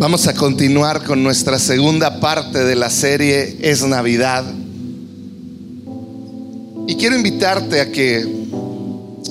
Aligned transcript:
Vamos 0.00 0.26
a 0.28 0.32
continuar 0.32 1.04
con 1.04 1.22
nuestra 1.22 1.58
segunda 1.58 2.20
parte 2.20 2.64
de 2.64 2.74
la 2.74 2.88
serie 2.88 3.58
Es 3.60 3.84
Navidad. 3.84 4.46
Y 6.86 6.96
quiero 6.96 7.16
invitarte 7.16 7.82
a 7.82 7.92
que 7.92 8.26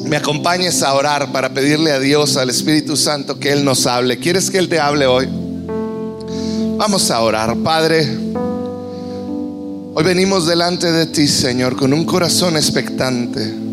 me 0.05 0.15
acompañes 0.15 0.83
a 0.83 0.93
orar 0.93 1.31
para 1.31 1.55
pedirle 1.55 1.91
a 1.91 1.99
Dios, 1.99 2.37
al 2.37 2.51
Espíritu 2.51 2.95
Santo, 2.95 3.39
que 3.39 3.51
Él 3.51 3.65
nos 3.65 3.87
hable. 3.87 4.19
¿Quieres 4.19 4.51
que 4.51 4.59
Él 4.59 4.69
te 4.69 4.79
hable 4.79 5.07
hoy? 5.07 5.27
Vamos 6.77 7.09
a 7.09 7.19
orar. 7.21 7.57
Padre, 7.63 8.07
hoy 9.95 10.03
venimos 10.03 10.45
delante 10.45 10.91
de 10.91 11.07
ti, 11.07 11.27
Señor, 11.27 11.77
con 11.77 11.93
un 11.93 12.05
corazón 12.05 12.55
expectante. 12.57 13.68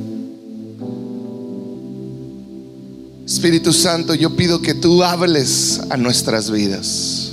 Espíritu 3.27 3.73
Santo, 3.73 4.15
yo 4.15 4.37
pido 4.37 4.63
que 4.63 4.73
tú 4.73 5.03
hables 5.03 5.81
a 5.91 5.97
nuestras 5.97 6.49
vidas. 6.49 7.33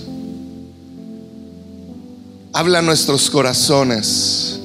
Habla 2.51 2.79
a 2.79 2.81
nuestros 2.81 3.29
corazones. 3.29 4.59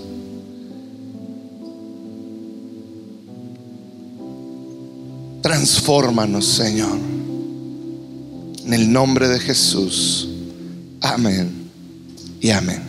Transfórmanos, 5.43 6.47
Señor. 6.47 6.99
En 8.65 8.73
el 8.73 8.91
nombre 8.91 9.29
de 9.29 9.39
Jesús. 9.39 10.31
Amén 11.03 11.71
y 12.41 12.51
amén. 12.51 12.83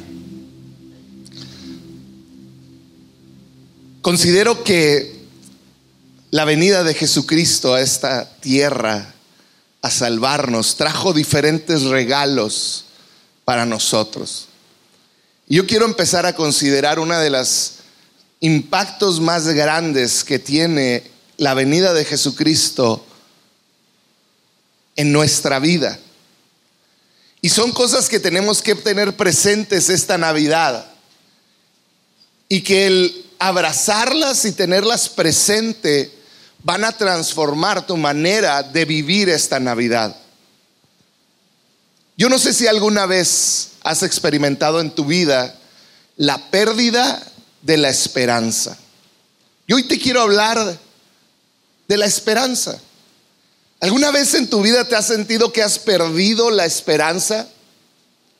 Considero 4.02 4.64
que 4.64 5.19
la 6.32 6.46
venida 6.46 6.84
de 6.84 6.94
Jesucristo 6.94 7.74
a 7.74 7.82
esta 7.82 8.30
tierra 8.40 9.14
a 9.82 9.90
salvarnos 9.90 10.76
trajo 10.76 11.14
diferentes 11.14 11.84
regalos 11.84 12.86
para 13.46 13.66
nosotros. 13.66 14.48
Yo 15.48 15.66
quiero 15.66 15.86
empezar 15.86 16.26
a 16.26 16.36
considerar 16.36 17.00
una 17.00 17.20
de 17.20 17.32
los 17.32 17.74
impactos 18.42 19.20
más 19.20 19.48
grandes 19.48 20.24
que 20.24 20.38
tiene 20.38 21.04
la 21.38 21.56
venida 21.56 21.94
de 21.94 22.06
Jesucristo 22.06 23.04
en 24.96 25.12
nuestra 25.12 25.60
vida. 25.60 25.98
Y 27.42 27.50
son 27.50 27.72
cosas 27.72 28.10
que 28.10 28.20
tenemos 28.20 28.62
que 28.62 28.76
tener 28.76 29.16
presentes 29.16 29.90
esta 29.90 30.18
Navidad. 30.18 30.92
Y 32.50 32.62
que 32.62 32.88
el 32.88 33.26
abrazarlas 33.40 34.44
y 34.44 34.52
tenerlas 34.52 35.08
presente 35.08 36.19
van 36.64 36.84
a 36.84 36.92
transformar 36.92 37.86
tu 37.86 37.98
manera 37.98 38.64
de 38.64 38.86
vivir 38.86 39.30
esta 39.30 39.60
Navidad. 39.60 40.16
Yo 42.18 42.28
no 42.30 42.38
sé 42.38 42.54
si 42.54 42.68
alguna 42.68 43.06
vez 43.06 43.72
has 43.84 44.04
experimentado 44.04 44.82
en 44.82 44.92
tu 44.92 45.06
vida 45.06 45.56
la 46.18 46.50
pérdida 46.50 47.26
de 47.62 47.78
la 47.78 47.90
esperanza. 47.90 48.78
Y 49.68 49.74
hoy 49.74 49.84
te 49.84 49.98
quiero 49.98 50.22
hablar 50.22 50.78
de 51.88 51.98
la 51.98 52.06
esperanza. 52.06 52.80
¿Alguna 53.80 54.12
vez 54.12 54.34
en 54.34 54.50
tu 54.50 54.62
vida 54.62 54.84
te 54.84 54.98
has 54.98 55.08
sentido 55.08 55.54
que 55.54 55.64
has 55.64 55.80
perdido 55.80 56.52
la 56.52 56.66
esperanza 56.66 57.48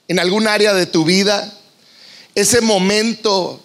en 0.10 0.20
algún 0.20 0.48
área 0.48 0.74
de 0.74 0.86
tu 0.86 1.06
vida? 1.06 1.54
Ese 2.36 2.60
momento 2.60 3.64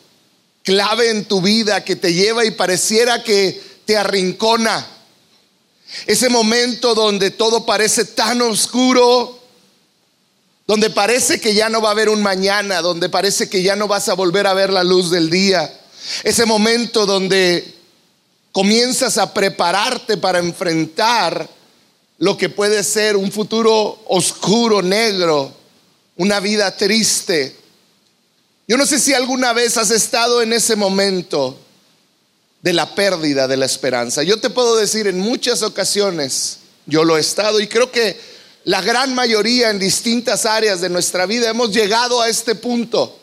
clave 0.62 1.10
en 1.10 1.24
tu 1.24 1.42
vida 1.42 1.82
que 1.82 1.96
te 1.96 2.14
lleva 2.14 2.44
y 2.44 2.52
pareciera 2.52 3.24
que 3.24 3.60
te 3.84 3.96
arrincona. 3.96 4.86
Ese 6.06 6.28
momento 6.28 6.94
donde 6.94 7.30
todo 7.30 7.64
parece 7.64 8.04
tan 8.04 8.42
oscuro, 8.42 9.38
donde 10.66 10.90
parece 10.90 11.40
que 11.40 11.54
ya 11.54 11.68
no 11.68 11.80
va 11.80 11.90
a 11.90 11.92
haber 11.92 12.08
un 12.08 12.22
mañana, 12.22 12.80
donde 12.80 13.08
parece 13.08 13.48
que 13.48 13.62
ya 13.62 13.76
no 13.76 13.86
vas 13.86 14.08
a 14.08 14.14
volver 14.14 14.46
a 14.46 14.54
ver 14.54 14.72
la 14.72 14.82
luz 14.82 15.10
del 15.10 15.30
día. 15.30 15.80
Ese 16.22 16.46
momento 16.46 17.06
donde 17.06 17.74
comienzas 18.52 19.18
a 19.18 19.32
prepararte 19.32 20.16
para 20.16 20.38
enfrentar 20.38 21.48
lo 22.18 22.36
que 22.36 22.48
puede 22.48 22.82
ser 22.84 23.16
un 23.16 23.30
futuro 23.30 24.00
oscuro, 24.06 24.80
negro, 24.80 25.52
una 26.16 26.40
vida 26.40 26.76
triste. 26.76 27.56
Yo 28.66 28.76
no 28.76 28.86
sé 28.86 28.98
si 28.98 29.12
alguna 29.12 29.52
vez 29.52 29.76
has 29.76 29.90
estado 29.90 30.40
en 30.40 30.52
ese 30.52 30.76
momento 30.76 31.58
de 32.64 32.72
la 32.72 32.94
pérdida 32.94 33.46
de 33.46 33.58
la 33.58 33.66
esperanza. 33.66 34.22
Yo 34.22 34.40
te 34.40 34.48
puedo 34.48 34.74
decir 34.76 35.06
en 35.06 35.20
muchas 35.20 35.62
ocasiones, 35.62 36.60
yo 36.86 37.04
lo 37.04 37.18
he 37.18 37.20
estado 37.20 37.60
y 37.60 37.68
creo 37.68 37.92
que 37.92 38.18
la 38.64 38.80
gran 38.80 39.14
mayoría 39.14 39.68
en 39.68 39.78
distintas 39.78 40.46
áreas 40.46 40.80
de 40.80 40.88
nuestra 40.88 41.26
vida 41.26 41.50
hemos 41.50 41.72
llegado 41.72 42.22
a 42.22 42.30
este 42.30 42.54
punto, 42.54 43.18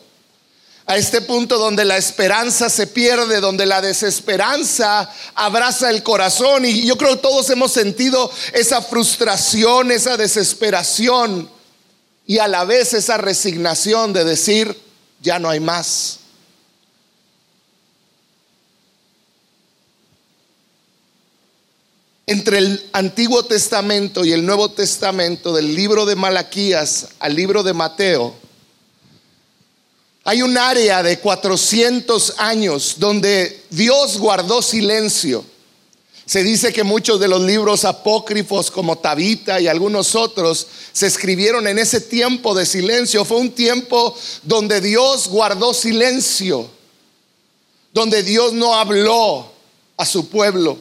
a 0.86 0.96
este 0.96 1.22
punto 1.22 1.58
donde 1.58 1.84
la 1.84 1.96
esperanza 1.96 2.70
se 2.70 2.86
pierde, 2.86 3.40
donde 3.40 3.66
la 3.66 3.80
desesperanza 3.80 5.10
abraza 5.34 5.90
el 5.90 6.04
corazón 6.04 6.64
y 6.64 6.86
yo 6.86 6.96
creo 6.96 7.16
que 7.16 7.22
todos 7.22 7.50
hemos 7.50 7.72
sentido 7.72 8.30
esa 8.52 8.80
frustración, 8.80 9.90
esa 9.90 10.16
desesperación 10.16 11.50
y 12.28 12.38
a 12.38 12.46
la 12.46 12.64
vez 12.64 12.94
esa 12.94 13.16
resignación 13.16 14.12
de 14.12 14.22
decir, 14.22 14.80
ya 15.20 15.40
no 15.40 15.50
hay 15.50 15.58
más. 15.58 16.20
Entre 22.26 22.58
el 22.58 22.88
Antiguo 22.92 23.44
Testamento 23.44 24.24
y 24.24 24.32
el 24.32 24.46
Nuevo 24.46 24.70
Testamento, 24.70 25.52
del 25.52 25.74
libro 25.74 26.06
de 26.06 26.16
Malaquías 26.16 27.08
al 27.18 27.34
libro 27.34 27.62
de 27.62 27.72
Mateo, 27.72 28.34
hay 30.24 30.42
un 30.42 30.56
área 30.56 31.02
de 31.02 31.18
400 31.18 32.34
años 32.38 32.94
donde 32.98 33.64
Dios 33.70 34.18
guardó 34.18 34.62
silencio. 34.62 35.44
Se 36.24 36.44
dice 36.44 36.72
que 36.72 36.84
muchos 36.84 37.18
de 37.18 37.26
los 37.26 37.42
libros 37.42 37.84
apócrifos 37.84 38.70
como 38.70 38.98
Tabita 38.98 39.60
y 39.60 39.66
algunos 39.66 40.14
otros 40.14 40.68
se 40.92 41.08
escribieron 41.08 41.66
en 41.66 41.80
ese 41.80 42.00
tiempo 42.00 42.54
de 42.54 42.64
silencio. 42.64 43.24
Fue 43.24 43.38
un 43.38 43.50
tiempo 43.50 44.16
donde 44.44 44.80
Dios 44.80 45.26
guardó 45.26 45.74
silencio, 45.74 46.70
donde 47.92 48.22
Dios 48.22 48.52
no 48.52 48.76
habló 48.76 49.50
a 49.96 50.06
su 50.06 50.28
pueblo. 50.28 50.78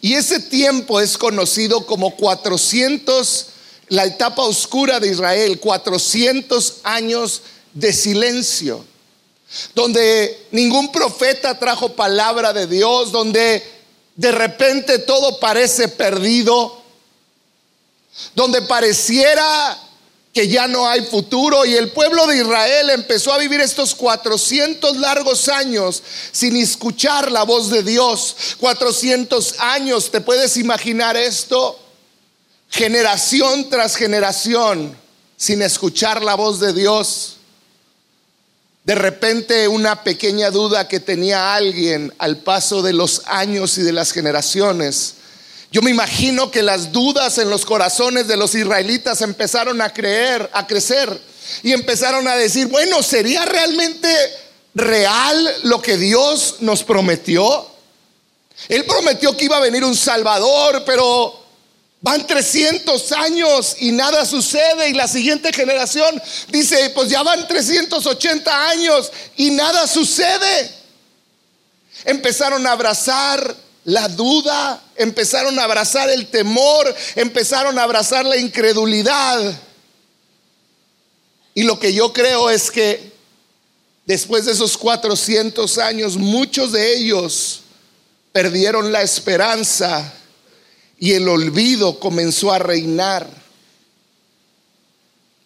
Y 0.00 0.14
ese 0.14 0.40
tiempo 0.40 1.00
es 1.00 1.16
conocido 1.16 1.86
como 1.86 2.16
400, 2.16 3.46
la 3.88 4.04
etapa 4.04 4.42
oscura 4.42 5.00
de 5.00 5.08
Israel, 5.08 5.58
400 5.60 6.78
años 6.82 7.42
de 7.72 7.92
silencio, 7.92 8.84
donde 9.74 10.46
ningún 10.50 10.90
profeta 10.92 11.58
trajo 11.58 11.94
palabra 11.94 12.52
de 12.52 12.66
Dios, 12.66 13.12
donde 13.12 13.62
de 14.16 14.32
repente 14.32 14.98
todo 14.98 15.38
parece 15.38 15.88
perdido, 15.88 16.82
donde 18.34 18.62
pareciera 18.62 19.85
que 20.36 20.48
ya 20.48 20.68
no 20.68 20.86
hay 20.86 21.00
futuro 21.00 21.64
y 21.64 21.76
el 21.76 21.92
pueblo 21.92 22.26
de 22.26 22.36
Israel 22.36 22.90
empezó 22.90 23.32
a 23.32 23.38
vivir 23.38 23.58
estos 23.58 23.94
400 23.94 24.98
largos 24.98 25.48
años 25.48 26.02
sin 26.30 26.58
escuchar 26.58 27.32
la 27.32 27.44
voz 27.44 27.70
de 27.70 27.82
Dios. 27.82 28.36
400 28.60 29.54
años, 29.60 30.10
¿te 30.10 30.20
puedes 30.20 30.58
imaginar 30.58 31.16
esto? 31.16 31.80
Generación 32.68 33.70
tras 33.70 33.96
generación 33.96 34.94
sin 35.38 35.62
escuchar 35.62 36.22
la 36.22 36.34
voz 36.34 36.60
de 36.60 36.74
Dios. 36.74 37.38
De 38.84 38.94
repente 38.94 39.66
una 39.68 40.04
pequeña 40.04 40.50
duda 40.50 40.86
que 40.86 41.00
tenía 41.00 41.54
alguien 41.54 42.12
al 42.18 42.36
paso 42.42 42.82
de 42.82 42.92
los 42.92 43.22
años 43.24 43.78
y 43.78 43.82
de 43.82 43.92
las 43.94 44.12
generaciones 44.12 45.14
yo 45.70 45.82
me 45.82 45.90
imagino 45.90 46.50
que 46.50 46.62
las 46.62 46.92
dudas 46.92 47.38
en 47.38 47.50
los 47.50 47.64
corazones 47.64 48.28
de 48.28 48.36
los 48.36 48.54
israelitas 48.54 49.20
empezaron 49.20 49.80
a 49.80 49.92
creer, 49.92 50.48
a 50.52 50.66
crecer 50.66 51.20
y 51.62 51.72
empezaron 51.72 52.26
a 52.28 52.36
decir, 52.36 52.68
bueno, 52.68 53.02
¿sería 53.02 53.44
realmente 53.44 54.08
real 54.74 55.54
lo 55.64 55.82
que 55.82 55.96
Dios 55.96 56.56
nos 56.60 56.84
prometió? 56.84 57.66
Él 58.68 58.84
prometió 58.84 59.36
que 59.36 59.46
iba 59.46 59.56
a 59.56 59.60
venir 59.60 59.84
un 59.84 59.96
Salvador, 59.96 60.82
pero 60.86 61.44
van 62.00 62.26
300 62.26 63.12
años 63.12 63.76
y 63.80 63.92
nada 63.92 64.24
sucede 64.24 64.88
y 64.88 64.94
la 64.94 65.08
siguiente 65.08 65.52
generación 65.52 66.22
dice, 66.48 66.90
pues 66.90 67.10
ya 67.10 67.22
van 67.22 67.46
380 67.46 68.68
años 68.68 69.10
y 69.36 69.50
nada 69.50 69.86
sucede. 69.86 70.70
Empezaron 72.04 72.66
a 72.66 72.72
abrazar 72.72 73.65
la 73.86 74.08
duda, 74.08 74.82
empezaron 74.96 75.56
a 75.60 75.62
abrazar 75.62 76.10
el 76.10 76.26
temor, 76.26 76.92
empezaron 77.14 77.78
a 77.78 77.84
abrazar 77.84 78.26
la 78.26 78.36
incredulidad. 78.36 79.60
Y 81.54 81.62
lo 81.62 81.78
que 81.78 81.94
yo 81.94 82.12
creo 82.12 82.50
es 82.50 82.68
que 82.68 83.12
después 84.04 84.44
de 84.44 84.52
esos 84.52 84.76
400 84.76 85.78
años, 85.78 86.16
muchos 86.16 86.72
de 86.72 86.96
ellos 86.96 87.60
perdieron 88.32 88.90
la 88.90 89.02
esperanza 89.02 90.12
y 90.98 91.12
el 91.12 91.28
olvido 91.28 92.00
comenzó 92.00 92.50
a 92.52 92.58
reinar. 92.58 93.30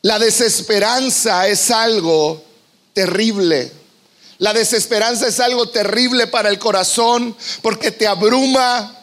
La 0.01 0.19
desesperanza 0.19 1.47
es 1.47 1.71
algo 1.71 2.43
terrible. 2.95 3.80
La 4.41 4.55
desesperanza 4.55 5.29
es 5.29 5.39
algo 5.39 5.69
terrible 5.69 6.27
para 6.27 6.49
el 6.49 6.59
corazón 6.59 7.37
porque 7.61 7.91
te 7.91 8.07
abruma. 8.07 8.97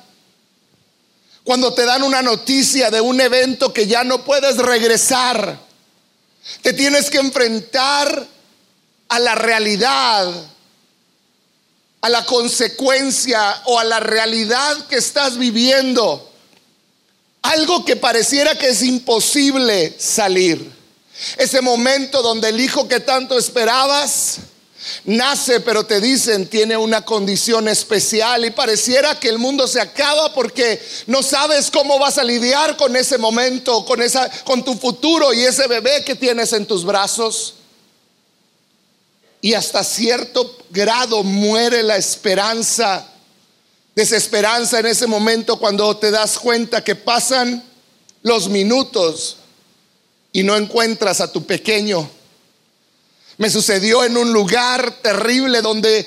Cuando 1.44 1.76
te 1.76 1.86
dan 1.86 2.02
una 2.02 2.24
noticia 2.24 2.90
de 2.90 3.02
un 3.02 3.22
evento 3.22 3.72
que 3.72 3.86
ya 3.86 4.04
no 4.04 4.26
puedes 4.26 4.58
regresar, 4.58 5.60
te 6.64 6.74
tienes 6.74 7.12
que 7.12 7.20
enfrentar 7.20 8.28
a 9.10 9.20
la 9.20 9.36
realidad, 9.36 10.28
a 12.02 12.10
la 12.10 12.26
consecuencia 12.26 13.62
o 13.66 13.78
a 13.78 13.84
la 13.84 14.00
realidad 14.00 14.88
que 14.88 14.96
estás 14.96 15.38
viviendo. 15.38 16.32
Algo 17.44 17.86
que 17.86 17.96
pareciera 17.96 18.58
que 18.58 18.70
es 18.70 18.82
imposible 18.82 19.96
salir. 20.00 20.76
Ese 21.38 21.62
momento 21.62 22.24
donde 22.24 22.50
el 22.50 22.60
hijo 22.60 22.88
que 22.88 23.02
tanto 23.02 23.38
esperabas 23.38 24.40
nace, 25.06 25.60
pero 25.60 25.86
te 25.86 26.02
dicen 26.02 26.48
tiene 26.48 26.78
una 26.78 27.04
condición 27.04 27.68
especial 27.68 28.46
y 28.46 28.52
pareciera 28.52 29.20
que 29.20 29.30
el 29.30 29.38
mundo 29.38 29.68
se 29.68 29.82
acaba 29.82 30.34
porque 30.34 30.82
no 31.08 31.24
sabes 31.24 31.72
cómo 31.72 32.00
vas 32.00 32.18
a 32.18 32.24
lidiar 32.24 32.78
con 32.78 32.96
ese 32.96 33.18
momento, 33.18 33.86
con 33.86 34.02
esa 34.02 34.30
con 34.44 34.64
tu 34.64 34.76
futuro 34.76 35.34
y 35.34 35.44
ese 35.44 35.68
bebé 35.68 36.04
que 36.04 36.16
tienes 36.16 36.54
en 36.54 36.66
tus 36.66 36.86
brazos. 36.86 37.56
Y 39.42 39.54
hasta 39.54 39.84
cierto 39.84 40.58
grado 40.72 41.24
muere 41.24 41.84
la 41.84 41.98
esperanza, 41.98 43.08
desesperanza 43.96 44.80
en 44.80 44.88
ese 44.88 45.08
momento 45.08 45.58
cuando 45.58 45.96
te 45.98 46.12
das 46.12 46.38
cuenta 46.40 46.84
que 46.84 46.96
pasan 46.96 47.64
los 48.24 48.50
minutos 48.50 49.38
y 50.32 50.44
no 50.44 50.56
encuentras 50.56 51.22
a 51.22 51.32
tu 51.32 51.46
pequeño. 51.46 52.10
Me 53.38 53.50
sucedió 53.50 54.04
en 54.04 54.18
un 54.18 54.34
lugar 54.34 55.00
terrible 55.02 55.62
donde 55.62 56.06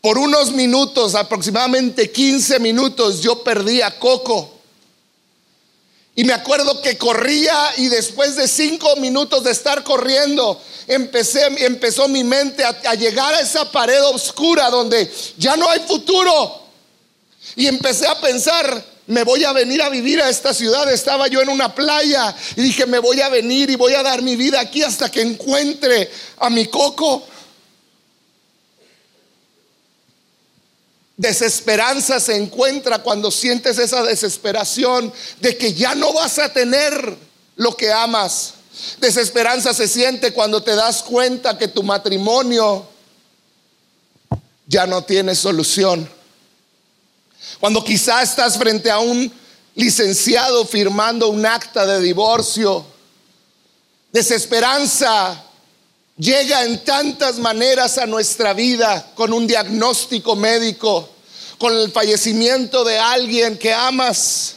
por 0.00 0.18
unos 0.18 0.52
minutos, 0.52 1.14
aproximadamente 1.14 2.10
15 2.10 2.58
minutos, 2.60 3.20
yo 3.20 3.42
perdí 3.42 3.82
a 3.82 3.98
Coco. 3.98 4.60
Y 6.14 6.24
me 6.24 6.32
acuerdo 6.32 6.80
que 6.80 6.96
corría 6.96 7.54
y 7.76 7.88
después 7.88 8.36
de 8.36 8.48
cinco 8.48 8.96
minutos 8.96 9.44
de 9.44 9.50
estar 9.50 9.84
corriendo, 9.84 10.60
empecé, 10.86 11.44
empezó 11.64 12.08
mi 12.08 12.24
mente 12.24 12.64
a, 12.64 12.76
a 12.86 12.94
llegar 12.94 13.34
a 13.34 13.40
esa 13.40 13.70
pared 13.70 14.02
oscura 14.04 14.70
donde 14.70 15.10
ya 15.38 15.56
no 15.56 15.68
hay 15.68 15.80
futuro. 15.80 16.62
Y 17.56 17.66
empecé 17.66 18.06
a 18.06 18.20
pensar, 18.20 18.84
me 19.10 19.24
voy 19.24 19.42
a 19.42 19.52
venir 19.52 19.82
a 19.82 19.88
vivir 19.88 20.22
a 20.22 20.28
esta 20.28 20.54
ciudad. 20.54 20.90
Estaba 20.90 21.26
yo 21.26 21.42
en 21.42 21.48
una 21.48 21.74
playa 21.74 22.34
y 22.54 22.62
dije, 22.62 22.86
me 22.86 23.00
voy 23.00 23.20
a 23.20 23.28
venir 23.28 23.68
y 23.68 23.74
voy 23.74 23.94
a 23.94 24.04
dar 24.04 24.22
mi 24.22 24.36
vida 24.36 24.60
aquí 24.60 24.84
hasta 24.84 25.10
que 25.10 25.20
encuentre 25.20 26.08
a 26.38 26.48
mi 26.48 26.66
coco. 26.66 27.24
Desesperanza 31.16 32.20
se 32.20 32.36
encuentra 32.36 33.00
cuando 33.00 33.32
sientes 33.32 33.78
esa 33.78 34.04
desesperación 34.04 35.12
de 35.40 35.56
que 35.56 35.74
ya 35.74 35.96
no 35.96 36.12
vas 36.12 36.38
a 36.38 36.52
tener 36.52 37.16
lo 37.56 37.76
que 37.76 37.92
amas. 37.92 38.54
Desesperanza 39.00 39.74
se 39.74 39.88
siente 39.88 40.32
cuando 40.32 40.62
te 40.62 40.76
das 40.76 41.02
cuenta 41.02 41.58
que 41.58 41.66
tu 41.66 41.82
matrimonio 41.82 42.86
ya 44.68 44.86
no 44.86 45.02
tiene 45.02 45.34
solución 45.34 46.19
cuando 47.60 47.84
quizá 47.84 48.22
estás 48.22 48.56
frente 48.56 48.90
a 48.90 48.98
un 48.98 49.30
licenciado 49.74 50.64
firmando 50.64 51.28
un 51.28 51.44
acta 51.44 51.86
de 51.86 52.00
divorcio. 52.00 52.84
Desesperanza 54.12 55.44
llega 56.16 56.64
en 56.64 56.82
tantas 56.84 57.38
maneras 57.38 57.98
a 57.98 58.06
nuestra 58.06 58.54
vida 58.54 59.12
con 59.14 59.32
un 59.32 59.46
diagnóstico 59.46 60.34
médico, 60.36 61.08
con 61.58 61.76
el 61.76 61.92
fallecimiento 61.92 62.82
de 62.82 62.98
alguien 62.98 63.58
que 63.58 63.72
amas. 63.72 64.54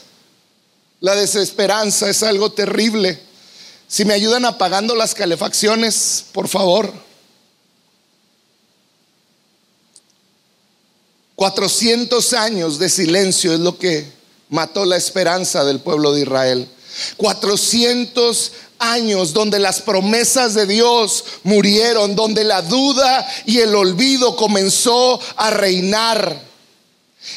La 1.02 1.16
desesperanza 1.16 2.10
es 2.10 2.24
algo 2.24 2.52
terrible. 2.52 3.20
Si 3.88 4.06
me 4.06 4.14
ayudan 4.14 4.46
apagando 4.46 4.96
las 4.96 5.14
calefacciones, 5.14 6.26
por 6.32 6.48
favor. 6.48 6.92
400 11.44 12.32
años 12.36 12.80
de 12.80 12.88
silencio 12.88 13.54
es 13.54 13.60
lo 13.60 13.78
que 13.78 14.10
mató 14.48 14.86
la 14.86 14.96
esperanza 14.96 15.66
del 15.66 15.82
pueblo 15.82 16.14
de 16.14 16.22
Israel. 16.22 16.70
400 17.18 18.54
años 18.80 19.34
donde 19.34 19.60
las 19.60 19.82
promesas 19.82 20.54
de 20.54 20.66
Dios 20.66 21.26
murieron, 21.44 22.16
donde 22.16 22.46
la 22.46 22.62
duda 22.62 23.30
y 23.46 23.60
el 23.60 23.76
olvido 23.76 24.38
comenzó 24.38 25.20
a 25.36 25.50
reinar. 25.50 26.42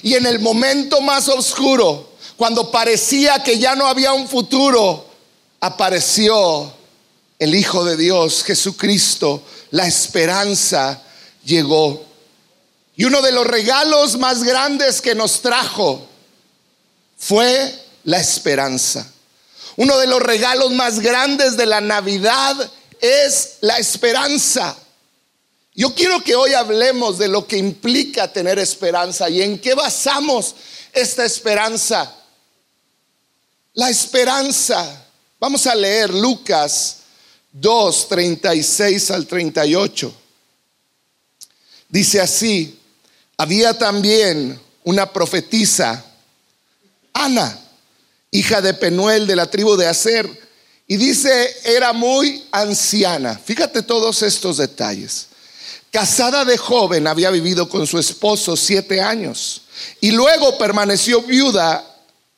Y 0.05 0.15
en 0.15 0.27
el 0.27 0.39
momento 0.39 1.01
más 1.01 1.29
oscuro, 1.29 2.11
cuando 2.37 2.71
parecía 2.71 3.43
que 3.43 3.59
ya 3.59 3.75
no 3.75 3.89
había 3.89 4.13
un 4.13 4.29
futuro, 4.29 5.05
apareció 5.59 6.73
el 7.41 7.57
Hijo 7.57 7.85
de 7.85 7.97
Dios, 7.97 8.45
Jesucristo. 8.45 9.43
La 9.73 9.89
esperanza 9.89 11.03
llegó. 11.45 12.07
Y 12.97 13.05
uno 13.05 13.21
de 13.21 13.31
los 13.31 13.47
regalos 13.47 14.19
más 14.19 14.43
grandes 14.43 15.03
que 15.03 15.15
nos 15.15 15.43
trajo 15.43 16.09
fue 17.19 17.75
la 18.05 18.19
esperanza. 18.19 19.13
Uno 19.77 19.99
de 19.99 20.07
los 20.07 20.23
regalos 20.23 20.73
más 20.73 21.01
grandes 21.01 21.59
de 21.59 21.67
la 21.67 21.83
Navidad 21.83 22.57
es 22.99 23.59
la 23.61 23.77
esperanza. 23.77 24.75
Yo 25.75 25.95
quiero 25.95 26.25
que 26.25 26.35
hoy 26.35 26.55
hablemos 26.55 27.19
de 27.19 27.29
lo 27.29 27.47
que 27.47 27.59
implica 27.59 28.33
tener 28.33 28.59
esperanza 28.59 29.29
y 29.29 29.43
en 29.43 29.59
qué 29.59 29.75
basamos 29.75 30.55
esta 30.91 31.27
esperanza. 31.27 32.15
La 33.75 33.91
esperanza. 33.91 35.05
Vamos 35.39 35.67
a 35.67 35.75
leer 35.75 36.15
Lucas 36.15 36.97
2, 37.53 38.09
36 38.09 39.11
al 39.11 39.27
38. 39.27 40.15
Dice 41.91 42.21
así, 42.23 42.76
había 43.37 43.77
también 43.77 44.61
una 44.85 45.13
profetisa, 45.13 46.05
Ana, 47.13 47.59
hija 48.31 48.61
de 48.61 48.75
Penuel 48.75 49.27
de 49.27 49.37
la 49.37 49.51
tribu 49.51 49.77
de 49.77 49.87
Aser, 49.87 50.29
y 50.87 50.97
dice, 50.97 51.57
era 51.65 51.93
muy 51.93 52.45
anciana. 52.53 53.39
Fíjate 53.39 53.83
todos 53.83 54.23
estos 54.23 54.59
detalles. 54.59 55.27
Casada 55.91 56.45
de 56.45 56.57
joven, 56.57 57.07
había 57.07 57.31
vivido 57.31 57.69
con 57.69 57.87
su 57.87 57.99
esposo 57.99 58.57
siete 58.57 59.01
años 59.01 59.63
y 60.01 60.13
luego 60.13 60.57
permaneció 60.59 61.23
viuda 61.23 61.85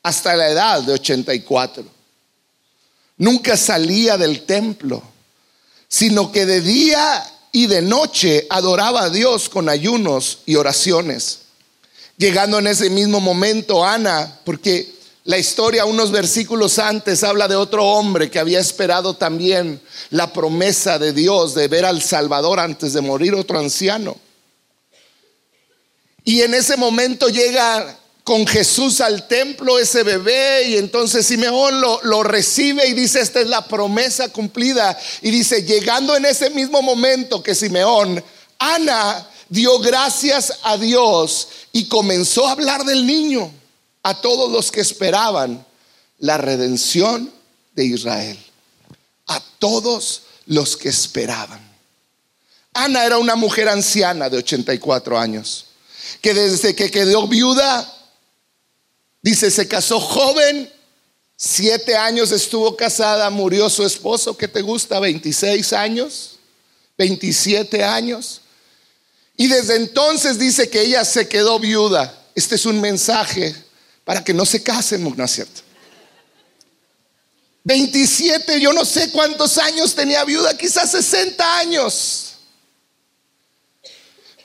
hasta 0.01 0.35
la 0.35 0.49
edad 0.49 0.81
de 0.81 0.93
84. 0.93 1.83
Nunca 3.17 3.57
salía 3.57 4.17
del 4.17 4.45
templo, 4.45 5.03
sino 5.87 6.31
que 6.31 6.45
de 6.45 6.61
día 6.61 7.23
y 7.51 7.67
de 7.67 7.81
noche 7.81 8.47
adoraba 8.49 9.03
a 9.03 9.09
Dios 9.09 9.49
con 9.49 9.69
ayunos 9.69 10.39
y 10.45 10.55
oraciones. 10.55 11.39
Llegando 12.17 12.59
en 12.59 12.67
ese 12.67 12.89
mismo 12.89 13.19
momento 13.19 13.85
Ana, 13.85 14.39
porque 14.43 14.93
la 15.23 15.37
historia 15.37 15.85
unos 15.85 16.11
versículos 16.11 16.79
antes 16.79 17.23
habla 17.23 17.47
de 17.47 17.55
otro 17.55 17.85
hombre 17.85 18.29
que 18.29 18.39
había 18.39 18.59
esperado 18.59 19.15
también 19.15 19.81
la 20.09 20.33
promesa 20.33 20.99
de 20.99 21.13
Dios 21.13 21.53
de 21.55 21.67
ver 21.67 21.85
al 21.85 22.01
Salvador 22.01 22.59
antes 22.59 22.93
de 22.93 23.01
morir, 23.01 23.35
otro 23.35 23.59
anciano. 23.59 24.17
Y 26.23 26.41
en 26.41 26.53
ese 26.53 26.77
momento 26.77 27.29
llega 27.29 27.97
con 28.29 28.45
Jesús 28.45 29.01
al 29.01 29.27
templo 29.27 29.79
ese 29.79 30.03
bebé 30.03 30.67
y 30.67 30.77
entonces 30.77 31.25
Simeón 31.25 31.81
lo, 31.81 31.99
lo, 32.03 32.21
recibe 32.21 32.87
y 32.87 32.93
dice, 32.93 33.21
esta 33.21 33.41
es 33.41 33.47
la 33.47 33.67
promesa 33.67 34.29
cumplida. 34.29 34.95
Y 35.23 35.31
dice, 35.31 35.63
llegando 35.63 36.15
en 36.15 36.25
ese 36.25 36.51
mismo 36.51 36.83
momento 36.83 37.41
que 37.41 37.55
Simeón, 37.55 38.23
Ana 38.59 39.27
dio 39.49 39.79
gracias 39.79 40.59
a 40.61 40.77
Dios 40.77 41.47
y 41.71 41.85
comenzó 41.85 42.47
a 42.47 42.51
hablar 42.51 42.85
del 42.85 43.07
niño 43.07 43.51
a 44.03 44.21
todos 44.21 44.51
los 44.51 44.71
que 44.71 44.81
esperaban 44.81 45.65
la 46.19 46.37
redención 46.37 47.33
de 47.73 47.85
Israel. 47.85 48.37
A 49.25 49.41
todos 49.57 50.21
los 50.45 50.77
que 50.77 50.89
esperaban. 50.89 51.67
Ana 52.73 53.05
era 53.05 53.17
una 53.17 53.35
mujer 53.35 53.69
anciana 53.69 54.29
de 54.29 54.37
84 54.37 55.17
años, 55.17 55.65
que 56.21 56.35
desde 56.35 56.75
que 56.75 56.91
quedó 56.91 57.27
viuda 57.27 57.95
Dice, 59.21 59.51
se 59.51 59.67
casó 59.67 59.99
joven, 59.99 60.71
siete 61.35 61.95
años 61.95 62.31
estuvo 62.31 62.75
casada, 62.75 63.29
murió 63.29 63.69
su 63.69 63.85
esposo, 63.85 64.37
¿qué 64.37 64.47
te 64.47 64.61
gusta? 64.61 64.99
26 64.99 65.73
años, 65.73 66.39
27 66.97 67.83
años. 67.83 68.41
Y 69.35 69.47
desde 69.47 69.75
entonces 69.77 70.37
dice 70.37 70.69
que 70.69 70.81
ella 70.81 71.05
se 71.05 71.27
quedó 71.27 71.59
viuda. 71.59 72.13
Este 72.35 72.55
es 72.55 72.65
un 72.65 72.79
mensaje 72.79 73.55
para 74.03 74.23
que 74.23 74.33
no 74.33 74.45
se 74.45 74.61
casen, 74.63 75.03
¿no 75.15 75.23
es 75.23 75.31
cierto? 75.31 75.61
27, 77.63 78.59
yo 78.59 78.73
no 78.73 78.83
sé 78.83 79.11
cuántos 79.11 79.57
años 79.57 79.93
tenía 79.93 80.23
viuda, 80.23 80.57
quizás 80.57 80.91
60 80.91 81.57
años. 81.57 82.33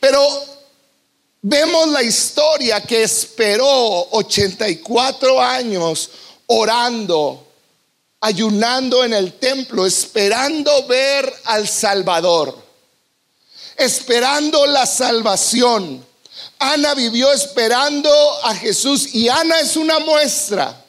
Pero 0.00 0.20
vemos 1.46 1.88
la 1.88 2.02
historia 2.02 2.80
que 2.80 3.02
esperó 3.02 4.08
84 4.12 5.42
años 5.42 6.10
orando, 6.46 7.46
ayunando 8.20 9.04
en 9.04 9.12
el 9.12 9.34
templo, 9.34 9.84
esperando 9.84 10.86
ver 10.86 11.30
al 11.44 11.68
Salvador, 11.68 12.56
esperando 13.76 14.64
la 14.66 14.86
salvación. 14.86 16.04
Ana 16.58 16.94
vivió 16.94 17.30
esperando 17.30 18.10
a 18.42 18.54
Jesús 18.54 19.14
y 19.14 19.28
Ana 19.28 19.60
es 19.60 19.76
una 19.76 19.98
muestra 19.98 20.82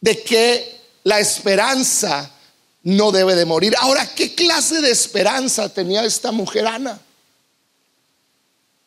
de 0.00 0.24
que 0.24 0.80
la 1.04 1.20
esperanza 1.20 2.32
no 2.82 3.12
debe 3.12 3.36
de 3.36 3.44
morir. 3.44 3.76
Ahora, 3.78 4.12
¿qué 4.12 4.34
clase 4.34 4.80
de 4.80 4.90
esperanza 4.90 5.68
tenía 5.68 6.04
esta 6.04 6.32
mujer 6.32 6.66
Ana? 6.66 7.00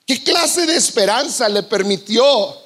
¿Qué 0.05 0.21
clase 0.23 0.65
de 0.65 0.75
esperanza 0.75 1.47
le 1.47 1.63
permitió 1.63 2.61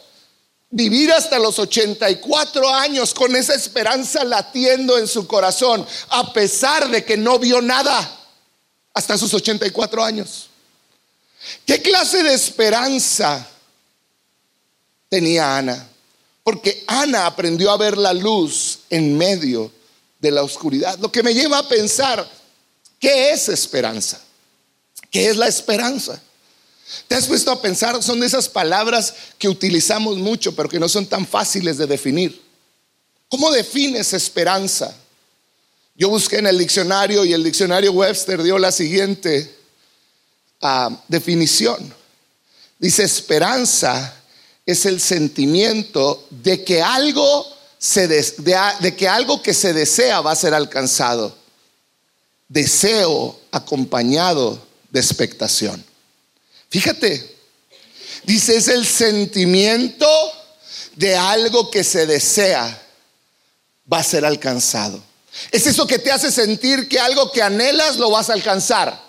vivir 0.69 1.11
hasta 1.11 1.39
los 1.39 1.59
84 1.59 2.69
años 2.69 3.13
con 3.13 3.35
esa 3.35 3.53
esperanza 3.53 4.23
latiendo 4.23 4.97
en 4.97 5.07
su 5.07 5.27
corazón, 5.27 5.85
a 6.09 6.33
pesar 6.33 6.89
de 6.89 7.05
que 7.05 7.15
no 7.15 7.37
vio 7.39 7.61
nada 7.61 8.19
hasta 8.93 9.17
sus 9.17 9.33
84 9.33 10.03
años? 10.03 10.47
¿Qué 11.65 11.81
clase 11.81 12.23
de 12.23 12.33
esperanza 12.33 13.47
tenía 15.09 15.57
Ana? 15.57 15.87
Porque 16.43 16.83
Ana 16.87 17.25
aprendió 17.25 17.71
a 17.71 17.77
ver 17.77 17.97
la 17.97 18.13
luz 18.13 18.79
en 18.89 19.17
medio 19.17 19.71
de 20.19 20.31
la 20.31 20.43
oscuridad. 20.43 20.97
Lo 20.99 21.11
que 21.11 21.23
me 21.23 21.33
lleva 21.33 21.59
a 21.59 21.67
pensar, 21.67 22.27
¿qué 22.99 23.31
es 23.31 23.49
esperanza? 23.49 24.19
¿Qué 25.11 25.29
es 25.29 25.37
la 25.37 25.47
esperanza? 25.47 26.21
¿Te 27.07 27.15
has 27.15 27.27
puesto 27.27 27.51
a 27.51 27.61
pensar? 27.61 28.01
Son 28.01 28.23
esas 28.23 28.47
palabras 28.47 29.13
que 29.37 29.49
utilizamos 29.49 30.17
mucho, 30.17 30.55
pero 30.55 30.69
que 30.69 30.79
no 30.79 30.87
son 30.87 31.05
tan 31.05 31.25
fáciles 31.25 31.77
de 31.77 31.87
definir. 31.87 32.41
¿Cómo 33.29 33.51
defines 33.51 34.13
esperanza? 34.13 34.95
Yo 35.95 36.09
busqué 36.09 36.37
en 36.37 36.47
el 36.47 36.57
diccionario 36.57 37.25
y 37.25 37.33
el 37.33 37.43
diccionario 37.43 37.91
Webster 37.91 38.41
dio 38.41 38.57
la 38.57 38.71
siguiente 38.71 39.53
ah, 40.61 41.03
definición. 41.07 41.93
Dice, 42.79 43.03
esperanza 43.03 44.13
es 44.65 44.85
el 44.85 45.01
sentimiento 45.01 46.27
de 46.29 46.63
que 46.63 46.81
algo 46.81 47.47
se 47.79 48.07
de, 48.07 48.95
que 48.95 49.07
algo 49.07 49.41
que 49.41 49.53
se 49.53 49.73
desea 49.73 50.21
va 50.21 50.31
a 50.31 50.35
ser 50.35 50.53
alcanzado. 50.53 51.35
Deseo 52.47 53.39
acompañado 53.51 54.61
de 54.91 54.99
expectación. 54.99 55.83
Fíjate, 56.69 57.35
dice 58.23 58.57
es 58.57 58.67
el 58.67 58.85
sentimiento 58.85 60.07
de 60.95 61.15
algo 61.15 61.71
que 61.71 61.83
se 61.83 62.05
desea 62.05 62.83
va 63.91 63.99
a 63.99 64.03
ser 64.03 64.25
alcanzado. 64.25 65.01
Es 65.51 65.67
eso 65.67 65.85
que 65.85 65.99
te 65.99 66.11
hace 66.11 66.31
sentir 66.31 66.87
que 66.89 66.99
algo 66.99 67.31
que 67.31 67.41
anhelas 67.41 67.97
lo 67.97 68.09
vas 68.09 68.29
a 68.29 68.33
alcanzar. 68.33 69.07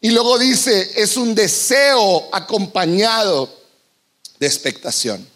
Y 0.00 0.10
luego 0.10 0.38
dice, 0.38 0.92
es 0.96 1.16
un 1.16 1.34
deseo 1.34 2.28
acompañado 2.32 3.52
de 4.38 4.46
expectación. 4.46 5.26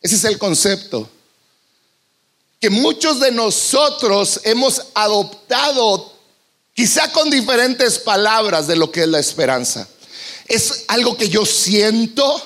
Ese 0.00 0.16
es 0.16 0.24
el 0.24 0.38
concepto. 0.38 1.08
Que 2.60 2.70
muchos 2.70 3.20
de 3.20 3.32
nosotros 3.32 4.40
hemos 4.44 4.82
adoptado, 4.94 6.09
quizá 6.80 7.12
con 7.12 7.28
diferentes 7.28 7.98
palabras, 7.98 8.66
de 8.66 8.74
lo 8.74 8.90
que 8.90 9.02
es 9.02 9.08
la 9.08 9.18
esperanza. 9.18 9.86
Es 10.46 10.84
algo 10.88 11.14
que 11.14 11.28
yo 11.28 11.44
siento, 11.44 12.42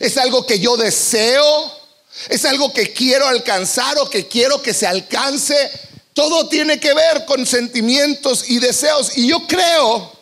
es 0.00 0.16
algo 0.16 0.44
que 0.44 0.58
yo 0.58 0.76
deseo, 0.76 1.72
es 2.28 2.44
algo 2.44 2.72
que 2.72 2.92
quiero 2.92 3.28
alcanzar 3.28 3.96
o 3.98 4.10
que 4.10 4.26
quiero 4.26 4.60
que 4.60 4.74
se 4.74 4.84
alcance. 4.84 5.70
Todo 6.12 6.48
tiene 6.48 6.80
que 6.80 6.92
ver 6.92 7.24
con 7.24 7.46
sentimientos 7.46 8.50
y 8.50 8.58
deseos. 8.58 9.16
Y 9.16 9.28
yo 9.28 9.46
creo 9.46 10.12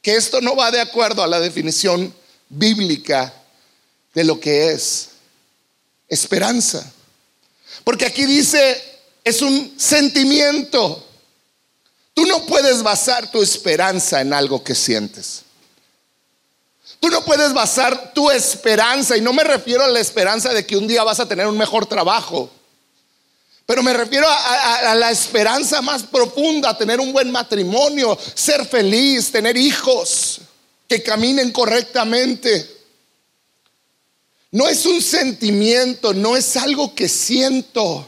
que 0.00 0.14
esto 0.14 0.40
no 0.40 0.54
va 0.54 0.70
de 0.70 0.80
acuerdo 0.80 1.24
a 1.24 1.26
la 1.26 1.40
definición 1.40 2.14
bíblica 2.48 3.34
de 4.14 4.22
lo 4.22 4.38
que 4.38 4.70
es 4.70 5.08
esperanza. 6.06 6.88
Porque 7.82 8.06
aquí 8.06 8.26
dice, 8.26 8.80
es 9.24 9.42
un 9.42 9.74
sentimiento. 9.76 11.08
Tú 12.14 12.26
no 12.26 12.44
puedes 12.46 12.82
basar 12.82 13.30
tu 13.30 13.42
esperanza 13.42 14.20
en 14.20 14.32
algo 14.32 14.62
que 14.62 14.74
sientes. 14.74 15.42
Tú 17.00 17.08
no 17.08 17.24
puedes 17.24 17.52
basar 17.52 18.12
tu 18.12 18.30
esperanza, 18.30 19.16
y 19.16 19.20
no 19.20 19.32
me 19.32 19.42
refiero 19.42 19.82
a 19.82 19.88
la 19.88 20.00
esperanza 20.00 20.52
de 20.52 20.64
que 20.64 20.76
un 20.76 20.86
día 20.86 21.02
vas 21.02 21.20
a 21.20 21.26
tener 21.26 21.46
un 21.46 21.58
mejor 21.58 21.86
trabajo, 21.86 22.48
pero 23.66 23.82
me 23.82 23.92
refiero 23.92 24.28
a, 24.28 24.92
a 24.92 24.94
la 24.94 25.10
esperanza 25.10 25.80
más 25.80 26.02
profunda, 26.02 26.76
tener 26.76 27.00
un 27.00 27.12
buen 27.12 27.30
matrimonio, 27.30 28.18
ser 28.34 28.66
feliz, 28.66 29.32
tener 29.32 29.56
hijos 29.56 30.40
que 30.86 31.02
caminen 31.02 31.50
correctamente. 31.50 32.82
No 34.50 34.68
es 34.68 34.84
un 34.84 35.00
sentimiento, 35.00 36.12
no 36.12 36.36
es 36.36 36.56
algo 36.56 36.94
que 36.94 37.08
siento. 37.08 38.06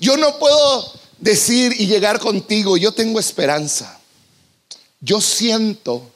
Yo 0.00 0.16
no 0.16 0.38
puedo 0.38 0.92
decir 1.18 1.74
y 1.78 1.86
llegar 1.86 2.18
contigo, 2.18 2.76
yo 2.76 2.92
tengo 2.92 3.18
esperanza. 3.20 3.98
Yo 5.00 5.20
siento 5.20 6.10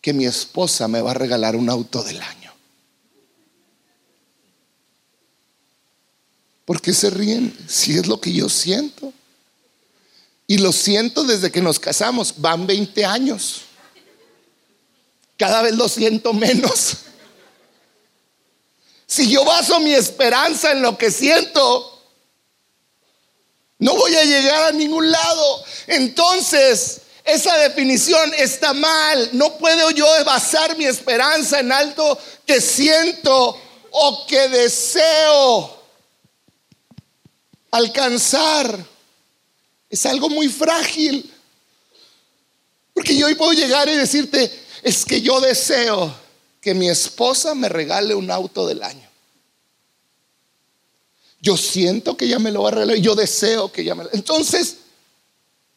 que 0.00 0.12
mi 0.12 0.26
esposa 0.26 0.88
me 0.88 1.00
va 1.00 1.12
a 1.12 1.14
regalar 1.14 1.56
un 1.56 1.70
auto 1.70 2.02
del 2.02 2.20
año. 2.20 2.52
¿Por 6.64 6.80
qué 6.80 6.92
se 6.92 7.10
ríen? 7.10 7.56
Si 7.68 7.96
es 7.96 8.06
lo 8.06 8.20
que 8.20 8.32
yo 8.32 8.48
siento. 8.48 9.12
Y 10.46 10.58
lo 10.58 10.72
siento 10.72 11.24
desde 11.24 11.50
que 11.50 11.60
nos 11.60 11.78
casamos. 11.78 12.34
Van 12.38 12.66
20 12.66 13.04
años. 13.04 13.62
Cada 15.36 15.62
vez 15.62 15.74
lo 15.74 15.88
siento 15.88 16.32
menos. 16.32 16.98
Si 19.06 19.30
yo 19.30 19.44
baso 19.44 19.78
mi 19.80 19.92
esperanza 19.92 20.72
en 20.72 20.80
lo 20.80 20.96
que 20.96 21.10
siento, 21.10 21.91
no 23.82 23.96
voy 23.96 24.14
a 24.14 24.24
llegar 24.24 24.68
a 24.68 24.70
ningún 24.70 25.10
lado. 25.10 25.64
Entonces, 25.88 27.00
esa 27.24 27.58
definición 27.58 28.32
está 28.38 28.72
mal. 28.72 29.30
No 29.32 29.58
puedo 29.58 29.90
yo 29.90 30.06
basar 30.24 30.76
mi 30.78 30.84
esperanza 30.84 31.58
en 31.58 31.72
algo 31.72 32.16
que 32.46 32.60
siento 32.60 33.58
o 33.90 34.24
que 34.28 34.48
deseo 34.50 35.82
alcanzar. 37.72 38.86
Es 39.90 40.06
algo 40.06 40.30
muy 40.30 40.46
frágil. 40.46 41.34
Porque 42.94 43.16
yo 43.16 43.26
hoy 43.26 43.34
puedo 43.34 43.52
llegar 43.52 43.88
y 43.88 43.96
decirte, 43.96 44.48
es 44.84 45.04
que 45.04 45.20
yo 45.20 45.40
deseo 45.40 46.14
que 46.60 46.72
mi 46.72 46.88
esposa 46.88 47.52
me 47.56 47.68
regale 47.68 48.14
un 48.14 48.30
auto 48.30 48.64
del 48.64 48.80
año. 48.80 49.11
Yo 51.42 51.56
siento 51.56 52.16
que 52.16 52.26
ella 52.26 52.38
me 52.38 52.52
lo 52.52 52.62
va 52.62 52.68
a 52.68 52.72
regalar, 52.72 52.96
yo 52.98 53.16
deseo 53.16 53.70
que 53.70 53.82
ella 53.82 53.96
me 53.96 54.04
lo... 54.04 54.10
Entonces, 54.12 54.76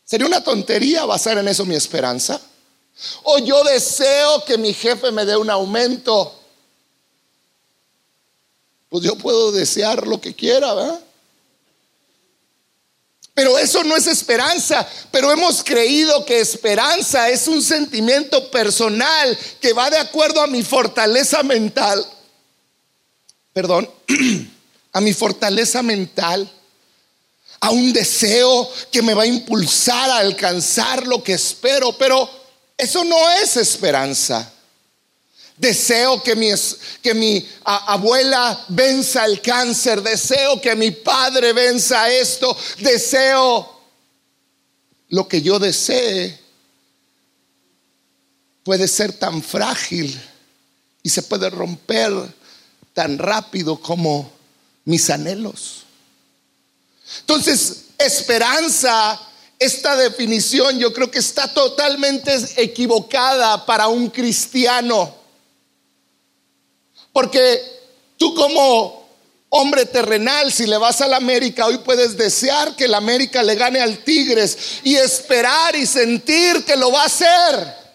¿sería 0.05 0.27
una 0.27 0.43
tontería 0.43 1.05
basar 1.05 1.39
en 1.39 1.47
eso 1.47 1.65
mi 1.65 1.73
esperanza? 1.73 2.39
O 3.23 3.39
yo 3.39 3.63
deseo 3.63 4.45
que 4.45 4.59
mi 4.59 4.73
jefe 4.73 5.11
me 5.11 5.25
dé 5.25 5.35
un 5.35 5.49
aumento. 5.49 6.39
Pues 8.89 9.03
yo 9.03 9.15
puedo 9.15 9.51
desear 9.51 10.05
lo 10.05 10.21
que 10.21 10.35
quiera, 10.35 10.73
¿verdad? 10.75 11.01
Pero 13.33 13.57
eso 13.57 13.83
no 13.83 13.97
es 13.97 14.07
esperanza, 14.07 14.87
pero 15.11 15.29
hemos 15.29 15.61
creído 15.61 16.23
que 16.23 16.39
esperanza 16.39 17.27
es 17.27 17.49
un 17.49 17.61
sentimiento 17.61 18.49
personal 18.49 19.37
que 19.59 19.73
va 19.73 19.89
de 19.89 19.97
acuerdo 19.97 20.41
a 20.41 20.47
mi 20.47 20.63
fortaleza 20.63 21.43
mental. 21.43 22.05
Perdón, 23.51 23.89
a 24.95 25.01
mi 25.01 25.13
fortaleza 25.13 25.83
mental, 25.83 26.49
a 27.59 27.69
un 27.69 27.91
deseo 27.91 28.71
que 28.89 29.01
me 29.01 29.13
va 29.13 29.23
a 29.23 29.27
impulsar 29.27 30.09
a 30.09 30.19
alcanzar 30.19 31.05
lo 31.05 31.21
que 31.21 31.33
espero, 31.33 31.97
pero 31.97 32.29
eso 32.77 33.03
no 33.03 33.29
es 33.31 33.57
esperanza. 33.57 34.53
Deseo 35.57 36.23
que 36.23 36.33
mi, 36.37 36.49
que 37.01 37.13
mi 37.13 37.45
abuela 37.65 38.65
venza 38.69 39.25
el 39.25 39.41
cáncer. 39.41 40.01
Deseo 40.01 40.61
que 40.61 40.73
mi 40.75 40.91
padre 40.91 41.51
venza 41.51 42.09
esto. 42.09 42.55
Deseo 42.79 43.69
lo 45.09 45.27
que 45.27 45.41
yo 45.41 45.59
desee. 45.59 46.39
Puede 48.63 48.87
ser 48.87 49.11
tan 49.11 49.43
frágil 49.43 50.17
y 51.03 51.09
se 51.09 51.21
puede 51.21 51.49
romper 51.49 52.13
tan 52.93 53.17
rápido 53.17 53.75
como 53.81 54.34
mis 54.85 55.09
anhelos. 55.09 55.83
Entonces, 57.21 57.85
esperanza, 57.97 59.19
esta 59.59 59.95
definición 59.95 60.79
yo 60.79 60.93
creo 60.93 61.09
que 61.09 61.19
está 61.19 61.53
totalmente 61.53 62.33
equivocada 62.57 63.65
para 63.65 63.87
un 63.87 64.09
cristiano. 64.09 65.13
Porque 67.11 67.61
tú 68.17 68.33
como 68.35 69.05
hombre 69.49 69.85
terrenal, 69.85 70.51
si 70.51 70.67
le 70.67 70.77
vas 70.77 71.01
a 71.01 71.07
la 71.07 71.17
América, 71.17 71.65
hoy 71.65 71.77
puedes 71.79 72.17
desear 72.17 72.75
que 72.75 72.87
la 72.87 72.97
América 72.97 73.41
le 73.41 73.55
gane 73.55 73.79
al 73.79 73.99
Tigres 73.99 74.57
y 74.83 74.95
esperar 74.95 75.75
y 75.75 75.85
sentir 75.85 76.65
que 76.65 76.75
lo 76.75 76.91
va 76.91 77.03
a 77.03 77.05
hacer. 77.05 77.85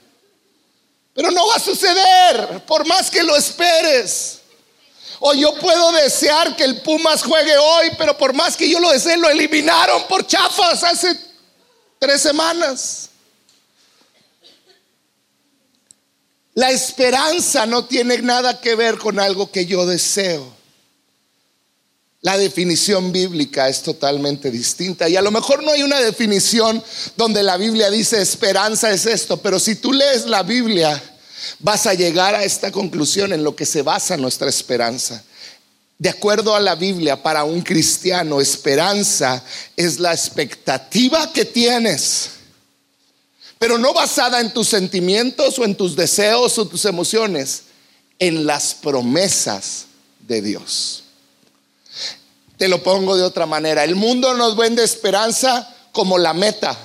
Pero 1.12 1.30
no 1.30 1.46
va 1.48 1.56
a 1.56 1.60
suceder, 1.60 2.64
por 2.66 2.86
más 2.86 3.10
que 3.10 3.22
lo 3.22 3.36
esperes. 3.36 4.39
O 5.20 5.34
yo 5.34 5.54
puedo 5.54 5.92
desear 5.92 6.56
que 6.56 6.64
el 6.64 6.80
Pumas 6.80 7.22
juegue 7.22 7.56
hoy, 7.56 7.90
pero 7.98 8.16
por 8.16 8.32
más 8.32 8.56
que 8.56 8.68
yo 8.68 8.80
lo 8.80 8.90
desee, 8.90 9.18
lo 9.18 9.28
eliminaron 9.28 10.08
por 10.08 10.26
chafas 10.26 10.82
hace 10.82 11.14
tres 11.98 12.22
semanas. 12.22 13.10
La 16.54 16.70
esperanza 16.70 17.66
no 17.66 17.84
tiene 17.84 18.18
nada 18.18 18.60
que 18.60 18.74
ver 18.74 18.98
con 18.98 19.20
algo 19.20 19.50
que 19.50 19.66
yo 19.66 19.86
deseo. 19.86 20.58
La 22.22 22.36
definición 22.36 23.12
bíblica 23.12 23.68
es 23.68 23.82
totalmente 23.82 24.50
distinta 24.50 25.08
y 25.08 25.16
a 25.16 25.22
lo 25.22 25.30
mejor 25.30 25.62
no 25.62 25.72
hay 25.72 25.82
una 25.82 26.00
definición 26.00 26.82
donde 27.16 27.42
la 27.42 27.56
Biblia 27.56 27.90
dice 27.90 28.20
esperanza 28.20 28.90
es 28.90 29.06
esto, 29.06 29.38
pero 29.38 29.58
si 29.58 29.76
tú 29.76 29.92
lees 29.92 30.26
la 30.26 30.42
Biblia 30.42 31.02
vas 31.58 31.86
a 31.86 31.94
llegar 31.94 32.34
a 32.34 32.44
esta 32.44 32.70
conclusión 32.70 33.32
en 33.32 33.44
lo 33.44 33.54
que 33.56 33.66
se 33.66 33.82
basa 33.82 34.16
nuestra 34.16 34.48
esperanza. 34.48 35.22
De 35.98 36.08
acuerdo 36.08 36.54
a 36.54 36.60
la 36.60 36.74
Biblia, 36.74 37.22
para 37.22 37.44
un 37.44 37.60
cristiano, 37.60 38.40
esperanza 38.40 39.44
es 39.76 39.98
la 39.98 40.12
expectativa 40.12 41.30
que 41.32 41.44
tienes, 41.44 42.30
pero 43.58 43.76
no 43.76 43.92
basada 43.92 44.40
en 44.40 44.52
tus 44.52 44.68
sentimientos 44.68 45.58
o 45.58 45.64
en 45.64 45.74
tus 45.74 45.94
deseos 45.94 46.56
o 46.58 46.66
tus 46.66 46.86
emociones, 46.86 47.64
en 48.18 48.46
las 48.46 48.74
promesas 48.74 49.86
de 50.26 50.40
Dios. 50.40 51.04
Te 52.56 52.68
lo 52.68 52.82
pongo 52.82 53.16
de 53.16 53.22
otra 53.22 53.46
manera. 53.46 53.84
El 53.84 53.94
mundo 53.94 54.34
nos 54.34 54.56
vende 54.56 54.84
esperanza 54.84 55.74
como 55.92 56.18
la 56.18 56.34
meta. 56.34 56.78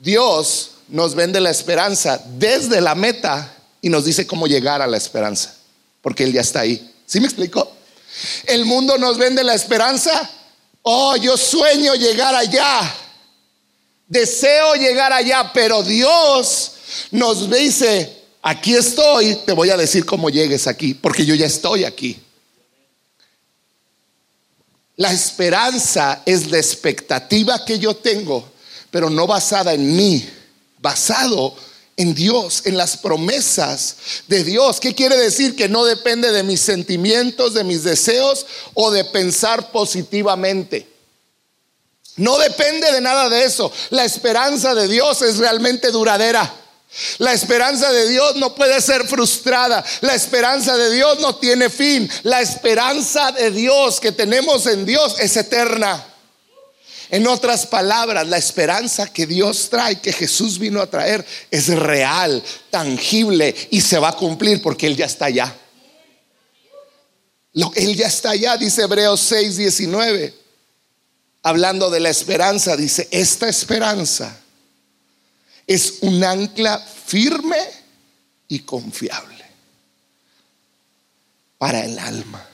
Dios 0.00 0.72
nos 0.88 1.14
vende 1.14 1.40
la 1.40 1.50
esperanza 1.50 2.22
desde 2.36 2.80
la 2.80 2.94
meta 2.94 3.53
y 3.84 3.90
nos 3.90 4.06
dice 4.06 4.26
cómo 4.26 4.46
llegar 4.46 4.80
a 4.80 4.86
la 4.86 4.96
esperanza, 4.96 5.56
porque 6.00 6.24
Él 6.24 6.32
ya 6.32 6.40
está 6.40 6.60
ahí. 6.60 6.90
¿Sí 7.04 7.20
me 7.20 7.26
explicó? 7.26 7.70
El 8.46 8.64
mundo 8.64 8.96
nos 8.96 9.18
vende 9.18 9.44
la 9.44 9.52
esperanza. 9.52 10.30
Oh, 10.80 11.14
yo 11.16 11.36
sueño 11.36 11.94
llegar 11.94 12.34
allá. 12.34 12.94
Deseo 14.08 14.76
llegar 14.76 15.12
allá, 15.12 15.50
pero 15.52 15.82
Dios 15.82 16.72
nos 17.10 17.50
dice, 17.50 18.22
aquí 18.40 18.74
estoy, 18.74 19.34
te 19.44 19.52
voy 19.52 19.68
a 19.68 19.76
decir 19.76 20.06
cómo 20.06 20.30
llegues 20.30 20.66
aquí, 20.66 20.94
porque 20.94 21.26
yo 21.26 21.34
ya 21.34 21.44
estoy 21.44 21.84
aquí. 21.84 22.18
La 24.96 25.12
esperanza 25.12 26.22
es 26.24 26.50
la 26.50 26.56
expectativa 26.56 27.62
que 27.66 27.78
yo 27.78 27.94
tengo, 27.94 28.50
pero 28.90 29.10
no 29.10 29.26
basada 29.26 29.74
en 29.74 29.94
mí, 29.94 30.26
basado 30.78 31.54
en 31.54 31.73
Dios, 31.96 32.62
en 32.64 32.76
las 32.76 32.96
promesas 32.96 33.96
de 34.26 34.42
Dios. 34.42 34.80
¿Qué 34.80 34.94
quiere 34.94 35.16
decir? 35.16 35.54
Que 35.54 35.68
no 35.68 35.84
depende 35.84 36.32
de 36.32 36.42
mis 36.42 36.60
sentimientos, 36.60 37.54
de 37.54 37.64
mis 37.64 37.84
deseos 37.84 38.46
o 38.74 38.90
de 38.90 39.04
pensar 39.04 39.70
positivamente. 39.70 40.88
No 42.16 42.38
depende 42.38 42.90
de 42.92 43.00
nada 43.00 43.28
de 43.28 43.44
eso. 43.44 43.72
La 43.90 44.04
esperanza 44.04 44.74
de 44.74 44.88
Dios 44.88 45.22
es 45.22 45.38
realmente 45.38 45.90
duradera. 45.90 46.52
La 47.18 47.32
esperanza 47.32 47.90
de 47.92 48.08
Dios 48.08 48.36
no 48.36 48.54
puede 48.54 48.80
ser 48.80 49.06
frustrada. 49.06 49.84
La 50.00 50.14
esperanza 50.14 50.76
de 50.76 50.92
Dios 50.92 51.18
no 51.20 51.36
tiene 51.36 51.70
fin. 51.70 52.08
La 52.22 52.40
esperanza 52.40 53.32
de 53.32 53.50
Dios 53.50 53.98
que 54.00 54.12
tenemos 54.12 54.66
en 54.66 54.86
Dios 54.86 55.16
es 55.18 55.36
eterna. 55.36 56.13
En 57.14 57.28
otras 57.28 57.64
palabras, 57.64 58.26
la 58.26 58.38
esperanza 58.38 59.06
que 59.06 59.24
Dios 59.24 59.70
trae, 59.70 60.00
que 60.00 60.12
Jesús 60.12 60.58
vino 60.58 60.80
a 60.80 60.90
traer, 60.90 61.24
es 61.48 61.68
real, 61.68 62.42
tangible 62.70 63.54
y 63.70 63.80
se 63.82 64.00
va 64.00 64.08
a 64.08 64.16
cumplir 64.16 64.60
porque 64.60 64.88
Él 64.88 64.96
ya 64.96 65.06
está 65.06 65.26
allá. 65.26 65.56
él 67.76 67.94
ya 67.94 68.08
está 68.08 68.30
allá, 68.30 68.56
dice 68.56 68.82
Hebreos 68.82 69.20
6, 69.20 69.58
19. 69.58 70.34
Hablando 71.44 71.88
de 71.88 72.00
la 72.00 72.10
esperanza, 72.10 72.76
dice, 72.76 73.06
esta 73.12 73.48
esperanza 73.48 74.36
es 75.68 75.98
un 76.00 76.24
ancla 76.24 76.80
firme 76.80 77.60
y 78.48 78.58
confiable 78.58 79.44
para 81.58 81.84
el 81.84 81.96
alma. 81.96 82.53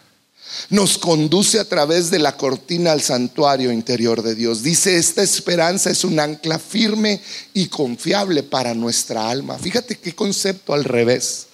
Nos 0.69 0.99
conduce 0.99 1.59
a 1.59 1.65
través 1.65 2.11
de 2.11 2.19
la 2.19 2.37
cortina 2.37 2.93
al 2.93 3.03
santuario 3.03 3.73
interior 3.73 4.23
de 4.23 4.35
Dios. 4.35 4.63
Dice, 4.63 4.97
esta 4.97 5.23
esperanza 5.23 5.91
es 5.91 6.05
un 6.05 6.19
ancla 6.21 6.59
firme 6.59 7.21
y 7.55 7.69
confiable 7.69 8.43
para 8.43 8.75
nuestra 8.75 9.29
alma. 9.29 9.59
Fíjate 9.59 9.99
qué 9.99 10.15
concepto 10.15 10.75
al 10.75 10.85
revés. 10.85 11.47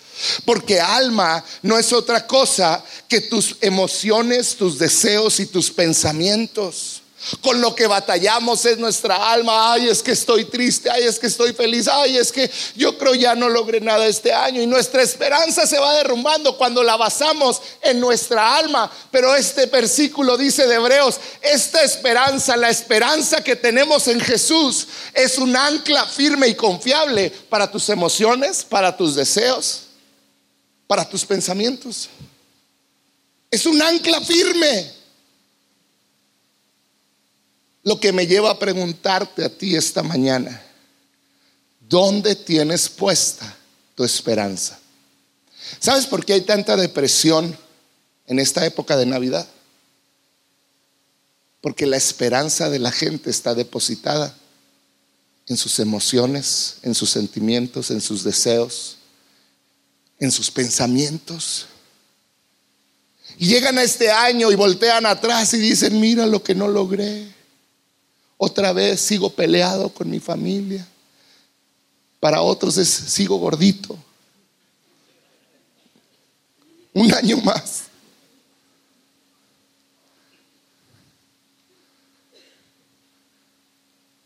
Porque 0.45 0.81
alma 0.81 1.45
no 1.63 1.79
es 1.79 1.93
otra 1.93 2.27
cosa 2.27 2.83
que 3.09 3.21
tus 3.21 3.57
emociones, 3.61 4.57
tus 4.57 4.79
deseos 4.79 5.41
y 5.41 5.47
tus 5.47 5.71
pensamientos. 5.71 6.96
Con 7.41 7.61
lo 7.61 7.75
que 7.75 7.87
batallamos 7.87 8.65
es 8.67 8.79
nuestra 8.79 9.33
alma. 9.33 9.73
Ay, 9.73 9.89
es 9.89 10.03
que 10.03 10.13
estoy 10.13 10.45
triste. 10.45 10.91
Ay, 10.91 11.05
es 11.05 11.19
que 11.19 11.27
estoy 11.27 11.55
feliz. 11.55 11.89
Ay, 11.89 12.19
es 12.19 12.31
que 12.31 12.51
yo 12.77 12.97
creo 12.99 13.15
ya 13.15 13.35
no 13.35 13.49
logré 13.49 13.81
nada 13.81 14.07
este 14.07 14.33
año. 14.33 14.61
Y 14.61 14.67
nuestra 14.67 15.03
esperanza 15.03 15.67
se 15.67 15.79
va 15.79 15.95
derrumbando 15.95 16.57
cuando 16.57 16.83
la 16.83 16.97
basamos 16.97 17.63
en 17.81 17.99
nuestra 18.01 18.57
alma. 18.57 18.91
Pero 19.11 19.35
este 19.35 19.67
versículo 19.67 20.37
dice 20.37 20.67
de 20.67 20.75
Hebreos, 20.75 21.19
esta 21.41 21.83
esperanza, 21.83 22.57
la 22.57 22.69
esperanza 22.69 23.43
que 23.43 23.57
tenemos 23.57 24.07
en 24.09 24.21
Jesús, 24.21 24.87
es 25.15 25.39
un 25.39 25.57
ancla 25.57 26.05
firme 26.05 26.49
y 26.49 26.55
confiable 26.55 27.31
para 27.31 27.71
tus 27.71 27.89
emociones, 27.89 28.63
para 28.63 28.95
tus 28.95 29.15
deseos, 29.15 29.85
para 30.87 31.09
tus 31.09 31.25
pensamientos. 31.25 32.11
Es 33.51 33.65
un 33.65 33.81
ancla 33.81 34.21
firme. 34.21 34.96
Lo 37.87 38.01
que 38.01 38.13
me 38.13 38.27
lleva 38.27 38.51
a 38.51 38.59
preguntarte 38.59 39.45
a 39.45 39.49
ti 39.49 39.77
esta 39.77 40.03
mañana, 40.03 40.61
¿dónde 41.89 42.35
tienes 42.35 42.89
puesta 42.89 43.57
tu 43.95 44.03
esperanza? 44.03 44.77
¿Sabes 45.79 46.05
por 46.05 46.25
qué 46.25 46.33
hay 46.33 46.41
tanta 46.41 46.77
depresión 46.77 47.57
en 48.27 48.41
esta 48.41 48.67
época 48.67 48.97
de 48.97 49.07
Navidad? 49.07 49.47
Porque 51.61 51.87
la 51.87 51.97
esperanza 51.97 52.71
de 52.71 52.81
la 52.81 52.91
gente 52.91 53.31
está 53.31 53.55
depositada 53.55 54.37
en 55.47 55.57
sus 55.57 55.79
emociones, 55.79 56.79
en 56.83 56.93
sus 56.93 57.11
sentimientos, 57.11 57.93
en 57.93 58.01
sus 58.01 58.25
deseos, 58.25 58.97
en 60.19 60.33
sus 60.33 60.51
pensamientos. 60.51 61.67
Y 63.39 63.47
llegan 63.47 63.79
a 63.79 63.85
este 63.85 64.11
año 64.11 64.51
y 64.51 64.57
voltean 64.57 65.07
atrás 65.07 65.55
y 65.55 65.59
dicen, 65.59 66.01
mira 66.01 66.27
lo 66.27 66.43
que 66.43 66.57
no 66.57 66.67
logré. 66.67 67.36
Otra 68.39 68.73
vez 68.73 69.01
sigo 69.01 69.31
peleado 69.31 69.89
con 69.89 70.11
mi 70.11 70.21
familia. 70.21 70.87
Para 72.21 72.43
otros 72.43 72.77
es 72.77 72.89
sigo 72.89 73.39
gordito. 73.39 73.97
Un 76.93 77.13
año 77.15 77.39
más. 77.39 77.85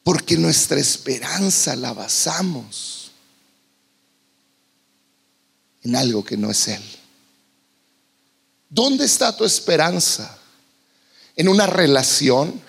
Porque 0.03 0.37
nuestra 0.37 0.81
esperanza 0.81 1.77
la 1.77 1.93
basamos 1.93 3.11
en 5.83 5.95
algo 5.95 6.25
que 6.25 6.37
no 6.37 6.51
es 6.51 6.69
Él. 6.69 6.83
¿Dónde 8.69 9.05
está 9.05 9.37
tu 9.37 9.45
esperanza? 9.45 10.39
¿En 11.37 11.49
una 11.49 11.67
relación? 11.67 12.61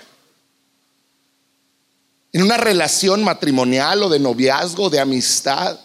En 2.34 2.44
una 2.44 2.58
relación 2.58 3.24
matrimonial 3.24 4.04
o 4.04 4.10
de 4.10 4.20
noviazgo, 4.20 4.89
de 4.89 5.00
amistad? 5.00 5.80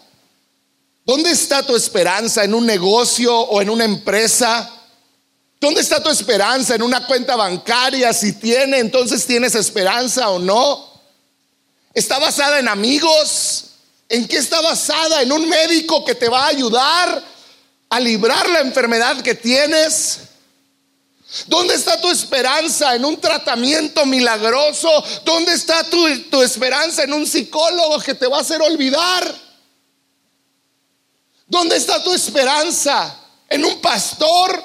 ¿Dónde 1.05 1.31
está 1.31 1.65
tu 1.65 1.77
esperanza? 1.77 2.45
¿En 2.45 2.55
un 2.55 2.67
negocio 2.67 3.37
o 3.37 3.63
en 3.63 3.71
una 3.71 3.85
empresa? 3.85 4.71
¿Dónde 5.61 5.81
está 5.81 6.03
tu 6.03 6.11
esperanza? 6.11 6.75
¿En 6.75 6.83
una 6.83 7.07
cuenta 7.07 7.37
bancaria? 7.37 8.13
Si 8.13 8.33
tiene, 8.35 8.79
entonces 8.79 9.25
tienes 9.25 9.55
esperanza 9.55 10.29
o 10.31 10.39
no. 10.39 10.87
¿Está 11.95 12.19
basada 12.19 12.59
en 12.59 12.69
amigos? 12.69 13.67
¿En 14.09 14.29
qué 14.29 14.37
está 14.37 14.61
basada? 14.61 15.23
¿En 15.23 15.33
un 15.33 15.49
médico 15.49 16.05
que 16.05 16.15
te 16.15 16.29
va 16.29 16.45
a 16.45 16.49
ayudar 16.49 17.25
a 17.89 18.01
librar 18.01 18.49
la 18.51 18.61
enfermedad 18.61 19.21
que 19.23 19.35
tienes? 19.35 20.21
¿Dónde 21.47 21.75
está 21.75 22.01
tu 22.01 22.11
esperanza 22.11 22.95
en 22.95 23.05
un 23.05 23.21
tratamiento 23.21 24.07
milagroso? 24.07 24.89
¿Dónde 25.25 25.55
está 25.55 25.83
tu, 25.85 26.07
tu, 26.31 26.43
esperanza 26.43 27.03
en 27.03 27.13
un 27.13 27.27
psicólogo 27.27 27.99
que 28.01 28.15
te 28.15 28.29
va 28.29 28.39
a 28.39 28.41
hacer 28.43 28.63
olvidar? 28.63 29.35
¿Dónde 31.49 31.77
está 31.77 32.03
tu 32.03 32.13
esperanza 32.13 33.21
en 33.49 33.65
un 33.65 33.81
pastor? 33.81 34.63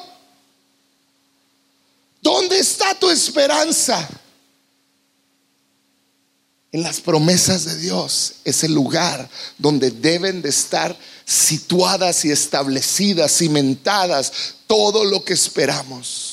¿Dónde 2.21 2.60
está 2.60 2.93
tu 2.95 3.10
esperanza? 3.10 4.08
En 6.71 6.84
las 6.84 7.02
promesas 7.02 7.65
de 7.65 7.76
Dios 7.78 8.36
es 8.45 8.63
el 8.63 8.74
lugar 8.74 9.30
donde 9.58 9.91
deben 9.91 10.41
de 10.41 10.50
estar 10.50 10.95
situadas 11.26 12.24
y 12.24 12.32
establecidas, 12.32 13.36
cimentadas, 13.38 14.32
todo 14.67 15.04
lo 15.04 15.24
que 15.24 15.34
esperamos. 15.34 16.31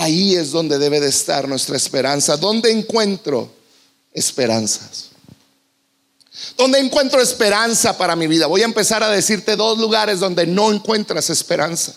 Ahí 0.00 0.36
es 0.36 0.52
donde 0.52 0.78
debe 0.78 1.00
de 1.00 1.08
estar 1.08 1.48
nuestra 1.48 1.76
esperanza. 1.76 2.36
¿Dónde 2.36 2.70
encuentro 2.70 3.52
esperanzas? 4.12 5.08
¿Dónde 6.56 6.78
encuentro 6.78 7.20
esperanza 7.20 7.98
para 7.98 8.14
mi 8.14 8.28
vida? 8.28 8.46
Voy 8.46 8.62
a 8.62 8.66
empezar 8.66 9.02
a 9.02 9.10
decirte 9.10 9.56
dos 9.56 9.76
lugares 9.76 10.20
donde 10.20 10.46
no 10.46 10.70
encuentras 10.70 11.30
esperanza. 11.30 11.96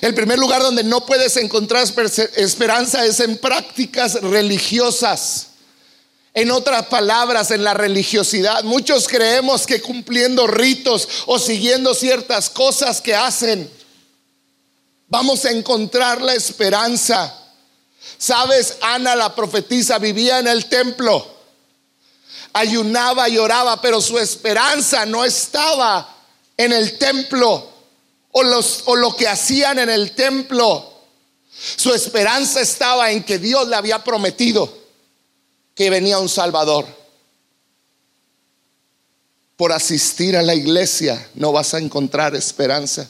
El 0.00 0.14
primer 0.14 0.38
lugar 0.38 0.62
donde 0.62 0.82
no 0.82 1.04
puedes 1.04 1.36
encontrar 1.36 1.84
esperanza 1.84 3.04
es 3.04 3.20
en 3.20 3.36
prácticas 3.36 4.14
religiosas. 4.22 5.48
En 6.32 6.50
otras 6.50 6.86
palabras, 6.86 7.50
en 7.50 7.62
la 7.62 7.74
religiosidad. 7.74 8.64
Muchos 8.64 9.08
creemos 9.08 9.66
que 9.66 9.82
cumpliendo 9.82 10.46
ritos 10.46 11.06
o 11.26 11.38
siguiendo 11.38 11.94
ciertas 11.94 12.48
cosas 12.48 13.02
que 13.02 13.14
hacen, 13.14 13.70
vamos 15.08 15.44
a 15.44 15.50
encontrar 15.50 16.20
la 16.20 16.34
esperanza. 16.34 17.32
Sabes, 18.18 18.78
Ana 18.80 19.14
la 19.16 19.34
profetisa 19.34 19.98
vivía 19.98 20.38
en 20.38 20.48
el 20.48 20.66
templo, 20.66 21.26
ayunaba 22.52 23.28
y 23.28 23.38
oraba, 23.38 23.80
pero 23.80 24.00
su 24.00 24.18
esperanza 24.18 25.04
no 25.04 25.24
estaba 25.24 26.14
en 26.56 26.72
el 26.72 26.98
templo 26.98 27.68
o, 28.32 28.42
los, 28.42 28.82
o 28.86 28.96
lo 28.96 29.14
que 29.14 29.28
hacían 29.28 29.78
en 29.78 29.90
el 29.90 30.12
templo. 30.12 30.92
Su 31.76 31.92
esperanza 31.94 32.60
estaba 32.60 33.10
en 33.10 33.24
que 33.24 33.38
Dios 33.38 33.68
le 33.68 33.76
había 33.76 34.02
prometido 34.04 34.86
que 35.74 35.90
venía 35.90 36.18
un 36.18 36.28
Salvador. 36.28 36.86
Por 39.56 39.72
asistir 39.72 40.36
a 40.36 40.42
la 40.42 40.54
iglesia 40.54 41.30
no 41.34 41.52
vas 41.52 41.74
a 41.74 41.78
encontrar 41.78 42.34
esperanza. 42.34 43.08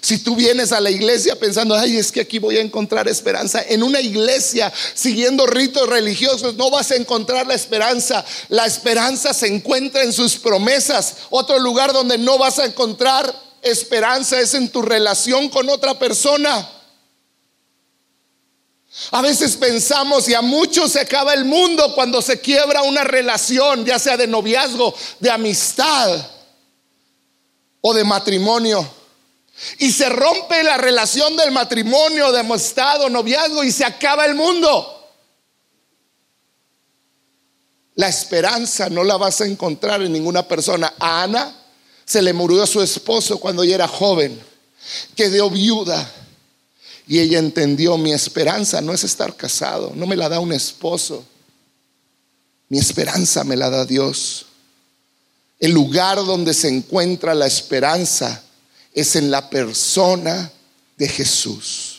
Si 0.00 0.18
tú 0.18 0.34
vienes 0.34 0.72
a 0.72 0.80
la 0.80 0.90
iglesia 0.90 1.36
pensando, 1.36 1.74
ay, 1.74 1.98
es 1.98 2.10
que 2.10 2.20
aquí 2.20 2.38
voy 2.38 2.56
a 2.56 2.62
encontrar 2.62 3.06
esperanza, 3.08 3.62
en 3.66 3.82
una 3.82 4.00
iglesia 4.00 4.72
siguiendo 4.94 5.46
ritos 5.46 5.88
religiosos 5.88 6.54
no 6.54 6.70
vas 6.70 6.90
a 6.90 6.96
encontrar 6.96 7.46
la 7.46 7.54
esperanza. 7.54 8.24
La 8.48 8.66
esperanza 8.66 9.34
se 9.34 9.46
encuentra 9.46 10.02
en 10.02 10.12
sus 10.12 10.36
promesas. 10.36 11.16
Otro 11.30 11.58
lugar 11.58 11.92
donde 11.92 12.18
no 12.18 12.38
vas 12.38 12.58
a 12.58 12.64
encontrar 12.64 13.34
esperanza 13.62 14.40
es 14.40 14.54
en 14.54 14.68
tu 14.68 14.82
relación 14.82 15.48
con 15.48 15.68
otra 15.68 15.98
persona. 15.98 16.70
A 19.10 19.22
veces 19.22 19.56
pensamos 19.56 20.28
y 20.28 20.34
a 20.34 20.40
muchos 20.40 20.92
se 20.92 21.00
acaba 21.00 21.34
el 21.34 21.44
mundo 21.44 21.94
cuando 21.94 22.22
se 22.22 22.40
quiebra 22.40 22.82
una 22.82 23.02
relación, 23.04 23.84
ya 23.84 23.98
sea 23.98 24.16
de 24.16 24.26
noviazgo, 24.26 24.94
de 25.18 25.30
amistad 25.30 26.30
o 27.80 27.92
de 27.92 28.04
matrimonio. 28.04 29.03
Y 29.78 29.92
se 29.92 30.08
rompe 30.08 30.62
la 30.62 30.76
relación 30.76 31.36
del 31.36 31.52
matrimonio, 31.52 32.32
de 32.32 32.40
amistad 32.40 33.08
noviazgo 33.08 33.62
y 33.62 33.70
se 33.70 33.84
acaba 33.84 34.26
el 34.26 34.34
mundo. 34.34 34.90
La 37.94 38.08
esperanza 38.08 38.90
no 38.90 39.04
la 39.04 39.16
vas 39.16 39.40
a 39.40 39.46
encontrar 39.46 40.02
en 40.02 40.12
ninguna 40.12 40.46
persona. 40.46 40.94
A 40.98 41.22
Ana 41.22 41.54
se 42.04 42.20
le 42.20 42.32
murió 42.32 42.62
a 42.62 42.66
su 42.66 42.82
esposo 42.82 43.38
cuando 43.38 43.62
ella 43.62 43.76
era 43.76 43.88
joven, 43.88 44.38
quedó 45.14 45.50
viuda. 45.50 46.12
Y 47.06 47.18
ella 47.18 47.38
entendió, 47.38 47.98
mi 47.98 48.12
esperanza 48.12 48.80
no 48.80 48.92
es 48.92 49.04
estar 49.04 49.36
casado, 49.36 49.92
no 49.94 50.06
me 50.06 50.16
la 50.16 50.28
da 50.28 50.40
un 50.40 50.52
esposo. 50.52 51.24
Mi 52.68 52.78
esperanza 52.78 53.44
me 53.44 53.56
la 53.56 53.70
da 53.70 53.84
Dios. 53.84 54.46
El 55.60 55.72
lugar 55.72 56.16
donde 56.16 56.54
se 56.54 56.68
encuentra 56.68 57.34
la 57.34 57.46
esperanza 57.46 58.42
es 58.94 59.16
en 59.16 59.30
la 59.30 59.50
persona 59.50 60.50
de 60.96 61.08
Jesús 61.08 61.94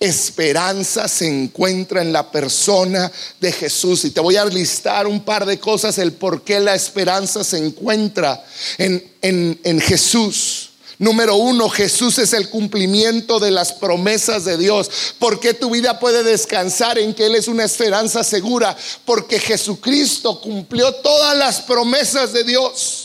esperanza 0.00 1.06
se 1.08 1.28
encuentra 1.28 2.00
en 2.00 2.12
la 2.12 2.30
persona 2.32 3.12
de 3.38 3.52
Jesús. 3.52 4.06
Y 4.06 4.10
te 4.10 4.20
voy 4.20 4.36
a 4.36 4.46
listar 4.46 5.06
un 5.06 5.20
par 5.20 5.44
de 5.44 5.60
cosas, 5.60 5.98
el 5.98 6.14
por 6.14 6.42
qué 6.42 6.58
la 6.58 6.74
esperanza 6.74 7.44
se 7.44 7.58
encuentra 7.58 8.42
en, 8.78 9.10
en, 9.20 9.80
Jesús. 9.80 10.70
Número 10.98 11.36
uno, 11.36 11.68
Jesús 11.68 12.18
es 12.18 12.32
el 12.32 12.48
cumplimiento 12.48 13.38
de 13.38 13.50
las 13.50 13.72
promesas 13.72 14.44
de 14.46 14.56
Dios. 14.56 14.90
¿Por 15.18 15.38
qué 15.38 15.54
tu 15.54 15.70
vida 15.70 15.98
puede 15.98 16.22
descansar 16.22 16.98
en 16.98 17.14
que 17.14 17.26
Él 17.26 17.34
es 17.34 17.46
una 17.48 17.64
esperanza 17.64 18.24
segura? 18.24 18.76
Porque 19.04 19.38
Jesucristo 19.38 20.40
cumplió 20.40 20.94
todas 20.96 21.36
las 21.36 21.60
promesas 21.60 22.32
de 22.32 22.44
Dios. 22.44 22.99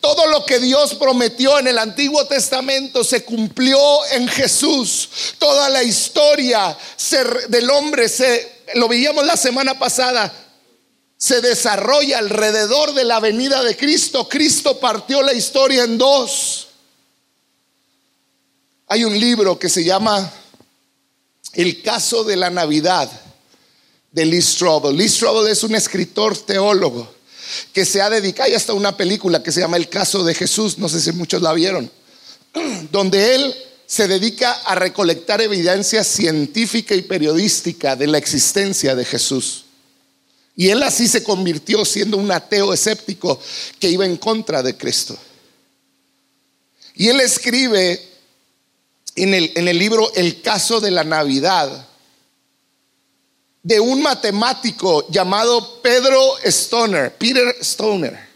Todo 0.00 0.26
lo 0.26 0.44
que 0.44 0.58
Dios 0.58 0.94
prometió 0.94 1.58
en 1.58 1.68
el 1.68 1.78
Antiguo 1.78 2.24
Testamento 2.26 3.02
se 3.04 3.24
cumplió 3.24 3.78
en 4.12 4.28
Jesús. 4.28 5.08
Toda 5.38 5.68
la 5.68 5.82
historia 5.82 6.76
del 7.48 7.70
hombre, 7.70 8.08
se, 8.08 8.62
lo 8.74 8.88
veíamos 8.88 9.26
la 9.26 9.36
semana 9.36 9.78
pasada, 9.78 10.32
se 11.16 11.40
desarrolla 11.40 12.18
alrededor 12.18 12.94
de 12.94 13.04
la 13.04 13.20
venida 13.20 13.62
de 13.62 13.76
Cristo. 13.76 14.28
Cristo 14.28 14.78
partió 14.78 15.22
la 15.22 15.34
historia 15.34 15.84
en 15.84 15.98
dos. 15.98 16.68
Hay 18.86 19.04
un 19.04 19.18
libro 19.18 19.58
que 19.58 19.68
se 19.68 19.84
llama 19.84 20.32
El 21.52 21.82
caso 21.82 22.24
de 22.24 22.36
la 22.36 22.50
Navidad 22.50 23.10
de 24.12 24.24
Lee 24.24 24.40
Strobel. 24.40 24.96
Lee 24.96 25.08
Strobel 25.08 25.50
es 25.50 25.62
un 25.62 25.74
escritor 25.74 26.38
teólogo 26.38 27.17
que 27.72 27.84
se 27.84 28.00
ha 28.00 28.10
dedicado, 28.10 28.48
hay 28.48 28.54
hasta 28.54 28.72
una 28.72 28.96
película 28.96 29.42
que 29.42 29.52
se 29.52 29.60
llama 29.60 29.76
El 29.76 29.88
caso 29.88 30.24
de 30.24 30.34
Jesús, 30.34 30.78
no 30.78 30.88
sé 30.88 31.00
si 31.00 31.12
muchos 31.12 31.42
la 31.42 31.52
vieron, 31.52 31.90
donde 32.90 33.34
él 33.34 33.54
se 33.86 34.06
dedica 34.06 34.52
a 34.52 34.74
recolectar 34.74 35.40
evidencia 35.40 36.04
científica 36.04 36.94
y 36.94 37.02
periodística 37.02 37.96
de 37.96 38.06
la 38.06 38.18
existencia 38.18 38.94
de 38.94 39.04
Jesús. 39.04 39.64
Y 40.54 40.68
él 40.68 40.82
así 40.82 41.08
se 41.08 41.22
convirtió 41.22 41.84
siendo 41.84 42.16
un 42.16 42.30
ateo 42.30 42.74
escéptico 42.74 43.40
que 43.78 43.88
iba 43.88 44.04
en 44.04 44.16
contra 44.16 44.62
de 44.62 44.76
Cristo. 44.76 45.16
Y 46.96 47.08
él 47.08 47.20
escribe 47.20 48.02
en 49.14 49.34
el, 49.34 49.52
en 49.54 49.68
el 49.68 49.78
libro 49.78 50.12
El 50.14 50.42
caso 50.42 50.80
de 50.80 50.90
la 50.90 51.04
Navidad, 51.04 51.86
de 53.62 53.80
un 53.80 54.02
matemático 54.02 55.06
llamado 55.10 55.80
Pedro 55.82 56.38
Stoner, 56.44 57.14
Peter 57.14 57.56
Stoner. 57.60 58.28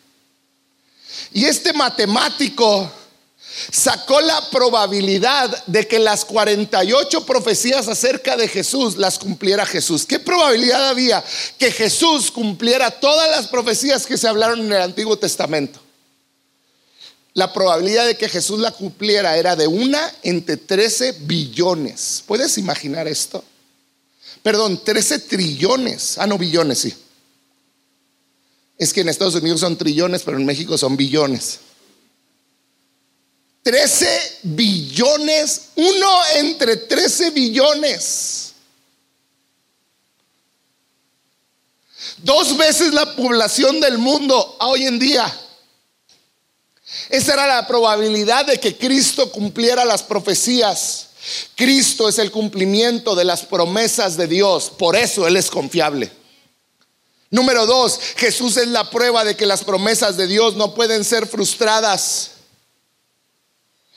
Y 1.32 1.44
este 1.46 1.72
matemático 1.72 2.90
sacó 3.70 4.20
la 4.20 4.50
probabilidad 4.50 5.64
de 5.66 5.86
que 5.86 5.98
las 5.98 6.24
48 6.24 7.24
profecías 7.24 7.88
acerca 7.88 8.36
de 8.36 8.48
Jesús 8.48 8.96
las 8.96 9.18
cumpliera 9.18 9.66
Jesús. 9.66 10.04
¿Qué 10.04 10.18
probabilidad 10.18 10.88
había 10.88 11.22
que 11.58 11.70
Jesús 11.70 12.30
cumpliera 12.30 12.90
todas 12.90 13.30
las 13.30 13.48
profecías 13.48 14.06
que 14.06 14.18
se 14.18 14.28
hablaron 14.28 14.60
en 14.60 14.72
el 14.72 14.82
Antiguo 14.82 15.18
Testamento? 15.18 15.80
La 17.34 17.52
probabilidad 17.52 18.06
de 18.06 18.16
que 18.16 18.28
Jesús 18.28 18.60
la 18.60 18.72
cumpliera 18.72 19.36
era 19.36 19.56
de 19.56 19.66
una 19.66 20.12
entre 20.22 20.58
13 20.58 21.12
billones. 21.20 22.22
¿Puedes 22.26 22.58
imaginar 22.58 23.08
esto? 23.08 23.42
Perdón, 24.42 24.82
13 24.82 25.20
trillones. 25.20 26.18
Ah, 26.18 26.26
no, 26.26 26.36
billones, 26.36 26.78
sí. 26.78 26.94
Es 28.76 28.92
que 28.92 29.02
en 29.02 29.08
Estados 29.08 29.36
Unidos 29.36 29.60
son 29.60 29.76
trillones, 29.76 30.22
pero 30.22 30.36
en 30.36 30.44
México 30.44 30.76
son 30.76 30.96
billones. 30.96 31.60
13 33.62 34.38
billones, 34.42 35.68
uno 35.76 36.20
entre 36.34 36.76
13 36.76 37.30
billones. 37.30 38.52
Dos 42.18 42.56
veces 42.56 42.92
la 42.92 43.14
población 43.14 43.80
del 43.80 43.98
mundo 43.98 44.56
hoy 44.60 44.86
en 44.86 44.98
día. 44.98 45.32
Esa 47.08 47.34
era 47.34 47.46
la 47.46 47.66
probabilidad 47.66 48.46
de 48.46 48.58
que 48.58 48.76
Cristo 48.76 49.30
cumpliera 49.30 49.84
las 49.84 50.02
profecías. 50.02 51.10
Cristo 51.54 52.08
es 52.08 52.18
el 52.18 52.30
cumplimiento 52.30 53.14
de 53.14 53.24
las 53.24 53.42
promesas 53.44 54.16
de 54.16 54.26
Dios, 54.26 54.70
por 54.70 54.96
eso 54.96 55.26
Él 55.26 55.36
es 55.36 55.50
confiable. 55.50 56.10
Número 57.30 57.64
dos, 57.64 57.98
Jesús 58.16 58.56
es 58.58 58.68
la 58.68 58.90
prueba 58.90 59.24
de 59.24 59.36
que 59.36 59.46
las 59.46 59.64
promesas 59.64 60.16
de 60.16 60.26
Dios 60.26 60.54
no 60.56 60.74
pueden 60.74 61.04
ser 61.04 61.26
frustradas. 61.26 62.32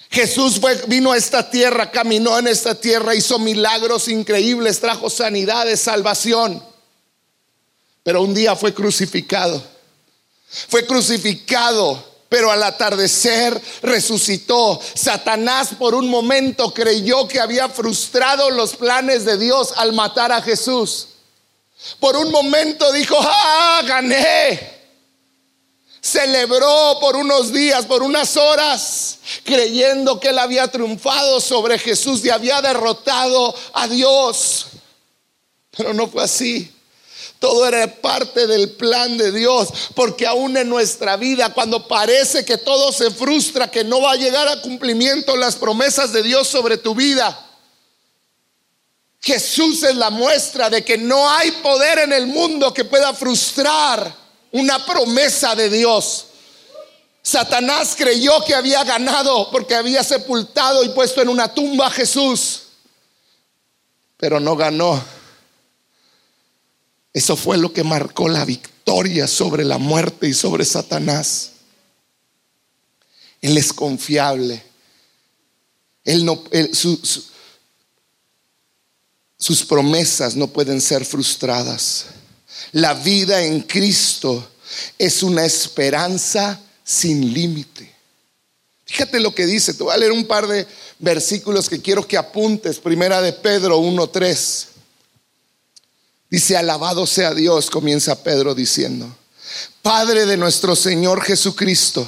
Jesús 0.10 0.62
vino 0.88 1.12
a 1.12 1.18
esta 1.18 1.50
tierra, 1.50 1.92
caminó 1.92 2.40
en 2.40 2.48
esta 2.48 2.76
tierra, 2.76 3.14
hizo 3.14 3.38
milagros 3.38 4.08
increíbles, 4.08 4.80
trajo 4.80 5.10
sanidades, 5.10 5.82
salvación. 5.82 6.64
Pero 8.04 8.22
un 8.22 8.34
día 8.34 8.56
fue 8.56 8.74
crucificado. 8.74 9.62
Fue 10.48 10.86
crucificado, 10.86 12.15
pero 12.30 12.52
al 12.52 12.64
atardecer 12.64 13.60
resucitó. 13.82 14.80
Satanás 14.94 15.70
por 15.78 15.96
un 15.96 16.10
momento 16.10 16.74
creyó 16.74 17.28
que 17.28 17.40
había 17.40 17.70
frustrado 17.70 18.50
los 18.50 18.76
planes 18.76 19.26
de 19.26 19.38
Dios 19.38 19.74
al 19.78 19.94
matar 19.94 20.32
a 20.32 20.42
Jesús. 20.42 21.08
Por 22.00 22.16
un 22.16 22.32
momento 22.32 22.92
dijo, 22.92 23.18
ah, 23.20 23.82
gané 23.86 24.76
celebró 26.06 27.00
por 27.02 27.16
unos 27.16 27.52
días, 27.52 27.88
por 27.88 28.04
unas 28.04 28.38
horas, 28.38 29.18
creyendo 29.44 30.20
que 30.20 30.30
él 30.30 30.38
había 30.38 30.68
triunfado 30.68 31.42
sobre 31.42 31.80
Jesús 31.80 32.24
y 32.24 32.30
había 32.30 32.62
derrotado 32.62 33.56
a 33.74 33.88
Dios. 33.88 34.68
Pero 35.76 35.96
no 35.96 36.08
fue 36.08 36.24
así. 36.24 36.75
Todo 37.46 37.68
era 37.68 37.86
parte 37.86 38.48
del 38.48 38.72
plan 38.72 39.20
de 39.20 39.32
Dios, 39.32 39.70
porque 39.94 40.26
aún 40.26 40.58
en 40.58 40.68
nuestra 40.68 41.16
vida, 41.16 41.54
cuando 41.54 41.88
parece 41.88 42.44
que 42.44 42.58
todo 42.58 42.92
se 42.92 43.12
frustra, 43.12 43.70
que 43.70 43.84
no 43.84 44.02
va 44.02 44.14
a 44.14 44.16
llegar 44.16 44.48
a 44.48 44.64
cumplimiento 44.64 45.38
las 45.38 45.56
promesas 45.56 46.12
de 46.12 46.24
Dios 46.24 46.48
sobre 46.48 46.80
tu 46.80 46.96
vida, 46.96 47.40
Jesús 49.22 49.84
es 49.84 49.96
la 49.96 50.10
muestra 50.10 50.72
de 50.72 50.84
que 50.84 50.98
no 50.98 51.30
hay 51.30 51.52
poder 51.52 52.00
en 52.00 52.14
el 52.14 52.26
mundo 52.26 52.74
que 52.74 52.84
pueda 52.84 53.14
frustrar 53.14 54.12
una 54.52 54.84
promesa 54.84 55.54
de 55.54 55.70
Dios. 55.70 56.26
Satanás 57.22 57.94
creyó 57.96 58.44
que 58.44 58.56
había 58.56 58.84
ganado 58.84 59.52
porque 59.52 59.76
había 59.76 60.04
sepultado 60.04 60.84
y 60.84 60.90
puesto 60.90 61.22
en 61.22 61.30
una 61.30 61.54
tumba 61.54 61.86
a 61.86 61.92
Jesús, 61.92 62.64
pero 64.18 64.40
no 64.40 64.56
ganó. 64.56 65.15
Eso 67.16 67.38
fue 67.38 67.58
lo 67.58 67.72
que 67.72 67.86
marcó 67.86 68.28
la 68.28 68.44
victoria 68.44 69.26
sobre 69.26 69.64
la 69.64 69.78
muerte 69.78 70.28
y 70.28 70.34
sobre 70.34 70.66
Satanás. 70.66 71.52
Él 73.42 73.58
es 73.58 73.72
confiable. 73.72 74.62
Él 76.04 76.26
no, 76.26 76.44
sus 79.38 79.64
promesas 79.64 80.36
no 80.36 80.48
pueden 80.48 80.82
ser 80.82 81.06
frustradas. 81.06 82.08
La 82.74 82.94
vida 82.94 83.42
en 83.42 83.62
Cristo 83.62 84.50
es 85.00 85.24
una 85.24 85.46
esperanza 85.46 86.60
sin 86.84 87.34
límite. 87.34 87.96
Fíjate 88.84 89.22
lo 89.22 89.34
que 89.34 89.46
dice, 89.46 89.74
te 89.74 89.84
voy 89.84 89.94
a 89.94 89.98
leer 89.98 90.12
un 90.12 90.26
par 90.26 90.48
de 90.48 90.68
versículos 91.00 91.70
que 91.70 91.82
quiero 91.82 92.06
que 92.06 92.18
apuntes. 92.18 92.78
Primera 92.78 93.22
de 93.22 93.32
Pedro 93.32 93.80
1.3. 93.80 94.75
Dice, 96.30 96.58
alabado 96.58 97.06
sea 97.06 97.34
Dios, 97.34 97.70
comienza 97.70 98.24
Pedro 98.24 98.56
diciendo, 98.56 99.16
Padre 99.82 100.26
de 100.26 100.38
nuestro 100.38 100.76
Señor 100.76 101.22
Jesucristo 101.22 102.08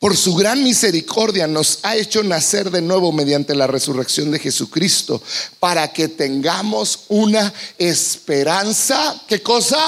por 0.00 0.16
su 0.16 0.34
gran 0.34 0.64
misericordia 0.64 1.46
nos 1.46 1.80
ha 1.82 1.94
hecho 1.94 2.22
nacer 2.22 2.70
de 2.70 2.80
nuevo 2.80 3.12
mediante 3.12 3.54
la 3.54 3.66
resurrección 3.66 4.30
de 4.30 4.38
Jesucristo, 4.38 5.22
para 5.60 5.92
que 5.92 6.08
tengamos 6.08 7.00
una 7.08 7.52
esperanza, 7.76 9.22
¿qué 9.28 9.42
cosa? 9.42 9.78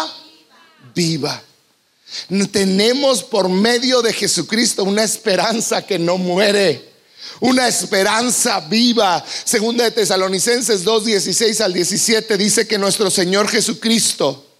Viva. 0.94 1.42
Tenemos 2.50 3.22
por 3.22 3.48
medio 3.48 4.02
de 4.02 4.12
Jesucristo 4.12 4.85
una 4.85 5.02
esperanza 5.02 5.80
que 5.87 5.98
no 5.98 6.18
muere. 6.18 6.91
Una 7.40 7.68
esperanza 7.68 8.61
viva. 8.61 9.24
Segunda 9.44 9.85
de 9.85 9.90
Tesalonicenses 9.90 10.85
2, 10.85 11.04
16 11.04 11.61
al 11.61 11.72
17 11.72 12.37
dice 12.37 12.66
que 12.66 12.78
nuestro 12.78 13.11
Señor 13.11 13.48
Jesucristo 13.48 14.51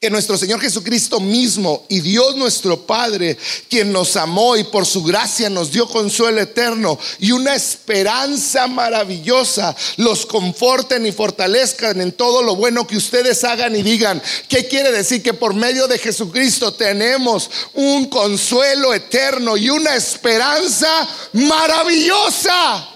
que 0.00 0.08
nuestro 0.08 0.38
Señor 0.38 0.62
Jesucristo 0.62 1.20
mismo 1.20 1.84
y 1.90 2.00
Dios 2.00 2.34
nuestro 2.34 2.86
Padre, 2.86 3.36
quien 3.68 3.92
nos 3.92 4.16
amó 4.16 4.56
y 4.56 4.64
por 4.64 4.86
su 4.86 5.04
gracia 5.04 5.50
nos 5.50 5.70
dio 5.72 5.86
consuelo 5.86 6.40
eterno 6.40 6.98
y 7.18 7.32
una 7.32 7.54
esperanza 7.54 8.66
maravillosa, 8.66 9.76
los 9.98 10.24
conforten 10.24 11.04
y 11.04 11.12
fortalezcan 11.12 12.00
en 12.00 12.12
todo 12.12 12.42
lo 12.42 12.56
bueno 12.56 12.86
que 12.86 12.96
ustedes 12.96 13.44
hagan 13.44 13.76
y 13.76 13.82
digan. 13.82 14.22
¿Qué 14.48 14.66
quiere 14.66 14.90
decir? 14.90 15.22
Que 15.22 15.34
por 15.34 15.52
medio 15.52 15.86
de 15.86 15.98
Jesucristo 15.98 16.72
tenemos 16.72 17.50
un 17.74 18.06
consuelo 18.06 18.94
eterno 18.94 19.58
y 19.58 19.68
una 19.68 19.96
esperanza 19.96 21.06
maravillosa. 21.34 22.88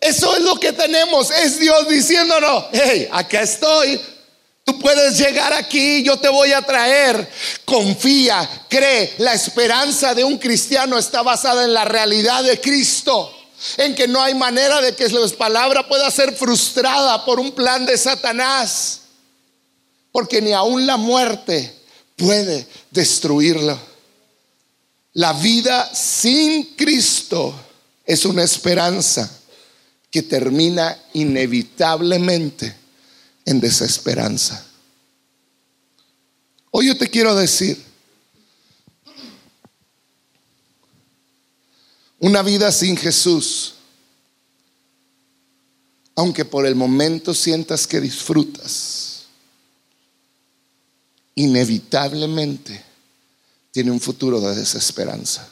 Eso 0.00 0.36
es 0.36 0.42
lo 0.42 0.60
que 0.60 0.72
tenemos. 0.72 1.32
Es 1.32 1.58
Dios 1.58 1.88
diciéndonos, 1.88 2.66
hey, 2.72 3.08
acá 3.10 3.40
estoy 3.40 4.00
Tú 4.66 4.80
puedes 4.80 5.16
llegar 5.16 5.52
aquí, 5.52 6.02
yo 6.02 6.18
te 6.18 6.28
voy 6.28 6.52
a 6.52 6.60
traer. 6.60 7.30
Confía, 7.64 8.64
cree. 8.68 9.14
La 9.18 9.32
esperanza 9.32 10.12
de 10.12 10.24
un 10.24 10.38
cristiano 10.38 10.98
está 10.98 11.22
basada 11.22 11.62
en 11.62 11.72
la 11.72 11.84
realidad 11.84 12.42
de 12.42 12.60
Cristo. 12.60 13.32
En 13.76 13.94
que 13.94 14.08
no 14.08 14.20
hay 14.20 14.34
manera 14.34 14.80
de 14.80 14.96
que 14.96 15.08
su 15.08 15.36
palabra 15.36 15.86
pueda 15.86 16.10
ser 16.10 16.34
frustrada 16.34 17.24
por 17.24 17.38
un 17.38 17.52
plan 17.52 17.86
de 17.86 17.96
Satanás. 17.96 19.02
Porque 20.10 20.42
ni 20.42 20.52
aún 20.52 20.84
la 20.84 20.96
muerte 20.96 21.72
puede 22.16 22.66
destruirlo. 22.90 23.78
La 25.12 25.32
vida 25.32 25.94
sin 25.94 26.74
Cristo 26.74 27.54
es 28.04 28.24
una 28.24 28.42
esperanza 28.42 29.30
que 30.10 30.22
termina 30.22 30.98
inevitablemente 31.12 32.85
en 33.46 33.60
desesperanza. 33.60 34.66
Hoy 36.70 36.88
yo 36.88 36.98
te 36.98 37.08
quiero 37.08 37.34
decir, 37.34 37.82
una 42.18 42.42
vida 42.42 42.70
sin 42.72 42.96
Jesús, 42.96 43.74
aunque 46.16 46.44
por 46.44 46.66
el 46.66 46.74
momento 46.74 47.32
sientas 47.32 47.86
que 47.86 48.00
disfrutas, 48.00 49.26
inevitablemente 51.34 52.84
tiene 53.70 53.90
un 53.90 54.00
futuro 54.00 54.40
de 54.40 54.54
desesperanza. 54.56 55.48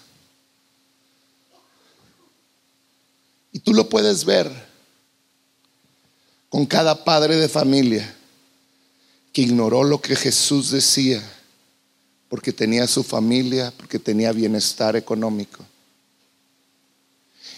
Y 3.53 3.61
tú 3.61 3.73
lo 3.73 3.89
puedes 3.89 4.25
ver 4.25 4.64
con 6.55 6.67
cada 6.67 7.03
padre 7.03 7.35
de 7.35 7.49
familia 7.49 8.15
que 9.33 9.43
ignoró 9.43 9.83
lo 9.83 10.01
que 10.01 10.15
Jesús 10.15 10.71
decía 10.71 11.21
porque 12.29 12.53
tenía 12.53 12.87
su 12.87 13.03
familia, 13.03 13.75
porque 13.77 13.99
tenía 13.99 14.31
bienestar 14.31 14.95
económico. 14.95 15.67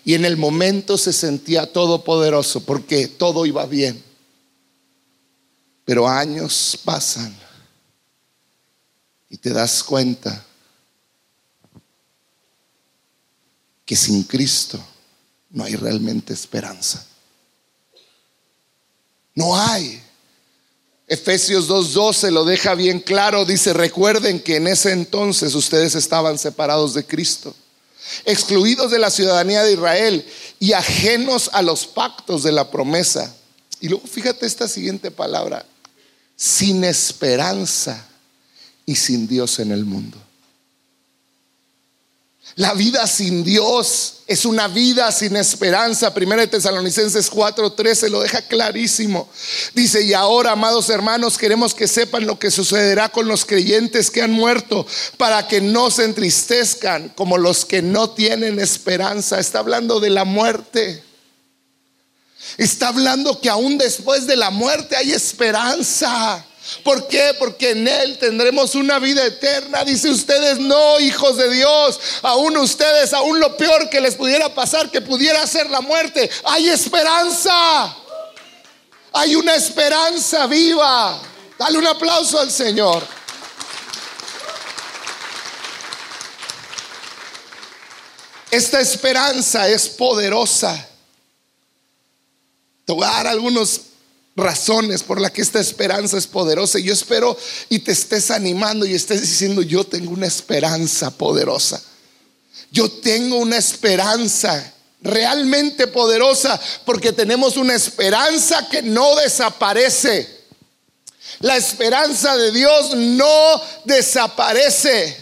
Y 0.03 0.15
en 0.15 0.25
el 0.25 0.39
momento 0.39 0.97
se 0.97 1.13
sentía 1.13 1.71
todopoderoso 1.71 2.65
porque 2.65 3.07
todo 3.07 3.45
iba 3.45 3.67
bien. 3.67 4.03
Pero 5.85 6.09
años 6.09 6.81
pasan 6.83 7.37
y 9.29 9.37
te 9.37 9.51
das 9.51 9.85
cuenta 9.85 10.43
que 13.85 13.95
sin 13.95 14.23
Cristo 14.23 14.83
no 15.51 15.65
hay 15.65 15.77
realmente 15.77 16.33
esperanza. 16.33 17.07
No 19.37 19.57
hay. 19.57 20.03
Efesios 21.07 21.69
2.12 21.69 22.31
lo 22.31 22.45
deja 22.45 22.75
bien 22.75 22.99
claro. 22.99 23.45
Dice, 23.45 23.73
recuerden 23.73 24.41
que 24.41 24.57
en 24.57 24.67
ese 24.67 24.91
entonces 24.91 25.55
ustedes 25.55 25.95
estaban 25.95 26.39
separados 26.39 26.95
de 26.95 27.07
Cristo, 27.07 27.55
excluidos 28.25 28.91
de 28.91 28.99
la 28.99 29.11
ciudadanía 29.11 29.63
de 29.63 29.75
Israel 29.75 30.27
y 30.59 30.73
ajenos 30.73 31.51
a 31.53 31.63
los 31.63 31.87
pactos 31.87 32.43
de 32.43 32.51
la 32.51 32.71
promesa. 32.71 33.33
Y 33.81 33.89
luego 33.89 34.07
fíjate 34.09 34.47
esta 34.47 34.67
siguiente 34.67 35.13
palabra, 35.13 35.65
sin 36.35 36.83
esperanza 36.83 38.05
y 38.85 38.97
sin 38.97 39.29
Dios 39.29 39.59
en 39.61 39.71
el 39.71 39.85
mundo. 39.85 40.19
La 42.57 42.73
vida 42.73 43.07
sin 43.07 43.45
Dios 43.45 44.15
es 44.27 44.47
una 44.47 44.67
vida 44.67 45.13
sin 45.13 45.37
esperanza. 45.37 46.15
Primera 46.15 46.41
de 46.41 46.49
Tesalonicenses 46.49 47.31
4:13 47.31 48.09
lo 48.09 48.23
deja 48.23 48.41
clarísimo. 48.41 49.29
Dice, 49.75 50.03
y 50.03 50.15
ahora, 50.15 50.53
amados 50.53 50.89
hermanos, 50.89 51.37
queremos 51.37 51.75
que 51.75 51.87
sepan 51.87 52.27
lo 52.27 52.39
que 52.39 52.51
sucederá 52.51 53.11
con 53.11 53.29
los 53.29 53.45
creyentes 53.45 54.11
que 54.11 54.23
han 54.23 54.33
muerto, 54.33 54.87
para 55.19 55.47
que 55.49 55.61
no 55.61 55.91
se 55.91 56.05
entristezcan 56.05 57.11
como 57.11 57.37
los 57.37 57.67
que 57.67 57.83
no 57.83 58.09
tienen 58.09 58.59
esperanza. 58.59 59.39
Está 59.39 59.59
hablando 59.59 60.01
de 60.01 60.09
la 60.09 60.25
muerte. 60.25 61.05
Está 62.57 62.89
hablando 62.89 63.39
que 63.39 63.51
aún 63.51 63.77
después 63.77 64.27
de 64.27 64.37
la 64.37 64.49
muerte 64.49 64.97
hay 64.97 65.13
esperanza. 65.13 66.43
¿Por 66.83 67.07
qué? 67.09 67.35
Porque 67.39 67.71
en 67.71 67.87
Él 67.87 68.19
tendremos 68.19 68.75
una 68.75 68.99
vida 68.99 69.25
eterna. 69.25 69.85
Dice 69.85 70.11
ustedes, 70.11 70.59
no, 70.59 71.01
hijos 71.01 71.37
de 71.37 71.51
Dios, 71.51 72.01
aún 72.23 72.57
ustedes, 72.57 73.13
aún 73.13 73.41
lo 73.41 73.57
peor 73.57 73.89
que 73.89 74.01
les 74.01 74.15
pudiera 74.15 74.55
pasar, 74.55 74.91
que 74.91 75.01
pudiera 75.01 75.47
ser 75.47 75.71
la 75.71 75.81
muerte, 75.81 76.31
hay 76.45 76.69
esperanza. 76.69 77.97
Hay 79.13 79.35
una 79.35 79.55
esperanza 79.55 80.47
viva. 80.47 81.21
Dale 81.59 81.79
un 81.79 81.87
aplauso 81.87 82.39
al 82.39 82.51
Señor. 82.51 83.03
Esta 88.51 88.81
esperanza 88.81 89.69
es 89.69 89.89
poderosa. 89.89 90.89
Te 92.85 92.93
a 92.93 92.97
dar 92.97 93.27
algunas 93.27 93.81
razones 94.37 95.03
por 95.03 95.21
las 95.21 95.31
que 95.31 95.41
esta 95.43 95.61
esperanza 95.61 96.19
es 96.19 96.27
poderosa. 96.27 96.79
Yo 96.79 96.93
espero 96.93 97.37
y 97.69 97.79
te 97.81 97.93
estés 97.93 98.31
animando 98.31 98.85
y 98.85 98.95
estés 98.95 99.23
diciendo, 99.23 99.63
yo 99.63 99.85
tengo 99.85 100.13
una 100.13 100.27
esperanza 100.27 101.11
poderosa. 101.11 101.83
Yo 102.71 102.91
tengo 102.91 103.37
una 103.37 103.57
esperanza 103.57 104.75
realmente 105.01 105.87
poderosa 105.87 106.61
porque 106.85 107.13
tenemos 107.13 107.57
una 107.57 107.75
esperanza 107.75 108.69
que 108.69 108.83
no 108.83 109.17
desaparece. 109.17 110.37
La 111.41 111.57
esperanza 111.57 112.37
de 112.37 112.53
Dios 112.53 112.95
no 112.95 113.63
desaparece. 113.85 115.17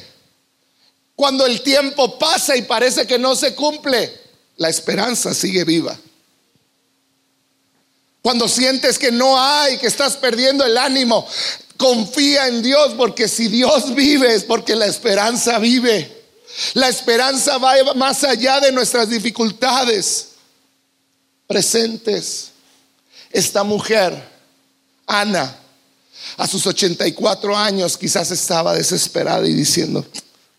Cuando 1.15 1.47
el 1.47 1.63
tiempo 1.63 2.19
pasa 2.19 2.57
y 2.57 2.63
parece 2.63 3.07
que 3.07 3.19
no 3.19 3.37
se 3.37 3.55
cumple, 3.55 4.13
la 4.57 4.69
esperanza 4.69 5.33
sigue 5.33 5.65
viva. 5.65 5.97
Cuando 8.25 8.49
sientes 8.49 8.99
que 8.99 9.13
no 9.13 9.39
hay, 9.39 9.77
que 9.77 9.87
estás 9.87 10.17
perdiendo 10.17 10.65
el 10.65 10.79
ánimo, 10.79 11.29
confía 11.77 12.49
en 12.49 12.63
Dios 12.63 12.95
porque 12.97 13.29
si 13.29 13.49
Dios 13.49 13.95
vive 13.95 14.35
es 14.35 14.45
porque 14.45 14.75
la 14.75 14.87
esperanza 14.87 15.59
vive. 15.59 16.25
La 16.73 16.89
esperanza 16.89 17.59
va 17.59 17.75
más 17.93 18.25
allá 18.25 18.61
de 18.61 18.73
nuestras 18.73 19.11
dificultades 19.11 20.29
presentes. 21.47 22.53
Esta 23.31 23.63
mujer, 23.63 24.27
Ana, 25.07 25.55
a 26.39 26.47
sus 26.47 26.67
84 26.67 27.55
años 27.55 27.99
quizás 27.99 28.31
estaba 28.31 28.73
desesperada 28.73 29.47
y 29.47 29.53
diciendo, 29.53 30.03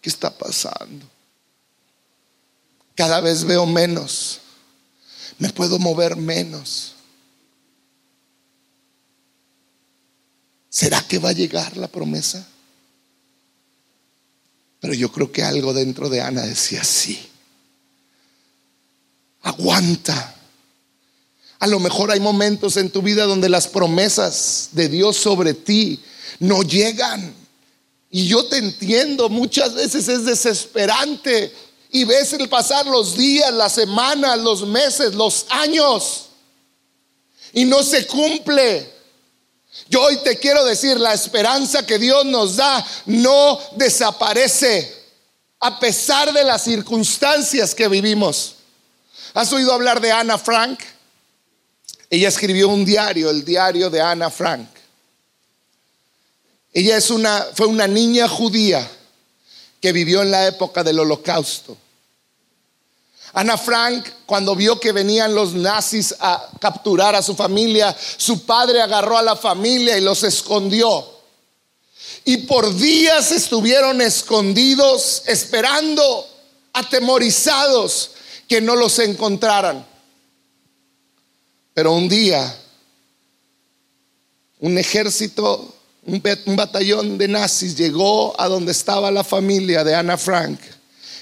¿qué 0.01 0.09
está 0.11 0.29
pasando? 0.29 1.03
Cada 2.93 3.21
vez 3.21 3.43
veo 3.43 3.65
menos, 3.65 4.39
me 5.39 5.49
puedo 5.49 5.79
mover 5.79 6.15
menos. 6.15 6.94
¿Será 10.75 11.01
que 11.07 11.19
va 11.19 11.29
a 11.29 11.31
llegar 11.31 11.77
la 11.77 11.87
promesa? 11.87 12.45
Pero 14.81 14.93
yo 14.93 15.09
creo 15.09 15.31
que 15.31 15.41
algo 15.41 15.73
dentro 15.73 16.09
de 16.09 16.19
Ana 16.19 16.41
decía 16.41 16.83
sí. 16.83 17.17
Aguanta. 19.41 20.35
A 21.59 21.67
lo 21.67 21.79
mejor 21.79 22.11
hay 22.11 22.19
momentos 22.19 22.75
en 22.75 22.89
tu 22.89 23.01
vida 23.01 23.23
donde 23.23 23.47
las 23.47 23.69
promesas 23.69 24.71
de 24.73 24.89
Dios 24.89 25.15
sobre 25.15 25.53
ti 25.53 26.03
no 26.39 26.61
llegan. 26.61 27.33
Y 28.11 28.27
yo 28.27 28.43
te 28.43 28.57
entiendo, 28.57 29.29
muchas 29.29 29.75
veces 29.75 30.09
es 30.09 30.25
desesperante 30.25 31.53
y 31.89 32.03
ves 32.03 32.33
el 32.33 32.49
pasar 32.49 32.85
los 32.85 33.15
días, 33.15 33.53
las 33.53 33.71
semanas, 33.71 34.39
los 34.39 34.67
meses, 34.67 35.15
los 35.15 35.45
años 35.51 36.25
y 37.53 37.63
no 37.63 37.81
se 37.81 38.05
cumple. 38.07 38.94
Yo 39.87 40.01
hoy 40.01 40.17
te 40.17 40.37
quiero 40.37 40.65
decir, 40.65 40.99
la 40.99 41.13
esperanza 41.13 41.85
que 41.85 41.99
Dios 41.99 42.25
nos 42.25 42.55
da 42.55 42.85
no 43.05 43.59
desaparece 43.75 45.03
a 45.59 45.79
pesar 45.79 46.33
de 46.33 46.43
las 46.43 46.63
circunstancias 46.63 47.75
que 47.75 47.87
vivimos. 47.87 48.55
¿Has 49.33 49.51
oído 49.53 49.73
hablar 49.73 49.99
de 49.99 50.11
Ana 50.11 50.37
Frank? 50.37 50.79
Ella 52.09 52.29
escribió 52.29 52.69
un 52.69 52.85
diario, 52.85 53.29
el 53.29 53.43
diario 53.43 53.89
de 53.89 54.01
Ana 54.01 54.29
Frank. 54.29 54.67
Ella 56.73 56.97
es 56.97 57.09
una, 57.09 57.47
fue 57.53 57.67
una 57.67 57.87
niña 57.87 58.27
judía 58.27 58.89
que 59.81 59.91
vivió 59.91 60.21
en 60.21 60.31
la 60.31 60.47
época 60.47 60.83
del 60.83 60.99
holocausto. 60.99 61.77
Ana 63.35 63.57
Frank, 63.57 64.07
cuando 64.25 64.55
vio 64.55 64.79
que 64.79 64.93
venían 64.93 65.35
los 65.35 65.53
nazis 65.53 66.15
a 66.21 66.51
capturar 66.57 67.15
a 67.15 67.21
su 67.21 67.35
familia, 67.35 67.93
su 68.15 68.45
padre 68.45 68.81
agarró 68.81 69.17
a 69.17 69.21
la 69.21 69.35
familia 69.35 69.97
y 69.97 70.01
los 70.01 70.23
escondió. 70.23 71.05
Y 72.23 72.37
por 72.37 72.73
días 72.73 73.33
estuvieron 73.33 73.99
escondidos, 73.99 75.23
esperando, 75.27 76.25
atemorizados, 76.71 78.11
que 78.47 78.61
no 78.61 78.73
los 78.77 78.99
encontraran. 78.99 79.85
Pero 81.73 81.91
un 81.91 82.07
día, 82.07 82.57
un 84.61 84.77
ejército, 84.77 85.75
un, 86.05 86.21
batallón 86.55 87.17
de 87.17 87.27
nazis 87.27 87.75
llegó 87.75 88.39
a 88.39 88.47
donde 88.47 88.71
estaba 88.71 89.11
la 89.11 89.25
familia 89.25 89.83
de 89.83 89.93
Ana 89.93 90.17
Frank 90.17 90.61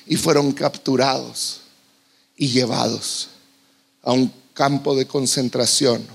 y 0.06 0.16
fueron 0.16 0.52
capturados 0.52 1.63
y 2.36 2.50
llevados 2.50 3.30
a 4.04 4.12
un 4.12 4.32
campo 4.54 4.96
de 4.96 5.08
concentración. 5.08 6.06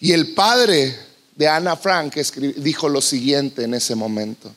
Y 0.00 0.12
el 0.12 0.34
padre 0.34 0.96
de 1.34 1.48
Ana 1.48 1.76
Frank 1.76 2.14
dijo 2.56 2.88
lo 2.88 3.00
siguiente 3.00 3.64
en 3.64 3.74
ese 3.74 3.94
momento. 3.94 4.52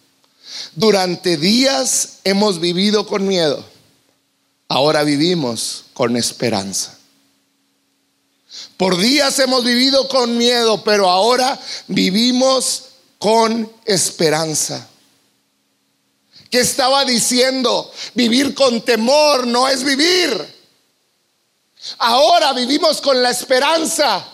Durante 0.75 1.37
días 1.37 2.19
hemos 2.23 2.59
vivido 2.59 3.05
con 3.05 3.27
miedo, 3.27 3.63
ahora 4.67 5.03
vivimos 5.03 5.85
con 5.93 6.17
esperanza. 6.17 6.97
Por 8.77 8.97
días 8.97 9.37
hemos 9.39 9.63
vivido 9.63 10.07
con 10.07 10.37
miedo, 10.37 10.83
pero 10.83 11.09
ahora 11.09 11.59
vivimos 11.87 12.85
con 13.19 13.71
esperanza. 13.85 14.88
¿Qué 16.49 16.59
estaba 16.61 17.05
diciendo? 17.05 17.91
Vivir 18.15 18.53
con 18.55 18.81
temor 18.81 19.45
no 19.45 19.67
es 19.67 19.83
vivir. 19.83 20.59
Ahora 21.99 22.53
vivimos 22.53 23.01
con 23.01 23.21
la 23.21 23.29
esperanza 23.29 24.25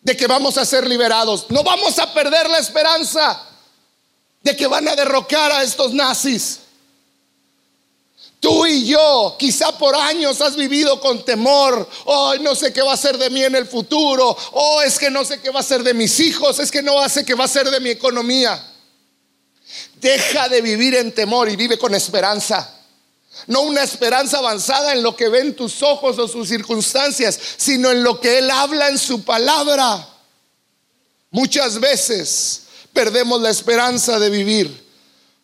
de 0.00 0.16
que 0.16 0.26
vamos 0.26 0.58
a 0.58 0.64
ser 0.64 0.86
liberados. 0.86 1.46
No 1.50 1.62
vamos 1.62 1.98
a 1.98 2.12
perder 2.12 2.50
la 2.50 2.58
esperanza 2.58 3.40
de 4.42 4.56
que 4.56 4.66
van 4.66 4.86
a 4.88 4.96
derrocar 4.96 5.52
a 5.52 5.62
estos 5.62 5.92
nazis. 5.92 6.60
Tú 8.40 8.66
y 8.66 8.84
yo, 8.84 9.36
quizá 9.38 9.78
por 9.78 9.96
años 9.96 10.42
has 10.42 10.54
vivido 10.56 11.00
con 11.00 11.24
temor. 11.24 11.88
Oh, 12.04 12.34
no 12.40 12.54
sé 12.54 12.72
qué 12.74 12.82
va 12.82 12.92
a 12.92 12.96
ser 12.98 13.16
de 13.16 13.30
mí 13.30 13.42
en 13.42 13.54
el 13.54 13.66
futuro. 13.66 14.36
Oh, 14.52 14.82
es 14.82 14.98
que 14.98 15.10
no 15.10 15.24
sé 15.24 15.40
qué 15.40 15.48
va 15.48 15.60
a 15.60 15.62
ser 15.62 15.82
de 15.82 15.94
mis 15.94 16.20
hijos. 16.20 16.58
Es 16.58 16.70
que 16.70 16.82
no 16.82 17.08
sé 17.08 17.24
qué 17.24 17.34
va 17.34 17.44
a 17.44 17.48
ser 17.48 17.70
de 17.70 17.80
mi 17.80 17.88
economía. 17.88 18.73
Deja 20.04 20.50
de 20.50 20.60
vivir 20.60 20.94
en 20.96 21.12
temor 21.12 21.48
y 21.48 21.56
vive 21.56 21.78
con 21.78 21.94
esperanza. 21.94 22.70
No 23.46 23.62
una 23.62 23.82
esperanza 23.82 24.36
avanzada 24.36 24.92
en 24.92 25.02
lo 25.02 25.16
que 25.16 25.30
ven 25.30 25.56
tus 25.56 25.82
ojos 25.82 26.18
o 26.18 26.28
sus 26.28 26.46
circunstancias, 26.46 27.40
sino 27.56 27.90
en 27.90 28.04
lo 28.04 28.20
que 28.20 28.36
Él 28.36 28.50
habla 28.50 28.90
en 28.90 28.98
su 28.98 29.24
palabra. 29.24 30.06
Muchas 31.30 31.80
veces 31.80 32.64
perdemos 32.92 33.40
la 33.40 33.48
esperanza 33.48 34.18
de 34.18 34.28
vivir 34.28 34.84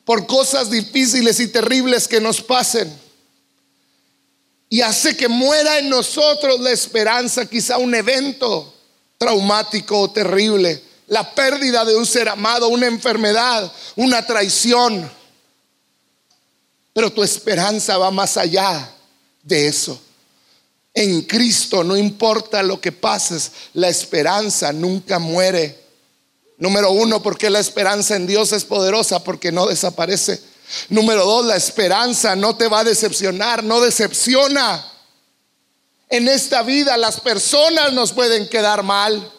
por 0.04 0.26
cosas 0.26 0.70
difíciles 0.70 1.40
y 1.40 1.48
terribles 1.48 2.06
que 2.06 2.20
nos 2.20 2.42
pasen. 2.42 2.94
Y 4.68 4.82
hace 4.82 5.16
que 5.16 5.28
muera 5.28 5.78
en 5.78 5.88
nosotros 5.88 6.60
la 6.60 6.70
esperanza, 6.70 7.46
quizá 7.46 7.78
un 7.78 7.94
evento 7.94 8.74
traumático 9.16 10.00
o 10.00 10.10
terrible 10.10 10.89
la 11.10 11.34
pérdida 11.34 11.84
de 11.84 11.96
un 11.96 12.06
ser 12.06 12.28
amado, 12.28 12.68
una 12.68 12.86
enfermedad, 12.86 13.70
una 13.96 14.24
traición. 14.24 15.10
Pero 16.92 17.12
tu 17.12 17.24
esperanza 17.24 17.98
va 17.98 18.12
más 18.12 18.36
allá 18.36 18.88
de 19.42 19.66
eso. 19.66 20.00
En 20.94 21.22
Cristo, 21.22 21.82
no 21.82 21.96
importa 21.96 22.62
lo 22.62 22.80
que 22.80 22.92
pases, 22.92 23.50
la 23.74 23.88
esperanza 23.88 24.72
nunca 24.72 25.18
muere. 25.18 25.80
Número 26.58 26.92
uno, 26.92 27.20
porque 27.20 27.50
la 27.50 27.58
esperanza 27.58 28.14
en 28.14 28.28
Dios 28.28 28.52
es 28.52 28.64
poderosa, 28.64 29.24
porque 29.24 29.50
no 29.50 29.66
desaparece. 29.66 30.40
Número 30.90 31.24
dos, 31.24 31.44
la 31.44 31.56
esperanza 31.56 32.36
no 32.36 32.54
te 32.54 32.68
va 32.68 32.80
a 32.80 32.84
decepcionar, 32.84 33.64
no 33.64 33.80
decepciona. 33.80 34.86
En 36.08 36.28
esta 36.28 36.62
vida 36.62 36.96
las 36.96 37.20
personas 37.20 37.92
nos 37.92 38.12
pueden 38.12 38.48
quedar 38.48 38.84
mal. 38.84 39.32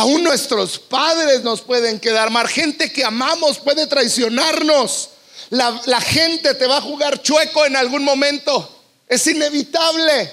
Aún 0.00 0.24
nuestros 0.24 0.78
padres 0.78 1.42
nos 1.42 1.60
pueden 1.60 2.00
quedar 2.00 2.30
mal. 2.30 2.48
Gente 2.48 2.90
que 2.90 3.04
amamos 3.04 3.58
puede 3.58 3.86
traicionarnos. 3.86 5.10
La, 5.50 5.78
la, 5.84 6.00
gente 6.00 6.54
te 6.54 6.66
va 6.66 6.78
a 6.78 6.80
jugar 6.80 7.20
chueco 7.20 7.66
en 7.66 7.76
algún 7.76 8.02
momento. 8.02 8.82
Es 9.06 9.26
inevitable. 9.26 10.32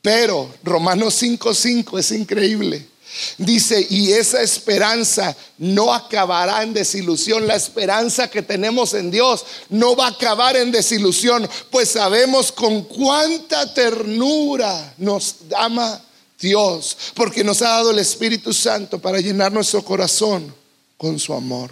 Pero 0.00 0.54
Romanos 0.62 1.22
5:5 1.22 1.98
es 1.98 2.12
increíble. 2.12 2.88
Dice, 3.36 3.86
y 3.90 4.12
esa 4.12 4.40
esperanza 4.40 5.36
no 5.58 5.92
acabará 5.92 6.62
en 6.62 6.72
desilusión. 6.72 7.46
La 7.46 7.56
esperanza 7.56 8.30
que 8.30 8.40
tenemos 8.40 8.94
en 8.94 9.10
Dios 9.10 9.44
no 9.68 9.94
va 9.94 10.06
a 10.06 10.10
acabar 10.12 10.56
en 10.56 10.72
desilusión, 10.72 11.46
pues 11.70 11.90
sabemos 11.90 12.52
con 12.52 12.84
cuánta 12.84 13.74
ternura 13.74 14.94
nos 14.96 15.36
ama 15.54 16.02
Dios, 16.42 16.98
porque 17.14 17.42
nos 17.42 17.62
ha 17.62 17.70
dado 17.70 17.92
el 17.92 17.98
Espíritu 17.98 18.52
Santo 18.52 19.00
para 19.00 19.20
llenar 19.20 19.50
nuestro 19.52 19.82
corazón 19.82 20.54
con 20.98 21.18
su 21.18 21.32
amor. 21.32 21.70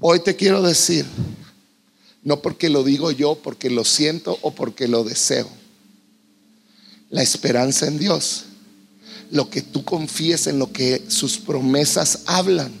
Hoy 0.00 0.20
te 0.20 0.34
quiero 0.34 0.62
decir, 0.62 1.04
no 2.22 2.40
porque 2.40 2.70
lo 2.70 2.82
digo 2.82 3.10
yo, 3.10 3.34
porque 3.34 3.68
lo 3.68 3.84
siento 3.84 4.38
o 4.40 4.54
porque 4.54 4.88
lo 4.88 5.04
deseo. 5.04 5.50
La 7.10 7.22
esperanza 7.22 7.86
en 7.86 7.98
Dios 7.98 8.46
lo 9.34 9.50
que 9.50 9.62
tú 9.62 9.84
confíes 9.84 10.46
en 10.46 10.60
lo 10.60 10.72
que 10.72 11.02
sus 11.08 11.38
promesas 11.38 12.20
hablan, 12.26 12.72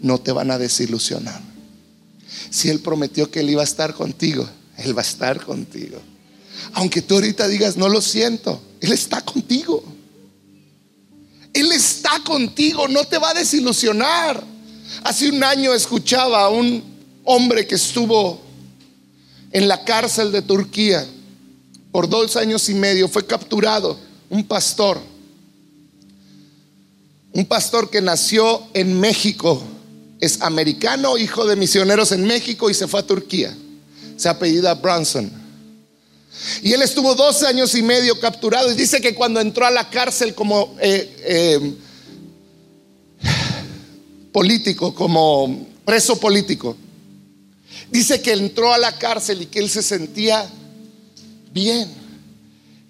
no 0.00 0.18
te 0.18 0.32
van 0.32 0.50
a 0.50 0.58
desilusionar. 0.58 1.40
Si 2.50 2.68
Él 2.68 2.80
prometió 2.80 3.30
que 3.30 3.40
Él 3.40 3.50
iba 3.50 3.60
a 3.60 3.64
estar 3.64 3.94
contigo, 3.94 4.48
Él 4.78 4.96
va 4.96 5.02
a 5.02 5.04
estar 5.04 5.44
contigo. 5.44 6.00
Aunque 6.72 7.02
tú 7.02 7.14
ahorita 7.14 7.48
digas, 7.48 7.76
no 7.76 7.88
lo 7.88 8.00
siento, 8.00 8.60
Él 8.80 8.92
está 8.92 9.20
contigo. 9.20 9.82
Él 11.52 11.72
está 11.72 12.20
contigo, 12.24 12.86
no 12.88 13.04
te 13.04 13.18
va 13.18 13.30
a 13.30 13.34
desilusionar. 13.34 14.42
Hace 15.04 15.28
un 15.30 15.42
año 15.42 15.72
escuchaba 15.72 16.44
a 16.44 16.48
un 16.50 16.82
hombre 17.24 17.66
que 17.66 17.76
estuvo 17.76 18.40
en 19.52 19.66
la 19.66 19.84
cárcel 19.84 20.32
de 20.32 20.42
Turquía 20.42 21.06
por 21.90 22.08
dos 22.08 22.36
años 22.36 22.68
y 22.68 22.74
medio, 22.74 23.08
fue 23.08 23.26
capturado, 23.26 23.98
un 24.28 24.44
pastor 24.44 25.00
un 27.36 27.44
pastor 27.44 27.90
que 27.90 28.00
nació 28.00 28.62
en 28.72 28.98
México, 28.98 29.62
es 30.20 30.40
americano, 30.40 31.18
hijo 31.18 31.44
de 31.44 31.54
misioneros 31.54 32.10
en 32.12 32.24
México 32.24 32.70
y 32.70 32.74
se 32.74 32.88
fue 32.88 33.00
a 33.00 33.06
Turquía. 33.06 33.54
Se 34.16 34.30
apellida 34.30 34.72
Branson. 34.72 35.30
Y 36.62 36.72
él 36.72 36.82
estuvo 36.82 37.14
dos 37.14 37.42
años 37.42 37.74
y 37.74 37.82
medio 37.82 38.18
capturado 38.20 38.70
y 38.70 38.74
dice 38.74 39.00
que 39.00 39.14
cuando 39.14 39.40
entró 39.40 39.66
a 39.66 39.70
la 39.70 39.88
cárcel 39.88 40.34
como 40.34 40.76
eh, 40.80 41.16
eh, 41.24 41.74
político, 44.32 44.94
como 44.94 45.66
preso 45.84 46.18
político, 46.20 46.76
dice 47.90 48.20
que 48.20 48.32
entró 48.32 48.72
a 48.72 48.78
la 48.78 48.98
cárcel 48.98 49.42
y 49.42 49.46
que 49.46 49.58
él 49.58 49.70
se 49.70 49.82
sentía 49.82 50.50
bien. 51.52 51.90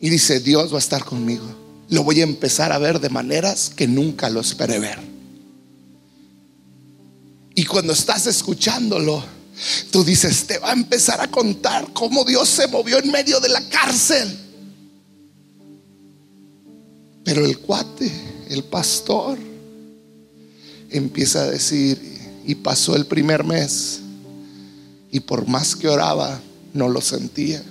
Y 0.01 0.11
dice, 0.11 0.41
Dios 0.41 0.73
va 0.73 0.77
a 0.77 0.81
estar 0.81 1.05
conmigo 1.05 1.67
lo 1.89 2.03
voy 2.03 2.21
a 2.21 2.25
empezar 2.25 2.73
a 2.73 2.79
ver 2.79 3.01
de 3.01 3.11
maneras 3.11 3.71
que 3.75 3.87
nunca 3.87 4.29
lo 4.31 4.41
esperé 4.41 4.79
ver. 4.79 4.99
Y 7.55 7.65
cuando 7.65 7.93
estás 7.93 8.27
escuchándolo, 8.27 9.25
tú 9.91 10.05
dices, 10.05 10.47
te 10.47 10.59
va 10.59 10.71
a 10.71 10.75
empezar 10.75 11.21
a 11.21 11.31
contar 11.31 11.93
cómo 11.93 12.25
Dios 12.25 12.49
se 12.49 12.69
movió 12.69 12.99
en 12.99 13.11
medio 13.11 13.41
de 13.41 13.49
la 13.49 13.61
cárcel. 13.69 14.39
Pero 17.25 17.45
el 17.45 17.59
cuate, 17.59 18.11
el 18.49 18.65
pastor, 18.65 19.39
empieza 20.91 21.43
a 21.43 21.51
decir, 21.51 22.01
y 22.47 22.55
pasó 22.55 22.95
el 22.95 23.07
primer 23.07 23.45
mes, 23.45 24.01
y 25.11 25.21
por 25.21 25.47
más 25.47 25.75
que 25.75 25.89
oraba, 25.89 26.41
no 26.73 26.89
lo 26.89 27.01
sentía. 27.01 27.63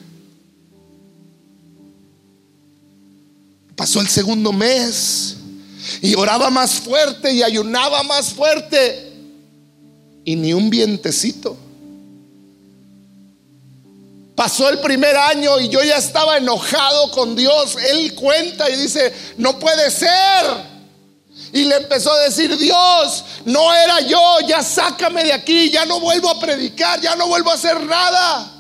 Pasó 3.76 4.02
el 4.02 4.08
segundo 4.08 4.52
mes 4.52 5.36
y 6.02 6.16
oraba 6.16 6.50
más 6.50 6.80
fuerte 6.80 7.32
y 7.32 7.44
ayunaba 7.44 8.04
más 8.04 8.34
fuerte 8.34 9.14
y 10.24 10.36
ni 10.36 10.54
un 10.54 10.70
vientecito. 10.70 11.58
Pasó 14.36 14.68
el 14.68 14.80
primer 14.80 15.16
año 15.16 15.60
y 15.62 15.70
yo 15.70 15.82
ya 15.82 15.98
estaba 15.98 16.38
enojado 16.38 17.10
con 17.12 17.36
Dios. 17.38 17.78
Él 17.90 18.14
cuenta 18.16 18.70
y 18.70 18.76
dice, 18.76 19.14
no 19.38 19.58
puede 19.58 19.90
ser. 19.90 20.76
Y 21.54 21.64
le 21.64 21.78
empezó 21.78 22.12
a 22.12 22.20
decir, 22.20 22.58
Dios, 22.58 23.24
no 23.46 23.74
era 23.74 24.02
yo, 24.02 24.40
ya 24.46 24.62
sácame 24.62 25.24
de 25.24 25.32
aquí, 25.32 25.70
ya 25.70 25.86
no 25.86 26.02
vuelvo 26.02 26.30
a 26.30 26.38
predicar, 26.38 27.00
ya 27.00 27.16
no 27.16 27.28
vuelvo 27.28 27.50
a 27.50 27.54
hacer 27.54 27.82
nada. 27.82 28.52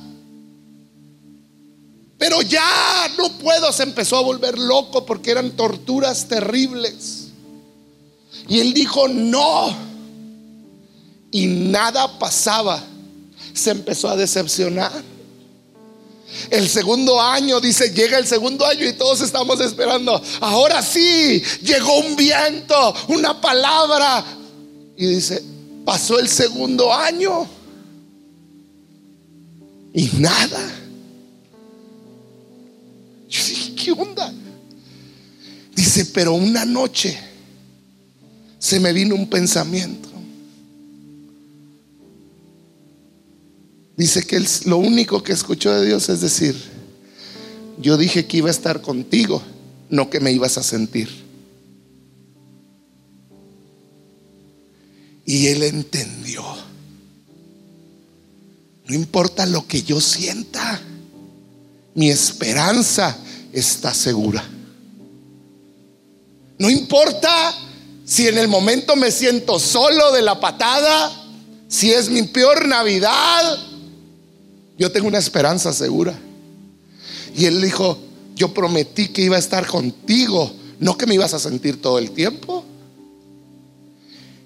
Pero 2.17 2.41
ya 2.41 3.11
no 3.17 3.29
puedo, 3.37 3.73
se 3.73 3.83
empezó 3.83 4.17
a 4.17 4.21
volver 4.21 4.57
loco 4.57 5.05
porque 5.05 5.31
eran 5.31 5.51
torturas 5.51 6.25
terribles. 6.29 7.27
Y 8.47 8.61
él 8.61 8.73
dijo, 8.73 9.09
no. 9.09 9.75
Y 11.31 11.47
nada 11.47 12.17
pasaba. 12.17 12.81
Se 13.53 13.71
empezó 13.71 14.07
a 14.07 14.15
decepcionar. 14.15 15.14
El 16.49 16.67
segundo 16.67 17.21
año, 17.21 17.59
dice, 17.59 17.91
llega 17.91 18.17
el 18.17 18.27
segundo 18.27 18.65
año 18.65 18.87
y 18.87 18.93
todos 18.93 19.21
estamos 19.21 19.59
esperando. 19.61 20.21
Ahora 20.41 20.81
sí, 20.81 21.41
llegó 21.61 21.99
un 21.99 22.15
viento, 22.15 22.93
una 23.07 23.39
palabra. 23.39 24.25
Y 24.97 25.05
dice, 25.05 25.43
pasó 25.85 26.19
el 26.19 26.27
segundo 26.27 26.93
año. 26.93 27.47
Y 29.93 30.09
nada. 30.17 30.81
¿qué 33.75 33.91
onda? 33.91 34.33
Dice, 35.75 36.05
pero 36.07 36.33
una 36.33 36.65
noche 36.65 37.19
se 38.57 38.79
me 38.79 38.93
vino 38.93 39.13
un 39.15 39.29
pensamiento. 39.29 40.09
Dice 43.97 44.25
que 44.25 44.43
lo 44.65 44.77
único 44.77 45.23
que 45.23 45.31
escuchó 45.31 45.71
de 45.73 45.85
Dios 45.85 46.09
es 46.09 46.21
decir, 46.21 46.55
yo 47.79 47.97
dije 47.97 48.25
que 48.25 48.37
iba 48.37 48.49
a 48.49 48.51
estar 48.51 48.81
contigo, 48.81 49.41
no 49.89 50.09
que 50.09 50.19
me 50.19 50.31
ibas 50.31 50.57
a 50.57 50.63
sentir. 50.63 51.09
Y 55.25 55.47
él 55.47 55.63
entendió. 55.63 56.43
No 58.87 58.93
importa 58.93 59.45
lo 59.45 59.65
que 59.65 59.81
yo 59.81 59.99
sienta, 59.99 60.79
mi 61.95 62.09
esperanza 62.09 63.17
está 63.51 63.93
segura. 63.93 64.43
No 66.59 66.69
importa 66.69 67.53
si 68.05 68.27
en 68.27 68.37
el 68.37 68.47
momento 68.47 68.95
me 68.95 69.11
siento 69.11 69.57
solo 69.59 70.11
de 70.11 70.21
la 70.21 70.39
patada, 70.39 71.11
si 71.67 71.91
es 71.91 72.09
mi 72.09 72.23
peor 72.23 72.67
Navidad, 72.67 73.57
yo 74.77 74.91
tengo 74.91 75.07
una 75.07 75.17
esperanza 75.17 75.73
segura. 75.73 76.17
Y 77.35 77.45
él 77.45 77.61
dijo, 77.61 77.97
yo 78.35 78.53
prometí 78.53 79.09
que 79.09 79.21
iba 79.21 79.35
a 79.35 79.39
estar 79.39 79.65
contigo, 79.67 80.51
no 80.79 80.97
que 80.97 81.05
me 81.05 81.15
ibas 81.15 81.33
a 81.33 81.39
sentir 81.39 81.81
todo 81.81 81.99
el 81.99 82.11
tiempo. 82.11 82.63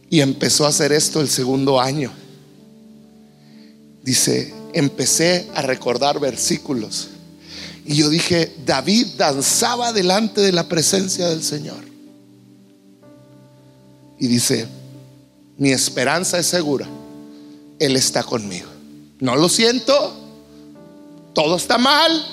Y 0.09 0.21
empezó 0.21 0.65
a 0.65 0.69
hacer 0.69 0.91
esto 0.91 1.21
el 1.21 1.29
segundo 1.29 1.79
año. 1.79 2.11
Dice, 4.03 4.53
empecé 4.73 5.47
a 5.53 5.61
recordar 5.61 6.19
versículos 6.19 7.09
y 7.89 7.95
yo 7.95 8.09
dije, 8.09 8.53
David 8.67 9.07
danzaba 9.17 9.91
delante 9.93 10.41
de 10.41 10.51
la 10.51 10.69
presencia 10.69 11.27
del 11.27 11.41
Señor. 11.41 11.83
Y 14.19 14.27
dice, 14.27 14.67
mi 15.57 15.71
esperanza 15.71 16.37
es 16.37 16.45
segura. 16.45 16.87
Él 17.79 17.95
está 17.95 18.21
conmigo. 18.21 18.67
No 19.19 19.35
lo 19.35 19.49
siento, 19.49 20.15
todo 21.41 21.55
está 21.55 21.77
mal, 21.77 22.25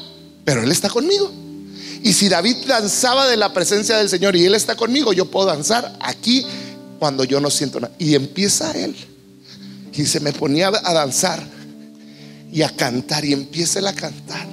pero 0.44 0.64
Él 0.64 0.72
está 0.72 0.88
conmigo. 0.88 1.30
Y 2.02 2.12
si 2.12 2.28
David 2.28 2.56
danzaba 2.66 3.28
de 3.28 3.36
la 3.36 3.52
presencia 3.52 3.96
del 3.98 4.08
Señor 4.08 4.34
y 4.34 4.44
Él 4.44 4.54
está 4.56 4.74
conmigo, 4.74 5.12
yo 5.12 5.30
puedo 5.30 5.46
danzar 5.46 5.96
aquí 6.00 6.44
cuando 6.98 7.22
yo 7.22 7.38
no 7.38 7.48
siento 7.48 7.78
nada. 7.78 7.94
Y 8.00 8.16
empieza 8.16 8.72
Él. 8.72 8.96
Y 9.92 10.06
se 10.06 10.18
me 10.18 10.32
ponía 10.32 10.72
a 10.82 10.92
danzar 10.92 11.40
y 12.52 12.62
a 12.62 12.68
cantar 12.70 13.24
y 13.24 13.32
empieza 13.32 13.78
Él 13.78 13.86
a 13.86 13.94
cantar. 13.94 14.48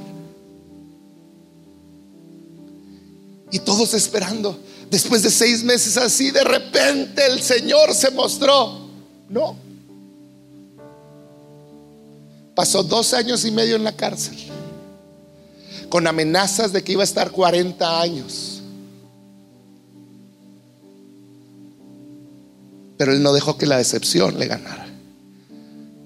Y 3.51 3.57
todos 3.57 3.95
esperando. 3.95 4.59
Después 4.91 5.23
de 5.23 5.31
seis 5.31 5.63
meses 5.63 5.97
así, 5.97 6.29
de 6.29 6.43
repente 6.43 7.25
el 7.25 7.41
Señor 7.41 7.95
se 7.95 8.11
mostró. 8.11 8.87
No. 9.29 9.62
Pasó 12.55 12.83
dos 12.83 13.13
años 13.13 13.45
y 13.45 13.51
medio 13.51 13.75
en 13.75 13.83
la 13.83 13.95
cárcel. 13.95 14.37
Con 15.89 16.07
amenazas 16.07 16.71
de 16.71 16.83
que 16.83 16.93
iba 16.93 17.01
a 17.01 17.05
estar 17.05 17.31
40 17.31 18.01
años. 18.01 18.61
Pero 22.97 23.13
él 23.13 23.23
no 23.23 23.33
dejó 23.33 23.57
que 23.57 23.65
la 23.65 23.77
decepción 23.77 24.37
le 24.39 24.47
ganara. 24.47 24.87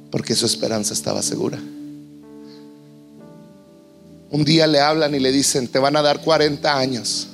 Porque 0.10 0.36
su 0.36 0.46
esperanza 0.46 0.94
estaba 0.94 1.22
segura. 1.22 1.60
Un 4.30 4.44
día 4.44 4.68
le 4.68 4.80
hablan 4.80 5.16
y 5.16 5.20
le 5.20 5.32
dicen, 5.32 5.68
te 5.68 5.80
van 5.80 5.96
a 5.96 6.02
dar 6.02 6.22
40 6.22 6.78
años. 6.78 7.28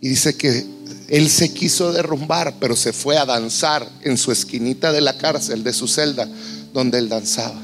Y 0.00 0.08
dice 0.08 0.36
que 0.36 0.64
él 1.08 1.28
se 1.28 1.52
quiso 1.52 1.92
derrumbar, 1.92 2.54
pero 2.60 2.76
se 2.76 2.92
fue 2.92 3.16
a 3.18 3.24
danzar 3.24 3.88
en 4.02 4.16
su 4.16 4.30
esquinita 4.30 4.92
de 4.92 5.00
la 5.00 5.16
cárcel, 5.18 5.64
de 5.64 5.72
su 5.72 5.88
celda, 5.88 6.28
donde 6.72 6.98
él 6.98 7.08
danzaba. 7.08 7.60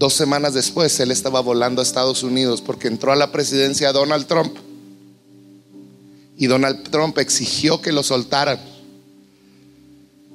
Dos 0.00 0.14
semanas 0.14 0.54
después, 0.54 0.98
él 1.00 1.10
estaba 1.10 1.40
volando 1.40 1.82
a 1.82 1.84
Estados 1.84 2.22
Unidos 2.22 2.62
porque 2.62 2.88
entró 2.88 3.12
a 3.12 3.16
la 3.16 3.30
presidencia 3.32 3.92
Donald 3.92 4.26
Trump. 4.26 4.56
Y 6.38 6.46
Donald 6.46 6.88
Trump 6.88 7.18
exigió 7.18 7.82
que 7.82 7.92
lo 7.92 8.02
soltaran. 8.02 8.58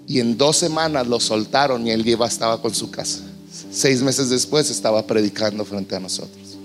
Y 0.07 0.19
en 0.19 0.37
dos 0.37 0.57
semanas 0.57 1.07
lo 1.07 1.19
soltaron 1.19 1.87
y 1.87 1.89
él 1.89 2.03
lleva, 2.03 2.27
estaba 2.27 2.61
con 2.61 2.75
su 2.75 2.91
casa. 2.91 3.23
Seis 3.71 4.03
meses 4.03 4.29
después 4.29 4.69
estaba 4.69 5.07
predicando 5.07 5.65
frente 5.65 5.95
a 5.95 5.99
nosotros. 5.99 6.57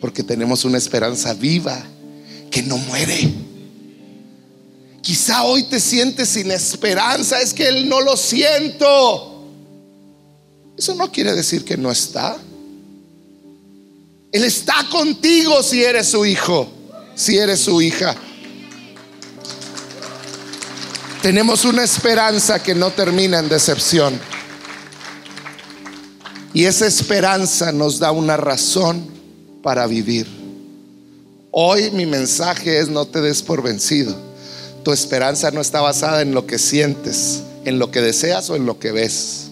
Porque 0.00 0.22
tenemos 0.22 0.64
una 0.64 0.78
esperanza 0.78 1.34
viva 1.34 1.82
que 2.52 2.62
no 2.62 2.78
muere. 2.78 3.34
Quizá 5.02 5.44
hoy 5.44 5.64
te 5.64 5.80
sientes 5.80 6.28
sin 6.28 6.50
esperanza, 6.50 7.40
es 7.40 7.54
que 7.54 7.68
Él 7.68 7.88
no 7.88 8.00
lo 8.00 8.16
siento. 8.16 9.48
Eso 10.76 10.94
no 10.94 11.10
quiere 11.10 11.34
decir 11.34 11.64
que 11.64 11.76
no 11.76 11.90
está. 11.90 12.36
Él 14.32 14.44
está 14.44 14.86
contigo 14.90 15.62
si 15.62 15.82
eres 15.82 16.06
su 16.08 16.24
hijo, 16.24 16.70
si 17.14 17.36
eres 17.36 17.60
su 17.60 17.82
hija. 17.82 18.14
Tenemos 21.22 21.64
una 21.64 21.84
esperanza 21.84 22.62
que 22.62 22.74
no 22.74 22.90
termina 22.90 23.40
en 23.40 23.48
decepción. 23.48 24.18
Y 26.54 26.64
esa 26.64 26.86
esperanza 26.86 27.72
nos 27.72 27.98
da 27.98 28.10
una 28.10 28.36
razón 28.36 29.06
para 29.62 29.86
vivir. 29.86 30.26
Hoy 31.50 31.90
mi 31.90 32.06
mensaje 32.06 32.78
es 32.78 32.88
no 32.88 33.06
te 33.06 33.20
des 33.20 33.42
por 33.42 33.62
vencido. 33.62 34.29
Tu 34.82 34.92
esperanza 34.92 35.50
no 35.50 35.60
está 35.60 35.80
basada 35.80 36.22
en 36.22 36.34
lo 36.34 36.46
que 36.46 36.58
sientes, 36.58 37.42
en 37.64 37.78
lo 37.78 37.90
que 37.90 38.00
deseas 38.00 38.50
o 38.50 38.56
en 38.56 38.66
lo 38.66 38.78
que 38.78 38.92
ves. 38.92 39.48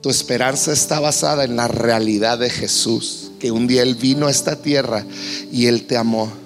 Tu 0.00 0.10
esperanza 0.10 0.72
está 0.72 1.00
basada 1.00 1.44
en 1.44 1.56
la 1.56 1.68
realidad 1.68 2.38
de 2.38 2.50
Jesús, 2.50 3.30
que 3.38 3.50
un 3.50 3.66
día 3.66 3.82
Él 3.82 3.94
vino 3.94 4.26
a 4.26 4.30
esta 4.30 4.56
tierra 4.56 5.04
y 5.50 5.66
Él 5.66 5.86
te 5.86 5.96
amó 5.96 6.44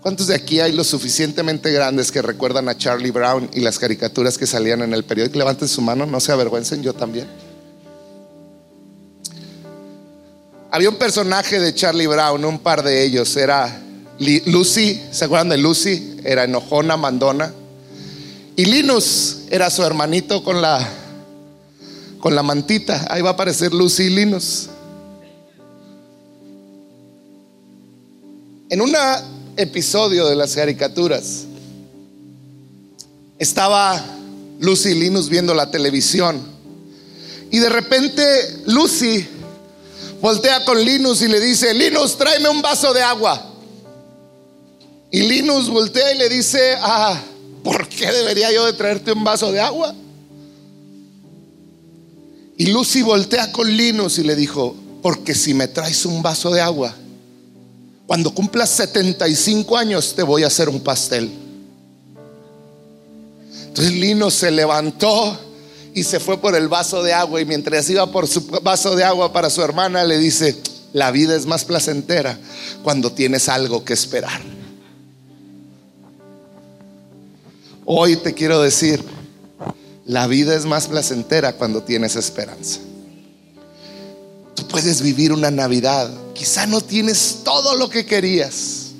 ¿Cuántos 0.00 0.28
de 0.28 0.34
aquí 0.34 0.60
hay 0.60 0.72
lo 0.72 0.82
suficientemente 0.82 1.70
grandes 1.72 2.10
que 2.10 2.22
recuerdan 2.22 2.70
a 2.70 2.76
Charlie 2.76 3.10
Brown 3.10 3.50
y 3.52 3.60
las 3.60 3.78
caricaturas 3.78 4.38
que 4.38 4.46
salían 4.46 4.80
en 4.80 4.94
el 4.94 5.04
periódico? 5.04 5.38
Levanten 5.38 5.68
su 5.68 5.82
mano, 5.82 6.06
no 6.06 6.20
se 6.20 6.32
avergüencen, 6.32 6.82
yo 6.82 6.94
también. 6.94 7.28
Había 10.70 10.88
un 10.88 10.96
personaje 10.96 11.60
de 11.60 11.74
Charlie 11.74 12.06
Brown, 12.06 12.42
un 12.46 12.60
par 12.60 12.82
de 12.82 13.04
ellos, 13.04 13.36
era 13.36 13.78
Lucy, 14.20 15.00
¿se 15.10 15.24
acuerdan 15.24 15.48
de 15.48 15.58
Lucy? 15.58 16.16
Era 16.24 16.44
enojona, 16.44 16.96
mandona. 16.96 17.54
Y 18.54 18.66
Linus 18.66 19.38
era 19.50 19.70
su 19.70 19.82
hermanito 19.82 20.44
con 20.44 20.60
la 20.60 20.86
con 22.20 22.34
la 22.34 22.42
mantita. 22.42 23.06
Ahí 23.08 23.22
va 23.22 23.30
a 23.30 23.32
aparecer 23.32 23.72
Lucy 23.72 24.04
y 24.04 24.10
Linus. 24.10 24.68
En 28.68 28.82
una 28.82 29.22
episodio 29.56 30.26
de 30.26 30.36
las 30.36 30.54
caricaturas, 30.54 31.44
estaba 33.38 34.04
Lucy 34.60 34.90
y 34.90 34.94
Linus 34.96 35.30
viendo 35.30 35.54
la 35.54 35.70
televisión 35.70 36.40
y 37.50 37.58
de 37.58 37.68
repente 37.68 38.22
Lucy 38.66 39.26
voltea 40.20 40.64
con 40.64 40.78
Linus 40.84 41.22
y 41.22 41.28
le 41.28 41.40
dice, 41.40 41.72
Linus, 41.74 42.16
tráeme 42.16 42.48
un 42.48 42.62
vaso 42.62 42.92
de 42.92 43.02
agua. 43.02 43.49
Y 45.10 45.22
Linus 45.22 45.68
voltea 45.68 46.14
y 46.14 46.18
le 46.18 46.28
dice, 46.28 46.76
ah, 46.80 47.20
¿por 47.64 47.88
qué 47.88 48.10
debería 48.12 48.52
yo 48.52 48.64
de 48.66 48.72
traerte 48.74 49.12
un 49.12 49.24
vaso 49.24 49.50
de 49.50 49.60
agua? 49.60 49.94
Y 52.56 52.66
Lucy 52.66 53.02
voltea 53.02 53.50
con 53.50 53.74
Linus 53.74 54.18
y 54.18 54.22
le 54.22 54.36
dijo, 54.36 54.76
porque 55.02 55.34
si 55.34 55.54
me 55.54 55.66
traes 55.66 56.04
un 56.04 56.22
vaso 56.22 56.50
de 56.50 56.60
agua, 56.60 56.94
cuando 58.06 58.32
cumplas 58.34 58.70
75 58.70 59.76
años 59.76 60.14
te 60.14 60.22
voy 60.22 60.44
a 60.44 60.48
hacer 60.48 60.68
un 60.68 60.80
pastel. 60.80 61.30
Entonces 63.66 63.94
Lino 63.94 64.30
se 64.30 64.50
levantó 64.50 65.38
y 65.94 66.04
se 66.04 66.20
fue 66.20 66.40
por 66.40 66.54
el 66.54 66.68
vaso 66.68 67.02
de 67.02 67.14
agua 67.14 67.40
y 67.40 67.46
mientras 67.46 67.88
iba 67.88 68.10
por 68.12 68.28
su 68.28 68.46
vaso 68.62 68.94
de 68.94 69.04
agua 69.04 69.32
para 69.32 69.50
su 69.50 69.62
hermana 69.62 70.04
le 70.04 70.18
dice, 70.18 70.56
la 70.92 71.10
vida 71.10 71.34
es 71.34 71.46
más 71.46 71.64
placentera 71.64 72.38
cuando 72.82 73.12
tienes 73.12 73.48
algo 73.48 73.84
que 73.84 73.94
esperar. 73.94 74.59
Hoy 77.92 78.16
te 78.16 78.34
quiero 78.34 78.62
decir, 78.62 79.02
la 80.06 80.28
vida 80.28 80.54
es 80.54 80.64
más 80.64 80.86
placentera 80.86 81.54
cuando 81.54 81.82
tienes 81.82 82.14
esperanza. 82.14 82.78
Tú 84.54 84.68
puedes 84.68 85.02
vivir 85.02 85.32
una 85.32 85.50
Navidad 85.50 86.10
Quizá 86.40 86.66
no 86.66 86.80
tienes 86.80 87.40
todo 87.44 87.76
lo 87.76 87.90
que 87.90 88.06
querías. 88.06 88.92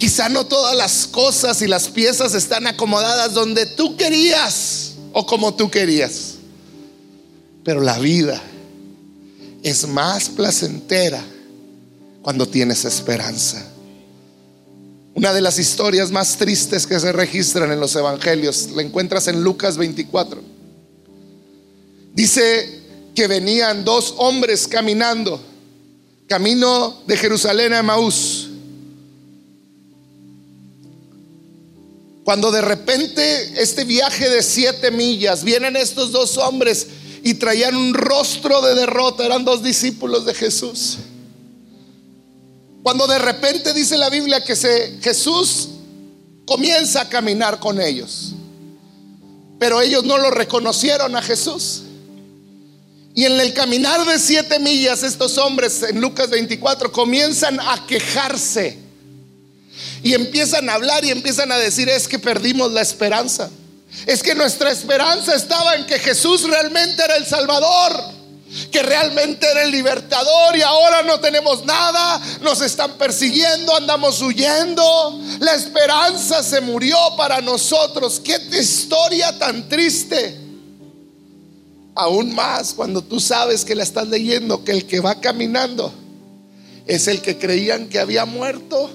Quizá 0.00 0.28
no 0.28 0.46
todas 0.46 0.74
las 0.74 1.06
cosas 1.06 1.62
y 1.62 1.68
las 1.68 1.86
piezas 1.86 2.34
están 2.34 2.66
acomodadas 2.66 3.34
donde 3.34 3.66
tú 3.66 3.96
querías 3.96 4.94
o 5.12 5.24
como 5.24 5.54
tú 5.54 5.70
querías. 5.70 6.34
Pero 7.62 7.80
la 7.82 8.00
vida 8.00 8.42
es 9.62 9.86
más 9.86 10.28
placentera 10.28 11.22
cuando 12.20 12.48
tienes 12.48 12.84
esperanza. 12.84 13.71
Una 15.14 15.32
de 15.32 15.40
las 15.40 15.58
historias 15.58 16.10
más 16.10 16.36
tristes 16.38 16.86
que 16.86 16.98
se 16.98 17.12
registran 17.12 17.70
en 17.70 17.80
los 17.80 17.94
evangelios 17.94 18.70
la 18.70 18.82
encuentras 18.82 19.28
en 19.28 19.42
Lucas 19.44 19.76
24. 19.76 20.40
Dice 22.14 22.80
que 23.14 23.26
venían 23.26 23.84
dos 23.84 24.14
hombres 24.16 24.66
caminando 24.66 25.40
camino 26.26 27.02
de 27.06 27.16
Jerusalén 27.16 27.74
a 27.74 27.80
Emaús. 27.80 28.48
Cuando 32.24 32.50
de 32.50 32.62
repente 32.62 33.60
este 33.60 33.84
viaje 33.84 34.30
de 34.30 34.42
siete 34.42 34.90
millas, 34.90 35.44
vienen 35.44 35.76
estos 35.76 36.12
dos 36.12 36.38
hombres 36.38 36.86
y 37.22 37.34
traían 37.34 37.76
un 37.76 37.92
rostro 37.92 38.62
de 38.62 38.74
derrota, 38.74 39.26
eran 39.26 39.44
dos 39.44 39.62
discípulos 39.62 40.24
de 40.24 40.32
Jesús. 40.32 40.98
Cuando 42.82 43.06
de 43.06 43.18
repente 43.18 43.72
dice 43.72 43.96
la 43.96 44.10
Biblia 44.10 44.42
que 44.42 44.56
se, 44.56 44.98
Jesús 45.00 45.68
comienza 46.44 47.02
a 47.02 47.08
caminar 47.08 47.60
con 47.60 47.80
ellos, 47.80 48.34
pero 49.58 49.80
ellos 49.80 50.04
no 50.04 50.18
lo 50.18 50.30
reconocieron 50.30 51.14
a 51.14 51.22
Jesús. 51.22 51.84
Y 53.14 53.24
en 53.24 53.38
el 53.38 53.52
caminar 53.52 54.04
de 54.06 54.18
siete 54.18 54.58
millas, 54.58 55.02
estos 55.02 55.36
hombres 55.38 55.82
en 55.82 56.00
Lucas 56.00 56.30
24 56.30 56.90
comienzan 56.90 57.60
a 57.60 57.86
quejarse. 57.86 58.78
Y 60.02 60.14
empiezan 60.14 60.68
a 60.68 60.74
hablar 60.74 61.04
y 61.04 61.10
empiezan 61.10 61.52
a 61.52 61.58
decir, 61.58 61.88
es 61.88 62.08
que 62.08 62.18
perdimos 62.18 62.72
la 62.72 62.80
esperanza. 62.80 63.50
Es 64.06 64.22
que 64.22 64.34
nuestra 64.34 64.70
esperanza 64.70 65.34
estaba 65.34 65.74
en 65.76 65.86
que 65.86 65.98
Jesús 65.98 66.42
realmente 66.44 67.04
era 67.04 67.16
el 67.16 67.26
Salvador, 67.26 68.02
que 68.70 68.82
realmente 68.82 69.46
era 69.50 69.62
el 69.62 69.70
libertador 69.70 70.56
y 70.56 70.62
ahora 70.62 71.02
no 71.02 71.20
tenemos 71.20 71.64
nada, 71.64 72.20
nos 72.40 72.60
están 72.60 72.92
persiguiendo, 72.98 73.74
andamos 73.74 74.20
huyendo. 74.20 75.18
La 75.40 75.54
esperanza 75.54 76.42
se 76.42 76.60
murió 76.60 76.96
para 77.16 77.40
nosotros. 77.40 78.20
Qué 78.20 78.36
historia 78.52 79.38
tan 79.38 79.68
triste. 79.68 80.38
Aún 81.94 82.34
más 82.34 82.74
cuando 82.74 83.02
tú 83.02 83.20
sabes 83.20 83.64
que 83.64 83.74
la 83.74 83.82
estás 83.82 84.08
leyendo, 84.08 84.64
que 84.64 84.72
el 84.72 84.86
que 84.86 85.00
va 85.00 85.20
caminando 85.20 85.92
es 86.86 87.08
el 87.08 87.20
que 87.20 87.38
creían 87.38 87.88
que 87.88 87.98
había 87.98 88.24
muerto. 88.24 88.90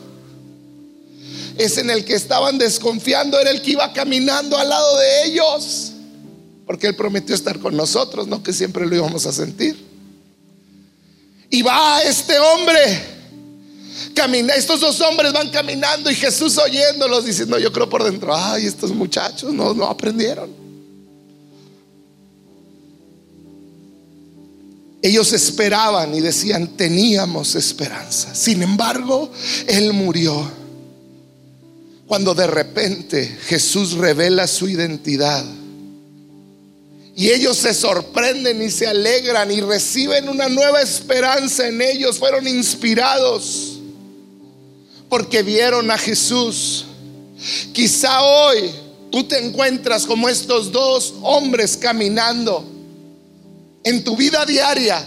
Es 1.57 1.77
en 1.79 1.89
el 1.89 2.05
que 2.05 2.13
estaban 2.13 2.59
desconfiando, 2.59 3.39
era 3.39 3.49
el 3.49 3.61
que 3.63 3.71
iba 3.71 3.91
caminando 3.91 4.57
al 4.57 4.69
lado 4.69 4.97
de 4.97 5.23
ellos. 5.25 5.93
Porque 6.67 6.87
Él 6.87 6.95
prometió 6.95 7.33
estar 7.33 7.57
con 7.59 7.75
nosotros, 7.77 8.27
no 8.27 8.43
que 8.43 8.51
siempre 8.51 8.85
lo 8.85 8.93
íbamos 8.93 9.25
a 9.25 9.31
sentir. 9.31 9.77
Y 11.49 11.61
va 11.61 12.01
este 12.01 12.37
hombre. 12.37 13.15
Camina, 14.13 14.53
estos 14.53 14.81
dos 14.81 14.99
hombres 15.01 15.31
van 15.31 15.49
caminando 15.49 16.11
y 16.11 16.15
Jesús 16.15 16.57
oyéndolos 16.57 17.25
diciendo, 17.25 17.57
yo 17.57 17.71
creo 17.71 17.89
por 17.89 18.03
dentro, 18.03 18.35
ay, 18.35 18.65
estos 18.65 18.91
muchachos 18.91 19.53
no, 19.53 19.73
no 19.73 19.85
aprendieron. 19.85 20.51
Ellos 25.01 25.31
esperaban 25.31 26.13
y 26.13 26.19
decían, 26.19 26.75
teníamos 26.75 27.55
esperanza. 27.55 28.35
Sin 28.35 28.61
embargo, 28.61 29.31
Él 29.67 29.93
murió. 29.93 30.51
Cuando 32.07 32.33
de 32.33 32.47
repente 32.47 33.37
Jesús 33.45 33.93
revela 33.93 34.47
su 34.47 34.67
identidad 34.67 35.45
Y 37.19 37.31
ellos 37.31 37.57
se 37.57 37.73
sorprenden 37.73 38.61
y 38.61 38.69
se 38.69 38.85
alegran 38.85 39.51
y 39.51 39.59
reciben 39.59 40.29
una 40.29 40.47
nueva 40.49 40.83
esperanza 40.83 41.67
en 41.67 41.81
ellos. 41.81 42.19
Fueron 42.19 42.47
inspirados 42.47 43.79
porque 45.09 45.41
vieron 45.41 45.89
a 45.89 45.97
Jesús. 45.97 46.85
Quizá 47.73 48.21
hoy 48.21 48.69
tú 49.11 49.23
te 49.23 49.43
encuentras 49.43 50.05
como 50.05 50.29
estos 50.29 50.71
dos 50.71 51.15
hombres 51.23 51.75
caminando 51.75 52.63
en 53.83 54.03
tu 54.03 54.15
vida 54.15 54.45
diaria. 54.45 55.03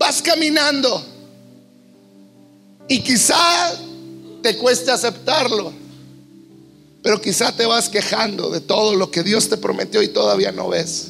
Vas 0.00 0.20
caminando 0.20 1.00
y 2.88 3.04
quizá 3.04 3.72
te 4.42 4.56
cueste 4.56 4.90
aceptarlo, 4.90 5.72
pero 7.04 7.20
quizá 7.20 7.54
te 7.54 7.66
vas 7.66 7.88
quejando 7.88 8.50
de 8.50 8.60
todo 8.60 8.96
lo 8.96 9.12
que 9.12 9.22
Dios 9.22 9.48
te 9.48 9.56
prometió 9.56 10.02
y 10.02 10.08
todavía 10.08 10.50
no 10.50 10.70
ves. 10.70 11.09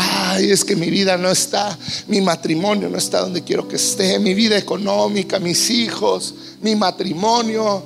Ay, 0.00 0.52
es 0.52 0.64
que 0.64 0.76
mi 0.76 0.90
vida 0.90 1.16
no 1.16 1.28
está, 1.28 1.76
mi 2.06 2.20
matrimonio 2.20 2.88
no 2.88 2.96
está 2.96 3.20
donde 3.20 3.42
quiero 3.42 3.66
que 3.66 3.74
esté, 3.74 4.20
mi 4.20 4.32
vida 4.32 4.56
económica, 4.56 5.40
mis 5.40 5.70
hijos, 5.70 6.34
mi 6.60 6.76
matrimonio. 6.76 7.82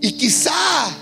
Y 0.00 0.12
quizá 0.12 0.96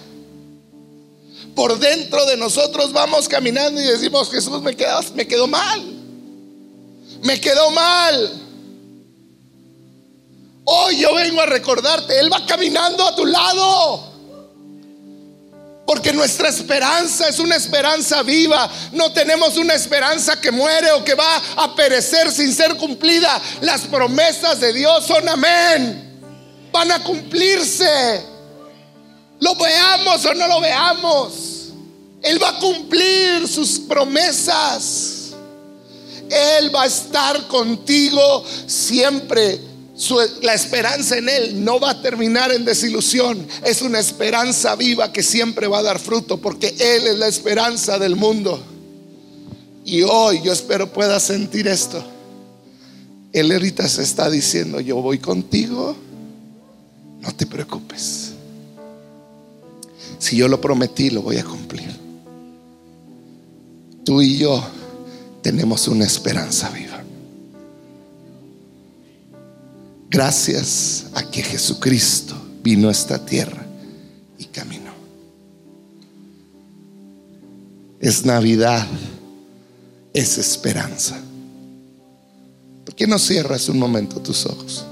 por 1.54 1.78
dentro 1.78 2.26
de 2.26 2.36
nosotros 2.36 2.92
vamos 2.92 3.28
caminando 3.28 3.80
y 3.80 3.84
decimos, 3.84 4.28
Jesús, 4.28 4.60
me, 4.60 4.74
quedas, 4.74 5.14
me 5.14 5.28
quedó 5.28 5.46
mal. 5.46 5.80
Me 7.22 7.40
quedó 7.40 7.70
mal. 7.70 8.42
Hoy 10.64 10.98
yo 10.98 11.14
vengo 11.14 11.42
a 11.42 11.46
recordarte, 11.46 12.18
Él 12.18 12.32
va 12.32 12.44
caminando 12.44 13.06
a 13.06 13.14
tu 13.14 13.24
lado. 13.24 14.09
Porque 15.90 16.12
nuestra 16.12 16.50
esperanza 16.50 17.26
es 17.26 17.40
una 17.40 17.56
esperanza 17.56 18.22
viva. 18.22 18.70
No 18.92 19.12
tenemos 19.12 19.56
una 19.56 19.74
esperanza 19.74 20.40
que 20.40 20.52
muere 20.52 20.92
o 20.92 21.02
que 21.02 21.16
va 21.16 21.42
a 21.56 21.74
perecer 21.74 22.30
sin 22.30 22.54
ser 22.54 22.76
cumplida. 22.76 23.42
Las 23.60 23.80
promesas 23.88 24.60
de 24.60 24.72
Dios 24.72 25.04
son 25.04 25.28
amén. 25.28 26.20
Van 26.70 26.92
a 26.92 27.02
cumplirse. 27.02 28.24
Lo 29.40 29.56
veamos 29.56 30.24
o 30.26 30.34
no 30.34 30.46
lo 30.46 30.60
veamos. 30.60 31.72
Él 32.22 32.40
va 32.40 32.50
a 32.50 32.58
cumplir 32.60 33.48
sus 33.48 33.80
promesas. 33.80 35.32
Él 36.30 36.72
va 36.72 36.84
a 36.84 36.86
estar 36.86 37.48
contigo 37.48 38.44
siempre 38.68 39.58
la 40.42 40.54
esperanza 40.54 41.18
en 41.18 41.28
Él 41.28 41.64
no 41.64 41.78
va 41.78 41.90
a 41.90 42.02
terminar 42.02 42.52
en 42.52 42.64
desilusión. 42.64 43.46
Es 43.64 43.82
una 43.82 43.98
esperanza 43.98 44.74
viva 44.74 45.12
que 45.12 45.22
siempre 45.22 45.66
va 45.66 45.78
a 45.78 45.82
dar 45.82 45.98
fruto 45.98 46.38
porque 46.38 46.74
Él 46.78 47.06
es 47.06 47.18
la 47.18 47.28
esperanza 47.28 47.98
del 47.98 48.16
mundo. 48.16 48.62
Y 49.84 50.02
hoy 50.02 50.40
yo 50.42 50.52
espero 50.52 50.92
puedas 50.92 51.22
sentir 51.24 51.68
esto. 51.68 52.02
Él 53.32 53.52
ahorita 53.52 53.88
se 53.88 54.02
está 54.02 54.30
diciendo, 54.30 54.80
yo 54.80 54.96
voy 54.96 55.18
contigo, 55.18 55.96
no 57.20 57.32
te 57.34 57.46
preocupes. 57.46 58.32
Si 60.18 60.36
yo 60.36 60.48
lo 60.48 60.60
prometí, 60.60 61.10
lo 61.10 61.22
voy 61.22 61.36
a 61.38 61.44
cumplir. 61.44 61.90
Tú 64.04 64.20
y 64.20 64.38
yo 64.38 64.62
tenemos 65.42 65.86
una 65.88 66.04
esperanza 66.04 66.70
viva. 66.70 66.89
Gracias 70.10 71.06
a 71.14 71.22
que 71.22 71.40
Jesucristo 71.40 72.34
vino 72.64 72.88
a 72.88 72.92
esta 72.92 73.24
tierra 73.24 73.64
y 74.38 74.46
caminó. 74.46 74.90
Es 78.00 78.24
Navidad, 78.24 78.88
es 80.12 80.36
esperanza. 80.36 81.16
¿Por 82.84 82.96
qué 82.96 83.06
no 83.06 83.20
cierras 83.20 83.68
un 83.68 83.78
momento 83.78 84.20
tus 84.20 84.46
ojos? 84.46 84.84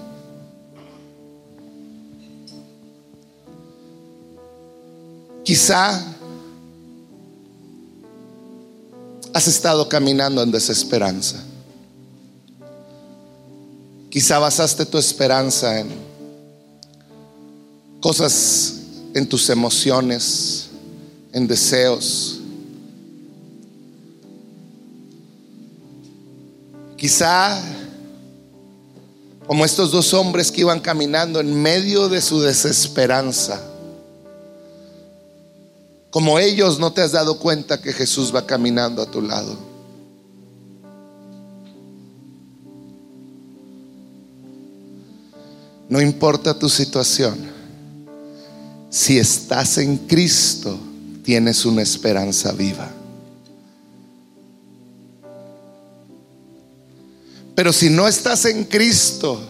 Quizá 5.42 6.00
has 9.34 9.48
estado 9.48 9.88
caminando 9.88 10.44
en 10.44 10.52
desesperanza. 10.52 11.47
Quizá 14.10 14.38
basaste 14.38 14.86
tu 14.86 14.96
esperanza 14.96 15.80
en 15.80 15.88
cosas, 18.00 18.74
en 19.14 19.28
tus 19.28 19.50
emociones, 19.50 20.70
en 21.32 21.46
deseos. 21.46 22.40
Quizá 26.96 27.62
como 29.46 29.64
estos 29.64 29.90
dos 29.90 30.12
hombres 30.12 30.52
que 30.52 30.60
iban 30.62 30.80
caminando 30.80 31.40
en 31.40 31.62
medio 31.62 32.08
de 32.08 32.20
su 32.20 32.40
desesperanza. 32.40 33.62
Como 36.10 36.38
ellos 36.38 36.78
no 36.78 36.92
te 36.92 37.02
has 37.02 37.12
dado 37.12 37.38
cuenta 37.38 37.80
que 37.80 37.92
Jesús 37.92 38.34
va 38.34 38.46
caminando 38.46 39.00
a 39.00 39.10
tu 39.10 39.22
lado. 39.22 39.67
No 45.88 46.02
importa 46.02 46.58
tu 46.58 46.68
situación, 46.68 47.38
si 48.90 49.18
estás 49.18 49.78
en 49.78 49.96
Cristo, 49.96 50.78
tienes 51.24 51.64
una 51.64 51.80
esperanza 51.80 52.52
viva. 52.52 52.90
Pero 57.54 57.72
si 57.72 57.88
no 57.88 58.06
estás 58.06 58.44
en 58.44 58.64
Cristo, 58.64 59.40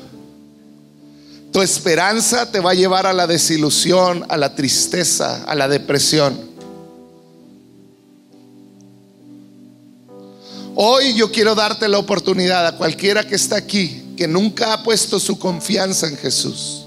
tu 1.52 1.60
esperanza 1.60 2.50
te 2.50 2.60
va 2.60 2.70
a 2.70 2.74
llevar 2.74 3.06
a 3.06 3.12
la 3.12 3.26
desilusión, 3.26 4.24
a 4.28 4.36
la 4.36 4.54
tristeza, 4.54 5.42
a 5.44 5.54
la 5.56 5.66
depresión. 5.66 6.48
Hoy 10.76 11.14
yo 11.14 11.32
quiero 11.32 11.56
darte 11.56 11.88
la 11.88 11.98
oportunidad 11.98 12.64
a 12.64 12.76
cualquiera 12.76 13.26
que 13.26 13.34
está 13.34 13.56
aquí 13.56 14.07
que 14.18 14.26
nunca 14.26 14.72
ha 14.72 14.82
puesto 14.82 15.20
su 15.20 15.38
confianza 15.38 16.08
en 16.08 16.16
Jesús, 16.16 16.84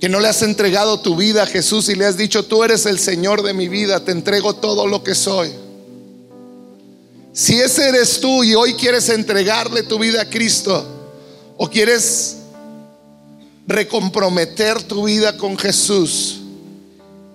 que 0.00 0.08
no 0.08 0.18
le 0.18 0.26
has 0.26 0.42
entregado 0.42 0.98
tu 0.98 1.14
vida 1.14 1.44
a 1.44 1.46
Jesús 1.46 1.88
y 1.88 1.94
le 1.94 2.04
has 2.04 2.16
dicho, 2.16 2.44
tú 2.44 2.64
eres 2.64 2.84
el 2.86 2.98
Señor 2.98 3.44
de 3.44 3.54
mi 3.54 3.68
vida, 3.68 4.04
te 4.04 4.10
entrego 4.10 4.56
todo 4.56 4.88
lo 4.88 5.04
que 5.04 5.14
soy. 5.14 5.52
Si 7.32 7.60
ese 7.60 7.90
eres 7.90 8.18
tú 8.18 8.42
y 8.42 8.56
hoy 8.56 8.74
quieres 8.74 9.08
entregarle 9.08 9.84
tu 9.84 10.00
vida 10.00 10.22
a 10.22 10.28
Cristo 10.28 10.84
o 11.56 11.70
quieres 11.70 12.38
recomprometer 13.68 14.82
tu 14.82 15.04
vida 15.04 15.36
con 15.36 15.56
Jesús, 15.56 16.40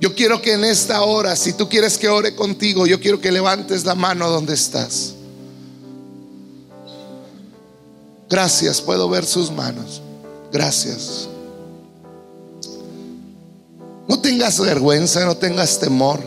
yo 0.01 0.13
quiero 0.13 0.41
que 0.41 0.51
en 0.51 0.65
esta 0.65 1.01
hora, 1.03 1.37
si 1.37 1.53
tú 1.53 1.69
quieres 1.69 1.97
que 1.97 2.09
ore 2.09 2.35
contigo, 2.35 2.85
yo 2.85 2.99
quiero 2.99 3.21
que 3.21 3.31
levantes 3.31 3.85
la 3.85 3.95
mano 3.95 4.29
donde 4.29 4.53
estás. 4.53 5.14
Gracias, 8.29 8.81
puedo 8.81 9.07
ver 9.09 9.25
sus 9.25 9.51
manos. 9.51 10.01
Gracias. 10.51 11.27
No 14.07 14.19
tengas 14.19 14.59
vergüenza, 14.59 15.25
no 15.25 15.35
tengas 15.35 15.79
temor. 15.79 16.19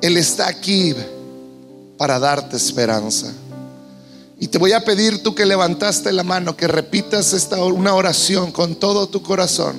Él 0.00 0.16
está 0.16 0.48
aquí 0.48 0.94
para 1.96 2.18
darte 2.18 2.56
esperanza. 2.56 3.32
Y 4.38 4.48
te 4.48 4.58
voy 4.58 4.72
a 4.72 4.84
pedir 4.84 5.22
tú 5.22 5.34
que 5.34 5.44
levantaste 5.44 6.12
la 6.12 6.22
mano, 6.22 6.56
que 6.56 6.68
repitas 6.68 7.32
esta 7.32 7.62
una 7.64 7.94
oración 7.94 8.52
con 8.52 8.76
todo 8.76 9.08
tu 9.08 9.22
corazón. 9.22 9.76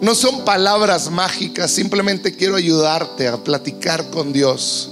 No 0.00 0.14
son 0.14 0.44
palabras 0.44 1.10
mágicas, 1.10 1.70
simplemente 1.70 2.34
quiero 2.34 2.56
ayudarte 2.56 3.28
a 3.28 3.36
platicar 3.36 4.08
con 4.10 4.32
Dios. 4.32 4.88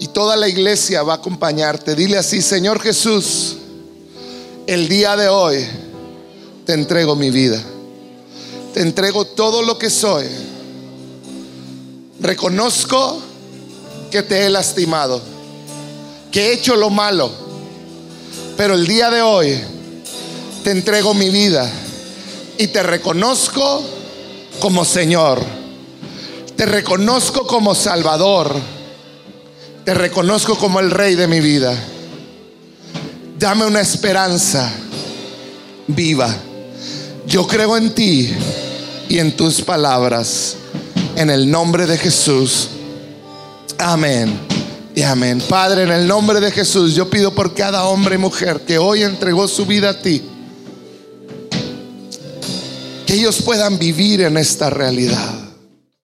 Y 0.00 0.08
toda 0.08 0.34
la 0.34 0.48
iglesia 0.48 1.02
va 1.02 1.12
a 1.12 1.16
acompañarte. 1.16 1.94
Dile 1.94 2.16
así, 2.16 2.40
Señor 2.40 2.80
Jesús, 2.80 3.58
el 4.66 4.88
día 4.88 5.14
de 5.14 5.28
hoy 5.28 5.62
te 6.64 6.72
entrego 6.72 7.14
mi 7.16 7.30
vida. 7.30 7.62
Te 8.72 8.80
entrego 8.80 9.26
todo 9.26 9.60
lo 9.60 9.76
que 9.76 9.90
soy. 9.90 10.24
Reconozco 12.18 13.20
que 14.10 14.22
te 14.22 14.46
he 14.46 14.48
lastimado, 14.48 15.20
que 16.32 16.46
he 16.46 16.52
hecho 16.54 16.76
lo 16.76 16.88
malo. 16.88 17.30
Pero 18.56 18.76
el 18.76 18.86
día 18.86 19.10
de 19.10 19.20
hoy 19.20 19.60
te 20.64 20.70
entrego 20.70 21.12
mi 21.12 21.28
vida 21.28 21.70
y 22.56 22.68
te 22.68 22.82
reconozco 22.82 23.82
como 24.60 24.86
Señor. 24.86 25.42
Te 26.56 26.64
reconozco 26.64 27.46
como 27.46 27.74
Salvador 27.74 28.79
te 29.84 29.94
reconozco 29.94 30.56
como 30.56 30.80
el 30.80 30.90
rey 30.90 31.14
de 31.14 31.26
mi 31.26 31.40
vida. 31.40 31.74
Dame 33.38 33.64
una 33.64 33.80
esperanza 33.80 34.70
viva. 35.86 36.34
Yo 37.26 37.46
creo 37.46 37.76
en 37.76 37.94
ti 37.94 38.30
y 39.08 39.18
en 39.18 39.36
tus 39.36 39.60
palabras. 39.62 40.56
en 41.16 41.28
el 41.28 41.50
nombre 41.50 41.86
de 41.86 41.98
Jesús. 41.98 42.68
Amén. 43.78 44.38
Y 44.94 45.02
amén. 45.02 45.42
Padre, 45.48 45.82
en 45.82 45.90
el 45.90 46.06
nombre 46.06 46.40
de 46.40 46.50
Jesús, 46.50 46.94
yo 46.94 47.08
pido 47.10 47.34
por 47.34 47.54
cada 47.54 47.84
hombre 47.84 48.14
y 48.14 48.18
mujer 48.18 48.60
que 48.60 48.78
hoy 48.78 49.02
entregó 49.02 49.48
su 49.48 49.66
vida 49.66 49.90
a 49.90 50.00
ti, 50.00 50.22
que 53.06 53.14
ellos 53.14 53.42
puedan 53.42 53.78
vivir 53.78 54.22
en 54.22 54.36
esta 54.36 54.70
realidad. 54.70 55.39